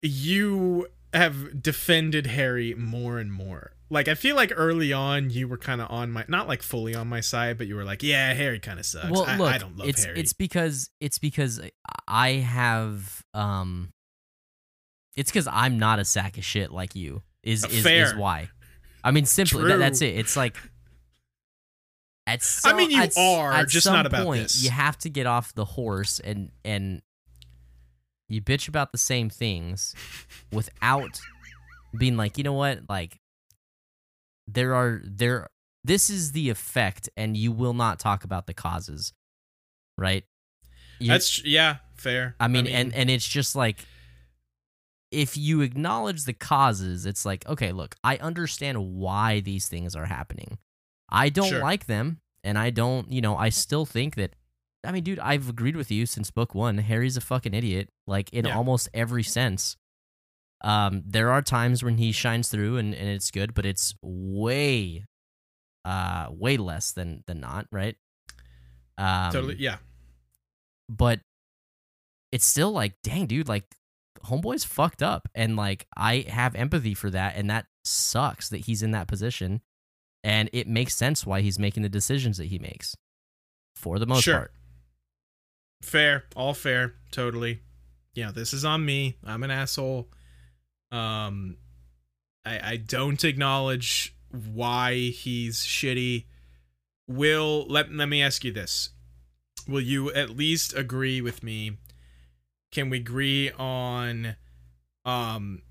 [0.03, 3.73] you have defended Harry more and more.
[3.89, 6.95] Like I feel like early on you were kind of on my not like fully
[6.95, 9.11] on my side, but you were like, yeah, Harry kind of sucks.
[9.11, 10.19] Well, I, look, I don't love it's Harry.
[10.19, 11.61] it's because it's because
[12.07, 13.91] I have um,
[15.17, 17.23] it's because I'm not a sack of shit like you.
[17.43, 18.05] Is Uh, is, fair.
[18.07, 18.51] is why.
[19.05, 20.17] I mean, simply that, that's it.
[20.17, 20.57] It's like.
[22.29, 24.63] At I mean, you at are, at just some not about point, this.
[24.63, 27.01] You have to get off the horse and and
[28.29, 29.95] you bitch about the same things
[30.53, 31.19] without
[31.97, 33.19] being like, you know what, like
[34.47, 35.49] there are there.
[35.85, 39.15] This is the effect, and you will not talk about the causes,
[39.97, 40.25] right?
[40.99, 42.37] You- That's yeah, fair.
[42.39, 43.87] I mean, and and it's just like
[45.11, 50.05] if you acknowledge the causes, it's like, okay, look, I understand why these things are
[50.05, 50.59] happening.
[51.09, 51.61] I don't Sure.
[51.63, 54.35] like them, and I don't, you know, I still think that.
[54.85, 56.79] I mean, dude, I've agreed with you since book one.
[56.79, 58.57] Harry's a fucking idiot, like in Yeah.
[58.57, 59.77] almost every sense.
[60.61, 65.05] Um, there are times when he shines through and, and it's good, but it's way,
[65.85, 67.97] uh, way less than than not, right?
[68.99, 69.79] Um, totally, yeah,
[70.89, 71.21] but
[72.33, 73.65] it's still like, dang, dude, like
[74.25, 78.83] homeboy's fucked up, and like I have empathy for that, and that sucks that he's
[78.83, 79.61] in that position,
[80.25, 82.95] and it makes sense why he's making the decisions that he makes,
[83.77, 84.35] for the most Sure.
[84.39, 84.53] part.
[85.83, 87.61] fair, all fair, totally.
[88.15, 89.17] Yeah, this is on me.
[89.25, 90.09] I'm an asshole.
[90.91, 91.57] Um,
[92.45, 96.25] I I don't acknowledge why he's shitty.
[97.07, 98.91] Will let let me ask you this:
[99.69, 101.79] Will you at least agree with me?
[102.73, 104.37] Can we agree on,
[105.05, 105.63] um,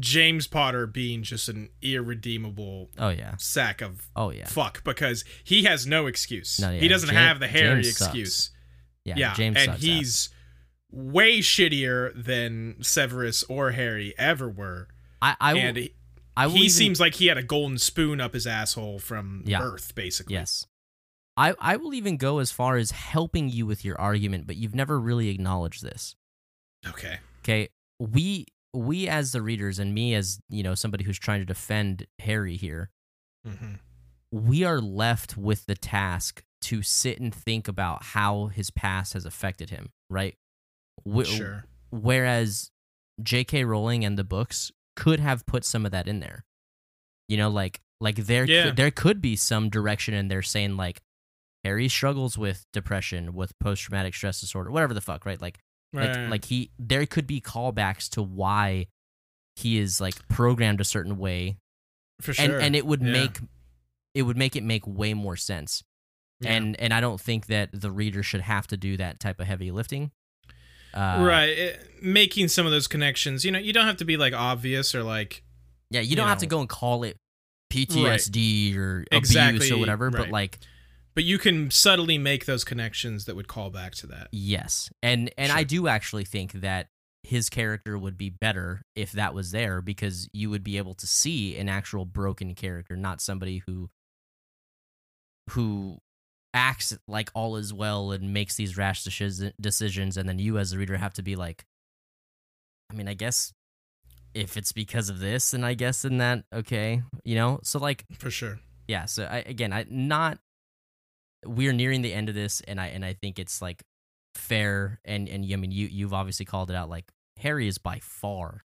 [0.00, 5.64] James Potter being just an irredeemable Oh yeah, sack of oh yeah, fuck because he
[5.64, 6.58] has no excuse.
[6.60, 8.08] No, yeah, He doesn't have the Harry James sucks.
[8.08, 8.50] excuse.
[9.04, 9.14] yeah.
[9.16, 10.28] Yeah, James and sucks he's
[10.90, 14.88] way shittier than Severus or Harry ever were.
[15.20, 15.94] I I, will- and he,
[16.36, 19.42] I will he even- seems like he had a golden spoon up his asshole from
[19.46, 19.60] Yeah.
[19.60, 20.34] birth, basically.
[20.34, 20.66] yes.
[21.36, 24.74] I, I will even go as far as helping you with your argument, but you've
[24.74, 26.14] never really acknowledged this.
[26.86, 27.18] Okay.
[27.42, 31.46] Okay, we we as the readers and me as you know somebody who's trying to
[31.46, 32.90] defend Harry here,
[33.46, 33.74] hmm
[34.34, 39.26] we are left with the task to sit and think about how his past has
[39.26, 40.36] affected him, right?
[41.06, 41.64] Wh- Sure.
[41.90, 42.70] Whereas
[43.22, 43.64] J.K.
[43.64, 46.46] Rowling and the books could have put some of that in there.
[47.28, 48.62] You know, like like there Yeah.
[48.64, 51.02] could, there could be some direction in there saying like
[51.62, 55.40] Harry struggles with depression, with post traumatic stress disorder, whatever the fuck, right?
[55.42, 55.58] Like
[55.94, 56.28] Right.
[56.30, 58.86] like he there could be callbacks to why
[59.56, 61.58] he is like programmed a certain way
[62.20, 62.44] for sure.
[62.56, 63.12] and and it would Yeah.
[63.12, 63.38] make
[64.14, 65.82] it would make it make way more sense
[66.40, 66.52] Yeah.
[66.54, 69.46] and and i don't think that the reader should have to do that type of
[69.46, 70.12] heavy lifting
[70.94, 73.46] uh, right, it- making some of those connections.
[73.46, 75.42] You know, you don't have to be like obvious or like
[75.90, 77.16] yeah you you don't have to go and call it
[77.72, 80.58] ptsd or abuse Exactly, or whatever but like
[81.14, 84.28] but you can subtly make those connections that would call back to that.
[84.32, 86.88] yes and and i do actually think that
[87.24, 91.06] his character would be better if that was there because you would be able to
[91.06, 93.88] see an actual broken character not somebody who
[95.50, 95.98] who
[96.54, 99.04] acts like all is well and makes these rash
[99.60, 101.64] decisions and then you as the reader have to be like
[102.90, 103.52] i mean i guess
[104.34, 108.04] if it's because of this then i guess in that okay you know so like
[108.18, 108.58] For sure.
[108.86, 110.38] yeah so I, again i not
[111.46, 113.82] we're nearing the end of this and i and i think it's like
[114.34, 117.04] fair and and i mean you you've obviously called it out like
[117.38, 118.64] harry is by far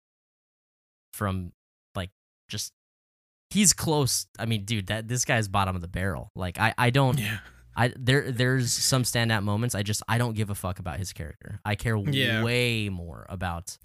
[1.14, 1.52] from
[1.96, 2.10] like
[2.48, 2.74] just
[3.50, 6.90] he's close i mean dude that this guy's bottom of the barrel like i i
[6.90, 7.40] don't Yeah.
[7.76, 11.12] i there there's some standout moments i just i don't give a fuck about his
[11.14, 12.44] character i care Yeah.
[12.44, 13.78] way more about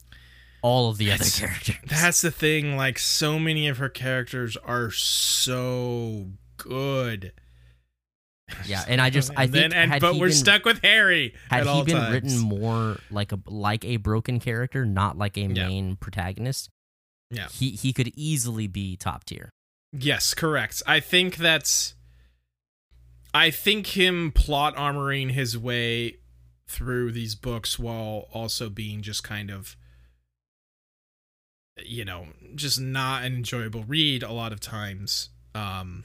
[0.62, 2.76] all of the other characters That's the thing.
[2.76, 7.32] Like, so many of her characters are so good.
[8.66, 11.34] Yeah, and I just- I And then- think and but we're been- stuck with Harry.
[11.50, 12.12] had at he all been times.
[12.12, 15.66] written more like a like a broken character, not like a Yeah.
[15.68, 16.70] main protagonist,
[17.30, 17.48] Yeah.
[17.48, 19.50] he he could easily be top tier.
[19.92, 20.82] Yes, correct.
[20.86, 21.94] I think that's.
[23.34, 26.16] I think him plot armoring his way
[26.68, 29.76] through these books while also being just kind of
[31.84, 35.28] you know, just not an enjoyable read a lot of times.
[35.54, 36.04] Um,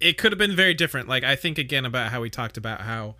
[0.00, 1.08] it could have been very different.
[1.08, 3.16] Like I think again about how we talked about how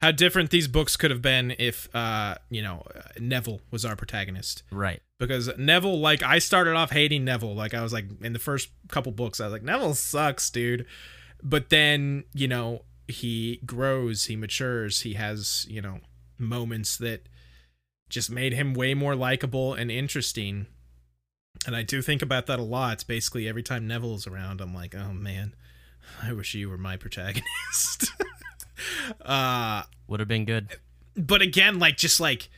[0.00, 2.84] how different these books could have been if uh you know
[3.18, 4.62] Neville was our protagonist.
[4.70, 5.00] Right.
[5.18, 7.54] Because Neville, like I started off hating Neville.
[7.54, 10.86] Like I was like in the first couple books, I was like Neville sucks, dude.
[11.42, 16.00] But then you know he grows, he matures, he has you know
[16.38, 17.28] moments that
[18.08, 20.66] just made him way more likable and interesting.
[21.66, 23.04] And I do think about that a lot.
[23.06, 25.54] Basically, every time Neville's around, I'm like, oh man,
[26.22, 28.12] I wish you were my protagonist.
[29.24, 30.68] uh, Would have been good.
[31.16, 32.48] but again, like, just like,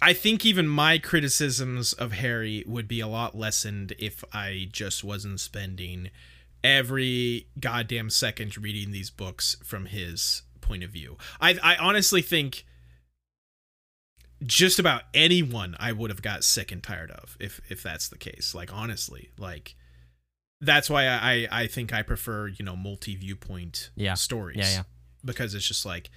[0.00, 5.04] I think even my criticisms of Harry would be a lot lessened if I just
[5.04, 6.10] wasn't spending
[6.64, 11.16] every goddamn second reading these books from his point of view.
[11.40, 12.64] I, I honestly think
[14.44, 18.18] just about anyone I would have got sick and tired of if if that's the
[18.18, 18.54] case.
[18.54, 19.76] Like honestly, like
[20.62, 24.14] that's why I I think I prefer you know multi viewpoint Yeah.
[24.14, 24.56] stories.
[24.58, 24.82] Yeah, yeah.
[25.24, 26.08] Because it's just like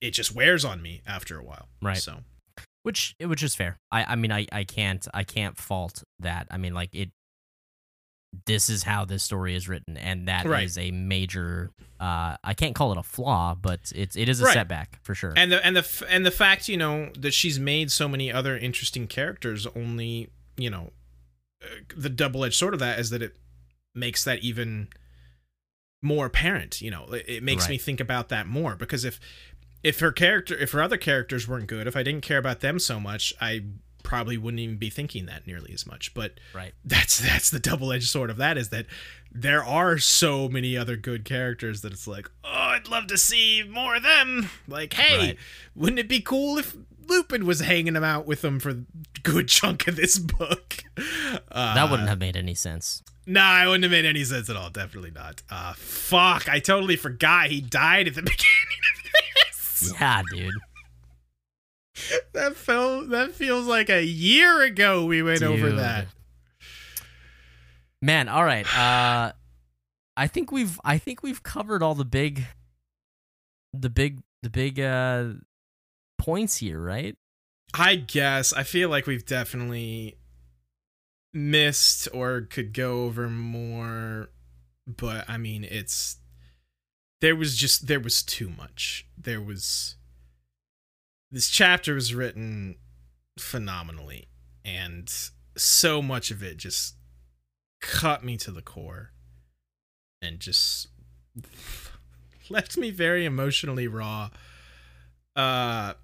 [0.00, 1.68] it just wears on me after a while.
[1.82, 1.98] Right.
[1.98, 2.20] So
[2.84, 3.76] which which is fair.
[3.92, 6.46] I I mean I I can't I can't fault that.
[6.50, 7.10] I mean like it
[8.46, 10.78] this is how this story is written and that is Right.
[10.78, 14.54] a major uh I can't call it a flaw, but it's it is a Right.
[14.54, 15.32] setback for sure.
[15.36, 18.32] and the and the f- and the fact you know that she's made so many
[18.32, 20.92] other interesting characters only you know
[21.62, 23.36] uh, the double edged sword of that is that it
[23.94, 24.88] makes that even
[26.02, 27.70] more apparent you know it, makes Right.
[27.72, 29.20] me think about that more because if
[29.82, 32.78] if her character if her other characters weren't good if i didn't care about them
[32.78, 33.64] so much i
[34.02, 36.72] probably wouldn't even be thinking that nearly as much but right.
[36.86, 38.86] that's that's the double-edged sword of that is that
[39.30, 43.62] there are so many other good characters that it's like oh i'd love to see
[43.68, 45.36] more of them like hey Right.
[45.74, 46.74] wouldn't it be cool if
[47.08, 48.76] lupin was hanging them out with them for a
[49.22, 50.78] good chunk of this book
[51.52, 53.02] uh, That wouldn't have made any sense.
[53.26, 56.96] Nah it wouldn't have made any sense at all definitely not uh fuck i totally
[56.96, 60.52] forgot he died at the beginning of this Yeah, dude.
[62.32, 66.06] that felt that feels like a year ago we went over that
[68.02, 68.66] Man, all right.
[68.78, 69.32] Uh
[70.16, 72.46] I think we've I think we've covered all the big
[73.74, 75.34] the big the big uh
[76.16, 77.14] points here, right?
[77.74, 80.16] I guess I feel like we've definitely
[81.32, 84.30] missed or could go over more,
[84.86, 86.16] but I mean it's
[87.20, 89.06] there was just there was too much.
[89.16, 89.96] There was
[91.30, 92.76] this chapter was written
[93.38, 94.28] phenomenally
[94.64, 95.10] and
[95.56, 96.96] so much of it just
[97.80, 99.12] cut me to the core
[100.20, 100.88] and just
[102.50, 104.30] left me very emotionally raw.
[105.36, 105.94] Uh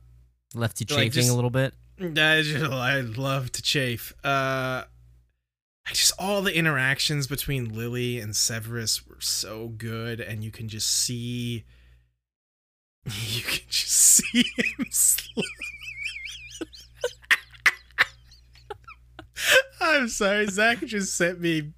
[0.55, 1.75] Left you Like, chafing just- a little bit.
[2.01, 4.13] I just I love to chafe.
[4.25, 4.85] Uh
[5.93, 10.89] just all the interactions between Lily and Severus were so good and you can just
[10.89, 11.65] see
[13.05, 14.87] you can just see him.
[19.81, 21.73] I'm sorry, Zach just sent me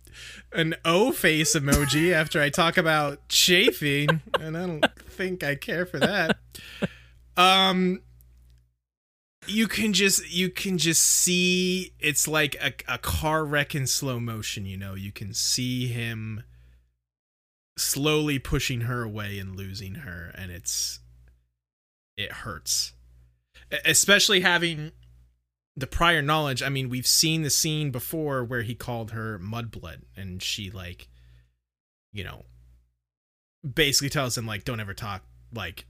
[0.53, 5.87] an O face emoji after I talk about chafing, and I don't think I care
[5.87, 6.39] for that.
[7.37, 8.01] Um
[9.49, 14.21] you can just you can just see it's like a, a car wreck in slow
[14.21, 14.95] motion you know?
[14.95, 16.45] You can see him
[17.77, 21.01] slowly pushing her away and losing her and it's
[22.17, 22.93] it hurts.
[23.85, 24.93] Especially having
[25.79, 30.03] the prior knowledge i mean we've seen the scene before where he called her mudblood
[30.17, 31.09] and she like
[32.13, 32.45] you know
[33.75, 35.23] basically tells him like don't ever talk
[35.55, 35.87] like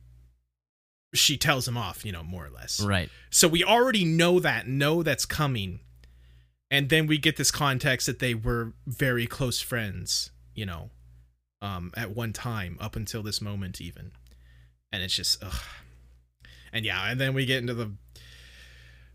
[1.14, 3.08] she tells him off you know more or less Right.
[3.30, 5.80] so we already know that, know that's coming.
[6.70, 10.90] And then we get this context that they were very close friends, you know,
[11.62, 14.12] um, at one time, up until this moment, even.
[14.92, 15.62] And it's just, ugh.
[16.70, 17.92] And yeah, and then we get into the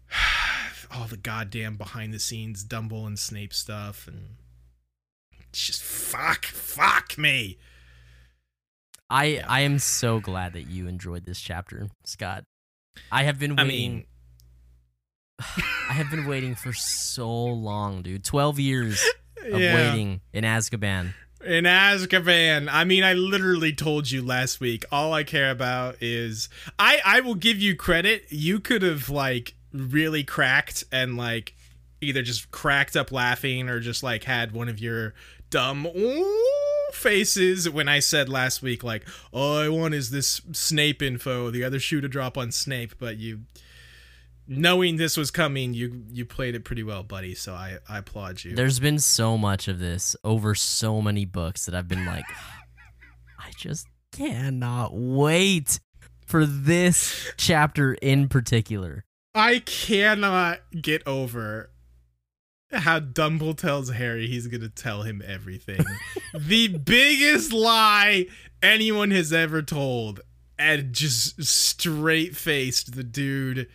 [0.92, 4.38] all the goddamn behind the scenes Dumble and Snape stuff, and
[5.52, 7.60] just fuck, fuck me.
[9.14, 9.46] I Yeah.
[9.48, 12.46] I am so glad that you enjoyed this chapter, Scott.
[13.12, 13.92] I have been I waiting.
[13.92, 14.06] mean,
[15.40, 18.24] I have been waiting for so long, dude.
[18.24, 19.04] Twelve years
[19.52, 19.76] of yeah.
[19.76, 21.14] waiting in Azkaban.
[21.46, 24.84] In Azkaban, I mean, I literally told you last week.
[24.92, 27.00] All I care about is I.
[27.06, 28.26] I will give you credit.
[28.30, 31.54] You could have like really cracked and like
[32.02, 35.14] either just cracked up laughing or just like had one of your
[35.52, 41.02] dumb ooh faces when I said last week like, all I want is this Snape
[41.02, 41.50] info.
[41.50, 43.42] The other shoe to drop on Snape, but you
[44.48, 47.36] knowing this was coming, you you played it pretty well, buddy.
[47.36, 48.56] So I I applaud you.
[48.56, 52.26] There's been so much of this over so many books that I've been like,
[53.40, 55.80] I just cannot wait
[56.26, 59.06] for this chapter in particular.
[59.36, 61.72] I cannot get over
[62.74, 65.84] how Dumbledore tells Harry he's gonna tell him everything.
[66.34, 68.28] the biggest lie
[68.62, 70.22] anyone has ever told,
[70.58, 72.96] and just straight faced.
[72.96, 73.68] The dude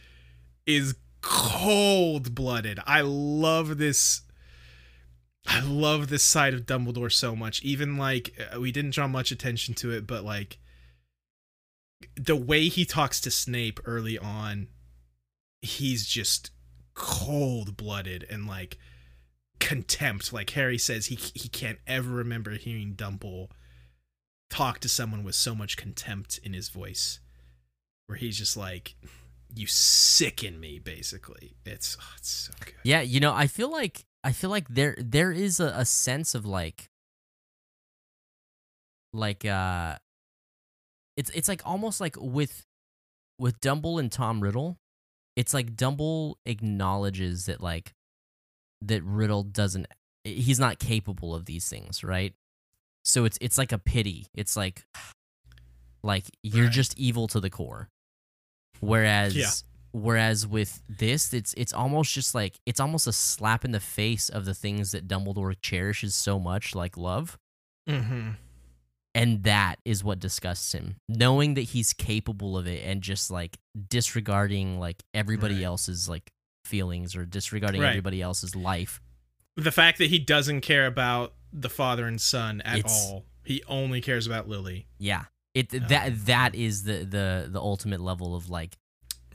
[0.66, 2.80] is cold blooded.
[2.86, 4.22] I love this.
[5.46, 7.62] I love this side of Dumbledore so much.
[7.62, 10.58] Even like uh, we didn't draw much attention to it, but like
[12.16, 14.68] the way he talks to Snape early on,
[15.62, 16.50] he's just
[16.94, 18.76] cold blooded and like
[19.60, 20.32] contempt.
[20.32, 23.50] Like Harry says, he he can't ever remember hearing Dumble
[24.50, 27.20] talk to someone with so much contempt in his voice,
[28.06, 28.94] where he's just like,
[29.54, 32.74] "You sicken me." Basically, it's oh, it's so good.
[32.82, 36.34] Yeah, you know, I feel like I feel like there there is a, a sense
[36.34, 36.90] of like
[39.12, 39.96] like uh
[41.16, 42.64] it's it's like almost like with
[43.38, 44.78] with Dumble and Tom Riddle,
[45.36, 47.94] it's like Dumble acknowledges that like
[48.82, 49.86] that Riddle doesn't
[50.24, 52.34] he's not capable of these things, right?
[53.04, 54.26] So it's it's like a pity.
[54.34, 54.84] It's like
[56.02, 56.72] like you're Right.
[56.72, 57.88] just evil to the core.
[58.80, 59.50] Whereas Yeah.
[59.92, 64.28] whereas with this it's it's almost just like it's almost a slap in the face
[64.28, 67.38] of the things that Dumbledore cherishes so much like love
[67.88, 68.32] Mm-hmm.
[69.14, 73.56] and that is what disgusts him knowing that he's capable of it and just like
[73.88, 75.64] disregarding like everybody Right.
[75.64, 76.30] else's like
[76.68, 77.88] feelings or disregarding Right.
[77.90, 79.00] everybody else's life
[79.56, 83.24] The fact that he doesn't care about the father and son at It's- all.
[83.44, 84.86] He only cares about Lily.
[84.98, 85.24] yeah
[85.54, 88.76] it Um, that that is the the the ultimate level of like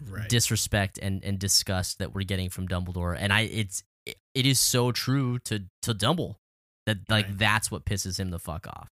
[0.05, 0.29] Right.
[0.29, 4.59] disrespect and and disgust that we're getting from Dumbledore and I it's it, it is
[4.59, 6.39] so true to to Dumble
[6.85, 7.37] that like Right.
[7.37, 8.89] that's what pisses him the fuck off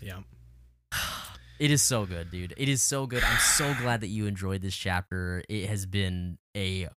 [0.00, 0.20] yeah.
[1.60, 2.52] It is so good, dude.
[2.56, 3.22] It is so good.
[3.22, 5.44] I'm so glad that you enjoyed this chapter.
[5.48, 6.88] It has been a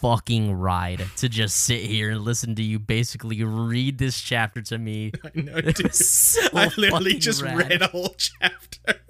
[0.00, 4.78] fucking ride to just sit here and listen to you basically read this chapter to
[4.78, 5.12] me.
[5.24, 5.94] I know, dude.
[5.94, 7.56] so I literally just rad.
[7.56, 9.00] read a whole chapter.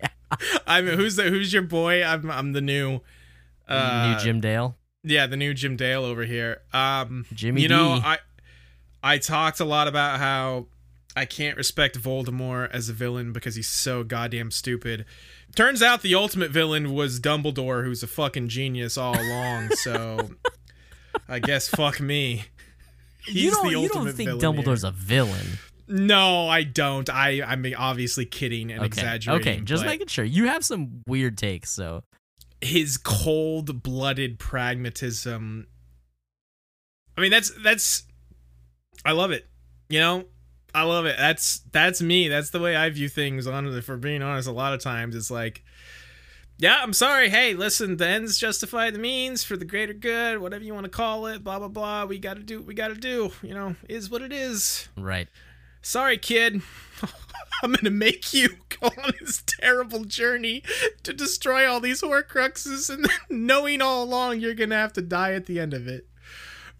[0.00, 0.08] yeah.
[0.66, 2.02] I mean, who's the who's your boy?
[2.02, 3.00] I'm I'm the new,
[3.68, 4.76] uh, New Jim Dale.
[5.02, 6.62] yeah, the new Jim Dale over here.
[6.72, 8.18] Um, Jimmy you know, I
[9.02, 10.66] I talked a lot about how
[11.16, 15.04] I can't respect Voldemort as a villain because he's so goddamn stupid.
[15.56, 19.70] Turns out the ultimate villain was Dumbledore, who's a fucking genius all along.
[19.82, 20.30] so
[21.28, 22.44] I guess fuck me.
[23.24, 24.88] He's you don't, the you don't think villain Dumbledore's here.
[24.90, 25.46] a villain.
[25.88, 27.10] No, I don't.
[27.10, 28.86] I I'm obviously kidding and Okay.
[28.86, 29.52] exaggerating.
[29.54, 30.24] Okay, just making sure.
[30.24, 32.04] You have some weird takes, so
[32.60, 35.66] his cold-blooded pragmatism.
[37.16, 38.04] I mean, that's that's.
[39.04, 39.48] I love it.
[39.88, 40.24] You know,
[40.74, 41.16] I love it.
[41.18, 42.28] That's that's me.
[42.28, 43.46] That's the way I view things.
[43.46, 45.64] On for being honest, a lot of times it's like,
[46.58, 47.28] yeah, I'm sorry.
[47.28, 50.90] Hey, listen, the ends justify the means for the greater good, whatever you want to
[50.90, 51.42] call it.
[51.42, 52.04] Blah blah blah.
[52.04, 52.58] We got to do.
[52.58, 53.32] what We got to do.
[53.42, 54.88] You know, is what it is.
[54.96, 55.28] right.
[55.82, 56.60] Sorry, kid.
[57.62, 58.50] I'm gonna make you
[58.80, 60.62] go on this terrible journey
[61.02, 65.46] to destroy all these Horcruxes, and knowing all along you're gonna have to die at
[65.46, 66.06] the end of it.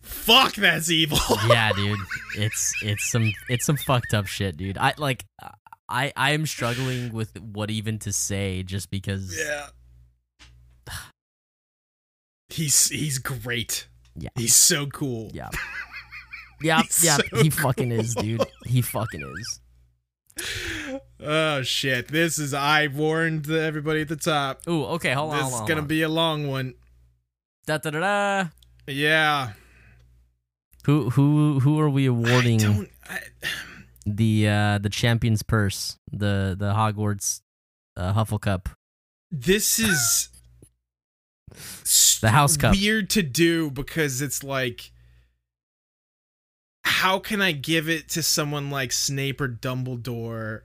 [0.03, 1.19] Fuck, that's evil.
[1.49, 1.99] yeah, dude.
[2.37, 4.79] It's it's some it's some fucked up shit, dude.
[4.79, 5.25] I like
[5.89, 9.69] I I am struggling with what even to say just because yeah.
[12.49, 13.87] He's he's great.
[14.17, 14.31] Yeah.
[14.35, 15.31] He's so cool.
[15.33, 15.51] Yeah.
[16.61, 18.45] yeah yeah so he fucking is, dude.
[18.67, 19.61] He fucking is.
[21.21, 22.09] Oh shit!
[22.09, 24.67] This is I warned everybody at the top.
[24.67, 25.63] Ooh, okay, hold on, this hold on.
[25.63, 25.87] is gonna on.
[25.87, 26.75] be a long one.
[27.67, 28.49] da da da da.
[28.87, 29.53] Yeah.
[30.85, 32.91] Who who who are we I awarding don't.
[33.09, 33.21] I,
[34.07, 37.43] the uh the champion's purse, the the Hogwarts
[37.97, 38.69] uh, Hufflecup?
[39.31, 40.29] this is
[42.21, 42.75] The House Cup.
[42.75, 44.91] weird to do because it's like
[46.85, 50.63] how can I give it to someone like Snape or Dumbledore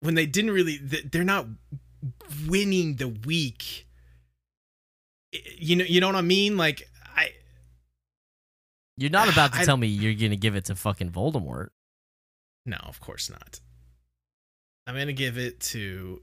[0.00, 1.46] when they didn't really they're not
[2.48, 3.86] winning the week
[5.56, 6.91] you know you know what I mean like I
[9.02, 11.68] You're not about to I- tell me you're gonna give it to fucking Voldemort.
[12.64, 13.60] no of course not
[14.86, 16.22] I'm going to give it to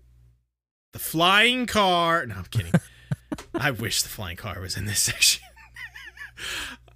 [0.94, 2.74] the flying car no I'm kidding
[3.54, 5.44] I wish the flying car was in this section.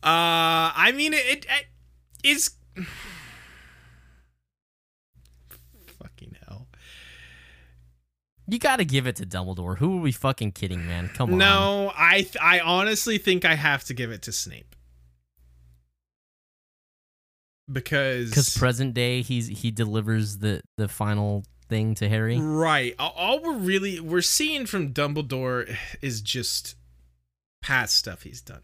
[0.03, 1.65] uh, I mean, it, it, it
[2.23, 2.51] is.
[5.99, 6.67] Fucking hell.
[8.47, 9.77] You got to give it to Dumbledore.
[9.77, 11.09] Who are we fucking kidding, man?
[11.13, 11.37] Come on.
[11.37, 14.75] No, I th- I honestly think I have to give it to Snape.
[17.71, 22.37] Because because present day he's he delivers the the final thing to Harry.
[22.39, 26.75] right, all- we're really we're seeing from Dumbledore is just
[27.61, 28.63] past stuff he's done.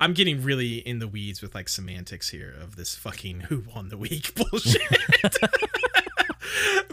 [0.00, 3.88] I'm getting really in the weeds with like semantics here of this fucking who won
[3.88, 4.82] the week bullshit.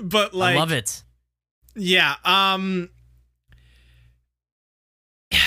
[0.01, 1.03] but like I love it.
[1.75, 2.89] Yeah, um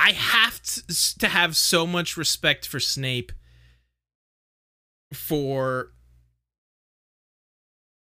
[0.00, 3.30] I have to, to have so much respect for Snape
[5.14, 5.92] for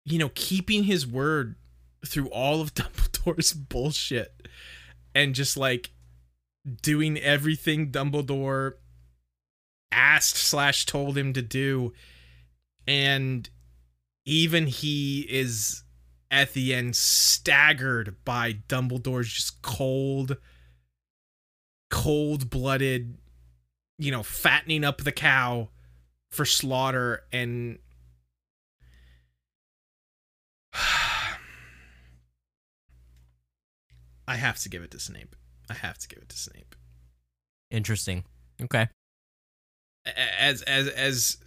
[0.10, 1.56] you know, keeping his word
[2.06, 4.48] through all of Dumbledore's bullshit
[5.14, 5.92] and just like
[6.82, 8.74] doing everything Dumbledore
[9.92, 11.94] asked slash told him to do.
[12.88, 13.48] And
[14.26, 15.84] even he is
[16.32, 20.38] at the end staggered by Dumbledore's just cold
[21.92, 23.18] cold-blooded
[23.98, 25.70] you know fattening up the cow
[26.30, 27.80] for slaughter and
[34.28, 35.36] I have to give it to Snape.
[35.70, 36.76] I have to give it to Snape.
[37.72, 38.24] Interesting.
[38.62, 38.88] Okay.
[40.40, 41.38] As as as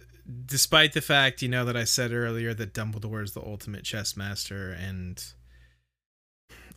[0.45, 4.15] despite the fact, you know, that I said earlier that Dumbledore is the ultimate chess
[4.15, 5.23] master and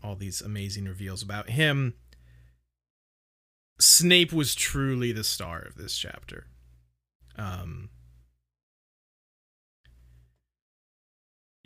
[0.02, 1.94] all these amazing reveals about him,
[3.80, 6.46] Snape was truly the star of this chapter.
[7.36, 7.90] Um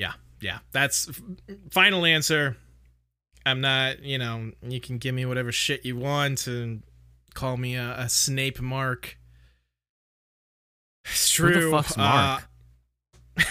[0.01, 0.61] Yeah, yeah.
[0.73, 1.11] That's
[1.70, 2.57] final answer.
[3.45, 6.83] I'm not, you know, you can give me whatever shit you want and
[7.35, 9.19] call me a, a Snape mark.
[11.05, 11.53] It's true.
[11.53, 12.43] Who the fuck's Mark?
[13.39, 13.43] Uh,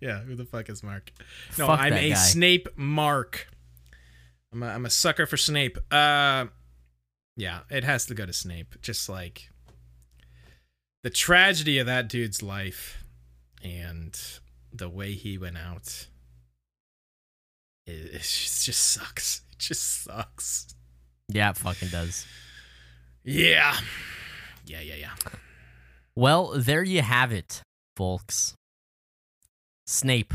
[0.00, 1.12] yeah, who the fuck is Mark?
[1.56, 2.14] No, Fuck I'm a guy.
[2.14, 3.46] Snape mark.
[4.52, 5.78] I'm a, I'm a sucker for Snape.
[5.90, 6.46] Uh,
[7.36, 8.74] yeah, it has to go to Snape.
[8.82, 9.50] Just like
[11.04, 13.01] the tragedy of that dude's life
[13.62, 14.18] and
[14.72, 16.06] the way he went out.
[17.86, 19.42] It, it just just sucks.
[19.52, 20.74] It just sucks.
[21.28, 22.26] Yeah, it fucking does.
[23.24, 23.76] Yeah.
[24.66, 25.10] Yeah, yeah, yeah.
[26.14, 27.62] Well, there you have it,
[27.96, 28.54] folks.
[29.86, 30.34] Snape,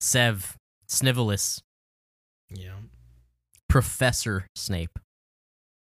[0.00, 0.56] Sev,
[0.88, 1.60] Snivellus,
[2.50, 2.74] Yeah.
[3.68, 4.98] Professor Snape.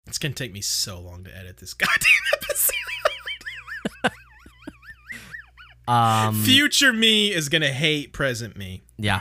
[0.06, 2.72] It's gonna take me so long to edit this goddamn episode.
[5.88, 8.82] Um, Future me is gonna hate present me.
[8.98, 9.20] Yeah.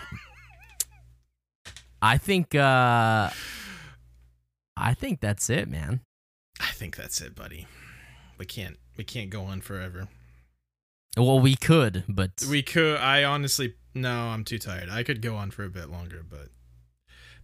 [2.02, 3.30] I think uh
[4.78, 6.02] I think that's it, man.
[6.60, 7.68] I think that's it, buddy.
[8.38, 10.08] We can't we can't go on forever.
[11.18, 14.90] Well, we could, but We could I honestly no, I'm too tired.
[14.90, 16.50] I could go on for a bit longer, but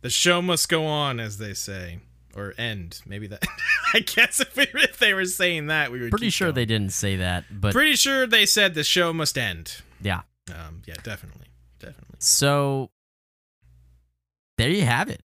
[0.02, 2.00] the show must go on, as they say.
[2.36, 3.02] Or end.
[3.06, 3.44] Maybe that
[3.94, 6.56] I guess if we if they were saying that we were pretty sure going.
[6.56, 9.82] they didn't say that, but Pretty sure they said the show must end.
[10.02, 10.22] yeah.
[10.50, 11.48] Um yeah, definitely.
[11.80, 12.16] Definitely.
[12.20, 12.90] So
[14.58, 15.22] there you have it.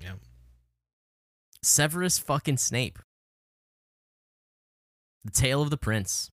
[0.00, 0.12] Yeah.
[1.62, 2.98] Severus fucking Snape.
[5.24, 6.30] The tale of the prince.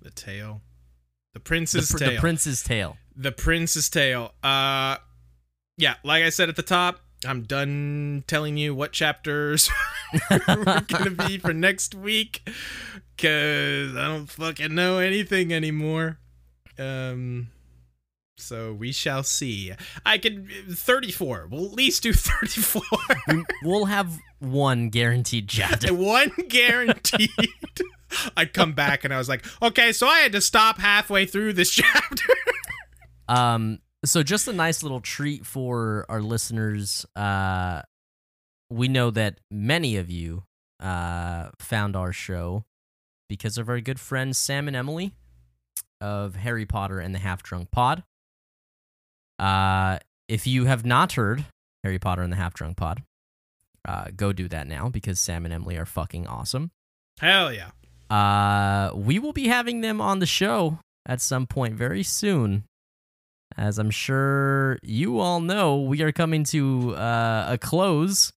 [0.00, 0.60] The tale.
[1.32, 2.10] The The, prince's pr- tale.
[2.14, 2.96] the prince's tale.
[3.16, 4.32] The Prince's Tale.
[4.42, 4.96] Uh
[5.78, 9.70] yeah, like I said at the top, I'm done telling you what chapters
[10.48, 12.42] we're gonna be for next week.
[13.18, 16.18] Cause I don't fucking know anything anymore.
[16.78, 17.48] Um
[18.38, 19.72] so we shall see.
[20.04, 21.46] I could 34.
[21.50, 22.82] We'll at least do 34.
[23.28, 25.94] We- we'll have one guaranteed chapter.
[25.94, 27.30] One guaranteed.
[28.36, 31.52] I come back and I was like, okay, so I had to stop halfway through
[31.52, 32.24] this chapter.
[33.28, 37.06] Um, so just a nice little treat for our listeners.
[37.14, 37.82] Uh,
[38.70, 40.44] we know that many of you
[40.80, 42.64] uh, found our show
[43.28, 45.12] because of our good friends Sam and Emily
[46.00, 48.02] of Harry Potter and the Half Drunk Pod.
[49.38, 49.98] Uh,
[50.28, 51.44] if you have not heard
[51.84, 53.02] Harry Potter and the Half Drunk Pod,
[53.86, 56.70] uh, go do that now because Sam and Emily are fucking awesome.
[57.20, 57.70] Hell yeah.
[58.10, 62.64] Uh, we will be having them on the show at some point very soon.
[63.56, 68.32] As I'm sure you all know, we are coming to uh, a close.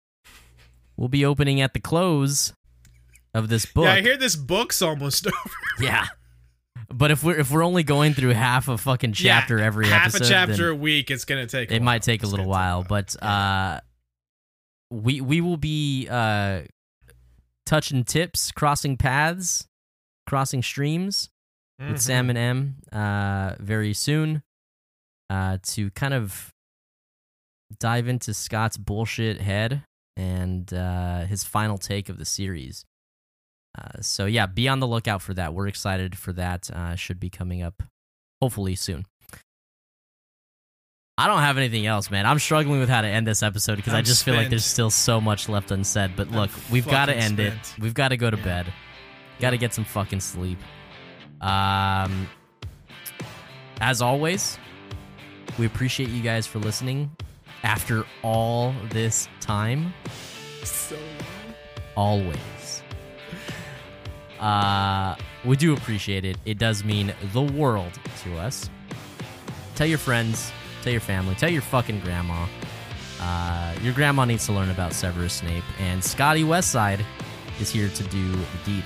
[0.97, 2.53] We'll be opening at the close
[3.35, 3.85] of this book.
[3.85, 5.37] Yeah, I hear this book's almost over.
[5.81, 6.07] Yeah.
[6.89, 10.09] But if we're if we're only going through half a fucking chapter Yeah, every half
[10.15, 11.11] episode, a chapter a week.
[11.11, 11.71] It's gonna take.
[11.71, 11.85] a it while.
[11.85, 12.83] might take a It's little gonna while.
[12.89, 13.81] But uh,
[14.91, 16.63] we we will be uh,
[17.65, 19.67] touching tips, crossing paths,
[20.27, 21.31] crossing streams
[21.79, 22.01] with Mhm.
[22.01, 24.43] Sam and M uh, very soon.
[25.33, 26.51] Uh, to kind of
[27.81, 29.83] dive into Scott's bullshit head
[30.17, 32.85] and uh, his final take of the series.
[33.79, 35.55] Uh, so yeah, be on the lookout for that.
[35.55, 36.71] We're excited for that.
[36.71, 37.83] Uh, should be coming up
[38.43, 39.07] hopefully soon.
[41.17, 42.27] I don't have anything else, man.
[42.27, 44.65] I'm struggling with how to end this episode because I I'm just feel like there's
[44.65, 46.13] still so much left unsaid.
[46.17, 47.55] But I'm look, we've got to end it.
[47.79, 48.45] We've got to go to Yeah.
[48.45, 48.73] bed.
[49.41, 50.59] Got to get some fucking sleep.
[51.41, 52.29] Um,
[53.81, 54.59] as always,
[55.59, 57.11] we appreciate you guys for listening
[57.63, 59.93] after all this time.
[60.65, 60.97] So
[61.97, 62.83] Always.
[64.41, 65.15] Uh,
[65.45, 66.37] we do appreciate it.
[66.45, 67.93] It does mean the world
[68.25, 68.69] to us.
[69.75, 70.51] Tell your friends,
[70.83, 72.47] tell your family, tell your fucking grandma.
[73.21, 77.05] Uh, your grandma needs to learn about Severus Snape, and Scotty Westside
[77.61, 78.85] is here to do the deed.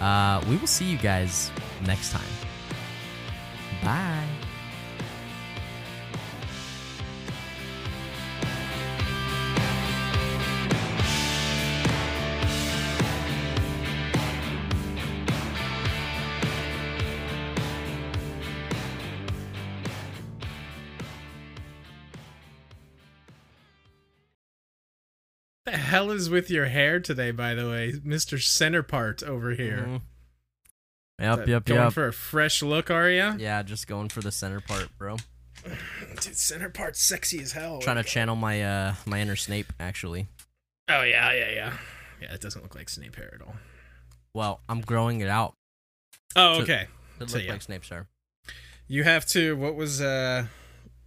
[0.00, 1.50] Uh, we will see you guys
[1.84, 2.22] next time.
[3.82, 4.41] Bye.
[25.72, 29.78] The hell is with your hair today, by the way, Mister Center Part over here?
[29.86, 30.02] Mhm.
[31.20, 31.92] Yep, That- yep, Going yep.
[31.92, 33.34] for a fresh look, are you?
[33.38, 35.16] yeah, just going for the center part, bro.
[35.64, 37.80] Dude, Center Part's sexy as hell.
[37.80, 40.26] Trying to channel my uh my inner Snape actually.
[40.88, 41.76] Oh yeah, yeah, yeah.
[42.20, 43.54] Yeah, it doesn't look like Snape hair at all.
[44.34, 45.54] Well, I'm growing it out.
[46.34, 46.86] Oh, So- okay.
[47.20, 47.52] It So, look yeah.
[47.52, 48.08] like Snape's hair.
[48.88, 49.54] You have to.
[49.56, 50.46] What was uh,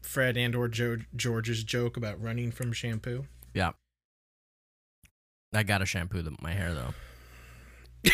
[0.01, 3.25] Fred and or jo- George's joke about running from shampoo?
[5.55, 6.93] I gotta shampoo the, my hair though.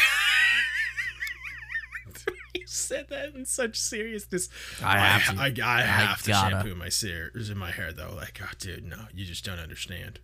[2.55, 4.49] you said that in such seriousness.
[4.83, 5.41] I have to.
[5.41, 6.55] I, I have to gotta.
[6.55, 8.13] shampoo my ser- my hair though.
[8.15, 10.19] Like, oh, dude, no, you just don't understand.